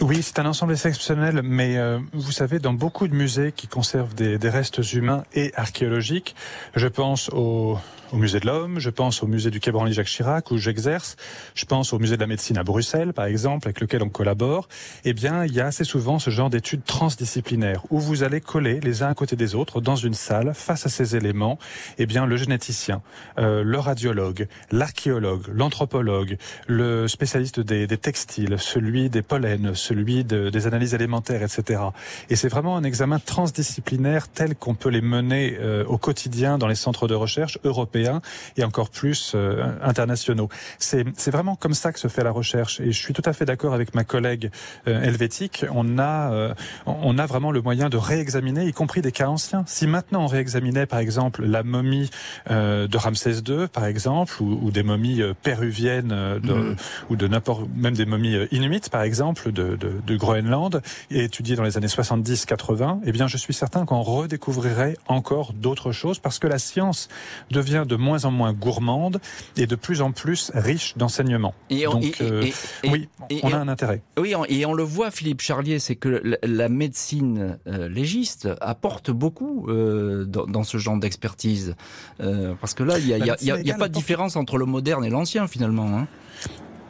Oui, 0.00 0.22
c'est 0.22 0.38
un 0.38 0.46
ensemble 0.46 0.72
exceptionnel, 0.72 1.42
mais 1.44 1.76
euh, 1.76 1.98
vous 2.12 2.32
savez, 2.32 2.58
dans 2.58 2.72
beaucoup 2.72 3.06
de 3.06 3.14
musées 3.14 3.52
qui 3.52 3.68
conservent 3.68 4.14
des, 4.14 4.38
des 4.38 4.48
restes 4.48 4.92
humains 4.92 5.22
et 5.34 5.52
archéologiques, 5.54 6.34
je 6.74 6.88
pense 6.88 7.28
au 7.30 7.78
au 8.12 8.16
musée 8.16 8.40
de 8.40 8.46
l'homme, 8.46 8.78
je 8.78 8.90
pense 8.90 9.22
au 9.22 9.26
musée 9.26 9.50
du 9.50 9.58
Quai 9.58 9.72
Branly 9.72 9.94
Jacques 9.94 10.06
Chirac 10.06 10.50
où 10.50 10.58
j'exerce, 10.58 11.16
je 11.54 11.64
pense 11.64 11.92
au 11.94 11.98
musée 11.98 12.16
de 12.16 12.20
la 12.20 12.26
médecine 12.26 12.58
à 12.58 12.62
Bruxelles 12.62 13.14
par 13.14 13.24
exemple 13.24 13.68
avec 13.68 13.80
lequel 13.80 14.02
on 14.02 14.10
collabore, 14.10 14.68
eh 15.04 15.14
bien 15.14 15.46
il 15.46 15.54
y 15.54 15.60
a 15.60 15.66
assez 15.66 15.84
souvent 15.84 16.18
ce 16.18 16.28
genre 16.28 16.50
d'études 16.50 16.84
transdisciplinaires 16.84 17.82
où 17.90 17.98
vous 17.98 18.22
allez 18.22 18.42
coller 18.42 18.80
les 18.80 19.02
uns 19.02 19.08
à 19.08 19.14
côté 19.14 19.34
des 19.34 19.54
autres 19.54 19.80
dans 19.80 19.96
une 19.96 20.12
salle 20.12 20.52
face 20.54 20.84
à 20.84 20.90
ces 20.90 21.16
éléments, 21.16 21.58
eh 21.98 22.04
bien 22.04 22.26
le 22.26 22.36
généticien, 22.36 23.00
euh, 23.38 23.62
le 23.64 23.78
radiologue, 23.78 24.46
l'archéologue, 24.70 25.46
l'anthropologue, 25.50 26.36
le 26.66 27.08
spécialiste 27.08 27.60
des, 27.60 27.86
des, 27.86 27.98
textiles, 27.98 28.56
celui 28.58 29.08
des 29.08 29.22
pollens, 29.22 29.74
celui 29.82 30.24
de, 30.24 30.50
des 30.50 30.66
analyses 30.66 30.94
élémentaires, 30.94 31.42
etc. 31.42 31.82
Et 32.30 32.36
c'est 32.36 32.48
vraiment 32.48 32.76
un 32.76 32.84
examen 32.84 33.18
transdisciplinaire 33.18 34.28
tel 34.28 34.54
qu'on 34.54 34.74
peut 34.74 34.88
les 34.88 35.00
mener 35.00 35.58
euh, 35.60 35.84
au 35.86 35.98
quotidien 35.98 36.58
dans 36.58 36.68
les 36.68 36.74
centres 36.74 37.08
de 37.08 37.14
recherche 37.14 37.58
européens 37.64 38.22
et 38.56 38.64
encore 38.64 38.90
plus 38.90 39.32
euh, 39.34 39.64
internationaux. 39.82 40.48
C'est 40.78 41.30
vraiment 41.30 41.56
comme 41.56 41.74
ça 41.74 41.92
que 41.92 41.98
se 41.98 42.08
fait 42.08 42.24
la 42.24 42.30
recherche. 42.30 42.80
Et 42.80 42.92
je 42.92 42.98
suis 42.98 43.14
tout 43.14 43.22
à 43.24 43.32
fait 43.32 43.44
d'accord 43.44 43.74
avec 43.74 43.94
ma 43.94 44.04
collègue 44.04 44.50
euh, 44.86 45.02
helvétique. 45.02 45.64
On 45.72 45.98
a, 45.98 46.32
euh, 46.32 46.54
on 46.86 47.18
a 47.18 47.26
vraiment 47.26 47.50
le 47.50 47.62
moyen 47.62 47.88
de 47.88 47.96
réexaminer, 47.96 48.66
y 48.66 48.72
compris 48.72 49.02
des 49.02 49.12
cas 49.12 49.28
anciens. 49.28 49.64
Si 49.66 49.86
maintenant 49.86 50.24
on 50.24 50.26
réexaminait, 50.26 50.86
par 50.86 50.98
exemple, 50.98 51.44
la 51.44 51.62
momie 51.62 52.10
de 52.48 52.96
Ramsès 52.96 53.40
II, 53.46 53.68
par 53.72 53.86
exemple, 53.86 54.42
ou, 54.42 54.70
des 54.70 54.82
momies 54.82 55.22
péruviennes 55.42 56.08
de, 56.42 56.52
mhm. 56.52 56.76
ou 57.10 57.16
de 57.16 57.28
n'importe, 57.28 57.68
même 57.74 57.94
des 57.94 58.06
momies 58.06 58.36
inumites, 58.50 58.90
par 58.90 59.02
exemple, 59.02 59.52
de, 59.52 59.71
de, 59.76 59.92
de 60.04 60.16
Groenland, 60.16 60.82
et 61.10 61.24
étudiées 61.24 61.56
dans 61.56 61.62
les 61.62 61.76
années 61.76 61.86
70-80, 61.86 63.00
eh 63.04 63.12
bien, 63.12 63.26
je 63.26 63.36
suis 63.36 63.54
certain 63.54 63.84
qu'on 63.84 64.02
redécouvrirait 64.02 64.96
encore 65.06 65.52
d'autres 65.52 65.92
choses 65.92 66.18
parce 66.18 66.38
que 66.38 66.46
la 66.46 66.58
science 66.58 67.08
devient 67.50 67.84
de 67.86 67.96
moins 67.96 68.24
en 68.24 68.30
moins 68.30 68.52
gourmande 68.52 69.20
et 69.56 69.66
de 69.66 69.76
plus 69.76 70.02
en 70.02 70.12
plus 70.12 70.50
riche 70.54 70.96
d'enseignements. 70.96 71.54
Donc, 71.70 72.20
euh, 72.20 72.44
oui, 72.84 73.08
on 73.42 73.52
a 73.52 73.56
un 73.56 73.68
intérêt. 73.68 74.02
Oui, 74.18 74.34
et 74.48 74.66
on 74.66 74.74
le 74.74 74.82
voit, 74.82 75.10
Philippe 75.10 75.40
Charlier, 75.40 75.78
c'est 75.78 75.96
que 75.96 76.36
la 76.42 76.68
médecine 76.68 77.58
euh, 77.66 77.88
légiste 77.88 78.48
apporte 78.60 79.10
beaucoup 79.10 79.66
euh, 79.68 80.24
dans, 80.24 80.64
ce 80.64 80.78
genre 80.78 80.98
d'expertise. 80.98 81.74
parce 82.18 82.74
que 82.74 82.82
là, 82.82 82.98
il 82.98 83.06
n'y 83.06 83.70
a, 83.70 83.74
pas 83.78 83.88
de 83.88 83.94
différence 83.94 84.36
entre 84.36 84.58
le 84.58 84.66
moderne 84.66 85.04
et 85.04 85.10
l'ancien, 85.10 85.46
finalement. 85.46 85.98
Hein. 85.98 86.06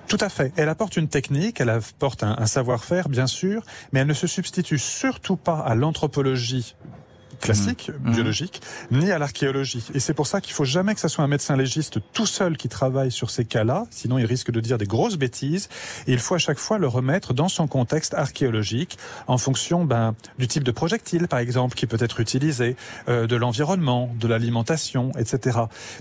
Tout 0.09 0.19
à 0.21 0.29
fait. 0.29 0.53
Elle 0.57 0.69
apporte 0.69 0.97
une 0.97 1.09
technique, 1.09 1.61
elle 1.61 1.71
apporte 1.71 2.23
un 2.23 2.47
savoir-faire, 2.47 3.09
bien 3.09 3.27
sûr, 3.27 3.63
mais 3.93 4.01
elle 4.01 4.07
ne 4.07 4.15
se 4.15 4.27
substitue 4.27 4.79
surtout 4.79 5.37
pas 5.37 5.59
à 5.59 5.75
l'anthropologie 5.75 6.75
classique, 7.43 7.91
mmh. 7.91 8.13
biologique, 8.13 8.63
ni 8.91 9.11
à 9.11 9.19
l'archéologie. 9.19 9.85
Et 9.95 10.01
c'est 10.01 10.15
pour 10.15 10.27
ça 10.27 10.41
qu'il 10.41 10.55
faut 10.55 10.65
jamais 10.65 10.95
que 10.95 11.01
ce 11.01 11.09
soit 11.09 11.25
un 11.25 11.29
médecin 11.29 11.57
légiste 11.57 11.99
tout 12.13 12.25
seul 12.25 12.57
qui 12.57 12.69
travaille 12.69 13.11
sur 13.11 13.31
ces 13.31 13.45
cas-là, 13.45 13.85
sinon 13.91 14.17
il 14.17 14.25
risque 14.25 14.51
de 14.51 14.61
dire 14.61 14.79
des 14.79 14.87
grosses 14.87 15.17
bêtises. 15.17 15.69
Et 16.07 16.13
il 16.13 16.19
faut 16.19 16.37
à 16.37 16.39
chaque 16.39 16.59
fois 16.59 16.79
le 16.79 16.87
remettre 16.89 17.35
dans 17.35 17.49
son 17.49 17.67
contexte 17.67 18.15
archéologique, 18.15 18.97
en 19.27 19.39
fonction 19.39 19.85
ben, 19.85 20.15
du 20.39 20.49
type 20.49 20.65
de 20.65 20.71
projectile, 20.71 21.29
par 21.29 21.41
exemple, 21.41 21.77
qui 21.77 21.87
peut 21.87 21.99
être 22.01 22.21
utilisé, 22.21 22.77
euh, 23.09 23.27
de 23.27 23.37
l'environnement, 23.37 24.11
de 24.19 24.29
l'alimentation, 24.29 25.11
etc. 25.19 25.59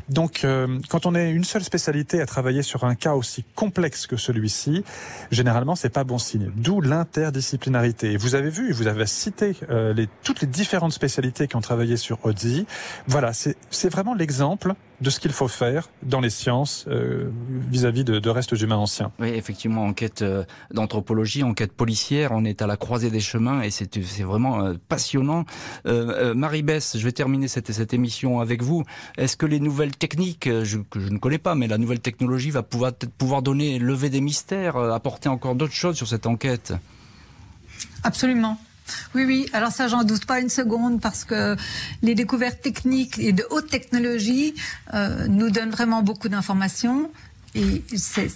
Donc, 0.10 0.44
euh, 0.44 0.80
quand 0.90 1.06
on 1.06 1.16
est 1.16 1.32
une 1.32 1.44
seule 1.44 1.64
spécialité 1.64 2.22
à 2.22 2.26
travailler 2.26 2.62
sur 2.62 2.84
un 2.84 2.96
cas 2.96 3.16
aussi 3.16 3.44
complexe 3.56 4.06
que 4.06 4.18
celui-ci, 4.18 4.84
généralement, 5.32 5.76
c'est 5.76 5.90
pas 5.90 6.04
bon 6.04 6.20
signe. 6.20 6.52
D'où 6.56 6.82
l'interdisciplinarité. 6.82 8.12
Et 8.14 8.18
vous 8.18 8.36
avez 8.36 8.50
vu, 8.50 8.72
vous 8.72 8.88
avez 8.88 9.08
cité 9.08 9.56
euh, 9.70 9.94
les, 9.94 10.08
toutes 10.24 10.42
les 10.42 10.48
différentes 10.48 10.94
spécialités 10.94 11.31
qui 11.32 11.56
ont 11.56 11.62
travaillé 11.62 11.98
sur 11.98 12.26
Odzi. 12.26 12.66
Voilà, 13.08 13.32
c'est 13.34 13.90
vraiment 13.90 14.14
l'exemple 14.14 14.74
de 15.02 15.10
ce 15.10 15.20
qu'il 15.20 15.32
faut 15.32 15.48
faire 15.48 15.90
dans 16.04 16.20
les 16.20 16.30
sciences 16.30 16.86
euh, 16.88 17.30
vis-à-vis 17.50 18.04
de, 18.04 18.30
restes 18.30 18.52
humains 18.52 18.78
anciens. 18.78 19.12
Oui, 19.20 19.30
effectivement, 19.30 19.84
enquête 19.86 20.22
euh, 20.22 20.44
d'anthropologie, 20.72 21.44
enquête 21.44 21.74
policière, 21.74 22.32
on 22.34 22.46
est 22.46 22.62
à 22.62 22.68
la 22.68 22.78
croisée 22.78 23.10
des 23.10 23.20
chemins 23.20 23.62
et 23.62 23.72
c'est 23.72 23.98
vraiment 24.22 24.64
euh, 24.64 24.74
passionnant. 24.90 25.46
Marie 25.86 26.62
Bess, 26.62 26.98
je 26.98 27.04
vais 27.04 27.12
terminer 27.12 27.48
cette, 27.48 27.72
cette 27.72 27.94
émission 27.94 28.40
avec 28.40 28.62
vous. 28.62 28.84
Est-ce 29.18 29.36
que 29.36 29.46
les 29.46 29.60
nouvelles 29.60 29.96
techniques, 29.96 30.50
je, 30.64 30.78
que 30.78 31.00
je 31.00 31.10
ne 31.10 31.18
connais 31.18 31.40
pas, 31.40 31.56
mais 31.56 31.68
la 31.68 31.78
nouvelle 31.78 32.00
technologie 32.00 32.52
va 32.52 32.64
pouvoir, 32.64 32.94
pouvoir 33.18 33.42
donner, 33.42 33.80
lever 33.80 34.10
des 34.10 34.22
mystères, 34.22 34.78
apporter 34.78 35.30
encore 35.30 35.56
d'autres 35.56 35.74
choses 35.74 35.96
sur 35.96 36.08
cette 36.08 36.28
enquête? 36.28 36.74
Absolument. 38.04 38.58
Oui, 39.16 39.26
oui. 39.26 39.50
Alors 39.54 39.72
ça, 39.72 39.88
j'en 39.88 40.04
doute 40.04 40.26
pas 40.26 40.40
une 40.40 40.50
seconde 40.50 41.02
parce 41.02 41.24
que 41.24 41.56
les 42.02 42.16
découvertes 42.16 42.62
techniques 42.62 43.20
et 43.20 43.34
de 43.34 43.46
haute 43.50 43.70
technologie 43.70 44.54
euh, 44.94 45.28
nous 45.28 45.50
donnent 45.50 45.72
vraiment 45.72 46.02
beaucoup 46.04 46.30
d'informations. 46.30 47.12
Et 47.54 47.84
c'est 47.98 48.32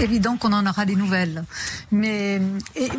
évident 0.00 0.36
qu'on 0.36 0.52
en 0.52 0.64
aura 0.64 0.86
des 0.86 0.94
nouvelles. 0.94 1.42
Mais, 1.90 2.40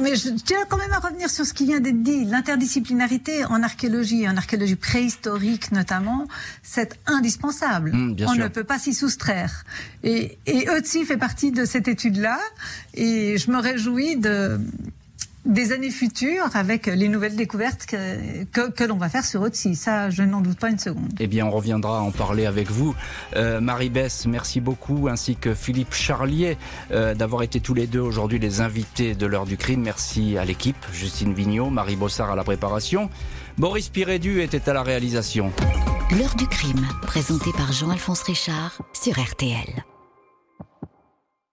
mais 0.02 0.16
je 0.16 0.30
tiens 0.30 0.66
quand 0.68 0.76
même 0.76 0.92
à 0.92 1.00
revenir 1.00 1.30
sur 1.30 1.46
ce 1.46 1.54
qui 1.54 1.66
vient 1.66 1.80
d'être 1.80 2.04
dit. 2.04 2.26
L'interdisciplinarité 2.26 3.46
en 3.46 3.64
archéologie, 3.64 4.28
en 4.28 4.36
archéologie 4.36 4.76
préhistorique 4.76 5.72
notamment, 5.72 6.28
c'est 6.62 7.00
indispensable. 7.06 7.92
Mmh, 7.94 8.18
On 8.28 8.36
ne 8.36 8.50
peut 8.50 8.66
pas 8.66 8.80
s'y 8.80 8.94
soustraire. 8.94 9.64
Et, 10.04 10.38
et 10.46 10.70
Otzi 10.70 11.06
fait 11.06 11.18
partie 11.18 11.52
de 11.52 11.64
cette 11.64 11.88
étude-là. 11.88 12.40
Et 12.94 13.38
je 13.38 13.50
me 13.50 13.58
réjouis 13.58 14.18
de, 14.18 14.60
des 15.46 15.72
années 15.72 15.90
futures 15.90 16.56
avec 16.56 16.86
les 16.86 17.08
nouvelles 17.08 17.36
découvertes 17.36 17.86
que, 17.86 18.70
que, 18.70 18.84
l'on 18.84 18.98
va 18.98 19.10
faire 19.10 19.26
sur 19.26 19.42
Otsi. 19.42 19.76
Ça, 19.76 20.10
je 20.10 20.24
n'en 20.24 20.42
doute 20.42 20.60
pas 20.60 20.70
une 20.70 20.80
seconde. 20.80 21.12
Eh 21.20 21.28
bien, 21.28 21.46
on 21.46 21.52
reviendra 21.52 22.02
en 22.02 22.12
parler 22.12 22.46
avec 22.46 22.70
vous. 22.70 22.96
Euh, 23.36 23.60
Marie-Bess, 23.60 24.28
merci 24.28 24.62
beaucoup, 24.62 25.08
ainsi 25.10 25.36
que 25.36 25.54
Philippe 25.54 25.94
Charlier, 25.94 26.58
euh, 26.92 27.16
d'avoir 27.16 27.44
été 27.44 27.60
tous 27.60 27.74
les 27.74 27.88
deux 27.88 28.00
aujourd'hui 28.00 28.40
les 28.40 28.62
invités 28.62 29.16
de 29.16 29.26
l'heure 29.26 29.46
du 29.46 29.58
crime. 29.58 29.82
Merci 29.82 30.38
à 30.38 30.46
l'équipe, 30.46 30.86
Justine 30.94 31.34
Vignot, 31.34 31.70
Marie 31.70 31.96
Bossard 31.96 32.32
à 32.32 32.36
la 32.36 32.44
préparation. 32.44 33.10
Boris 33.58 33.90
Pirédu 33.90 34.42
était 34.42 34.70
à 34.70 34.74
la 34.74 34.84
réalisation. 34.84 35.52
L'heure 36.18 36.36
du 36.36 36.48
crime, 36.48 36.88
présenté 37.04 37.52
par 37.54 37.72
Jean-Alphonse 37.72 38.24
Richard 38.24 38.82
sur 38.94 39.20
RTL. 39.20 39.84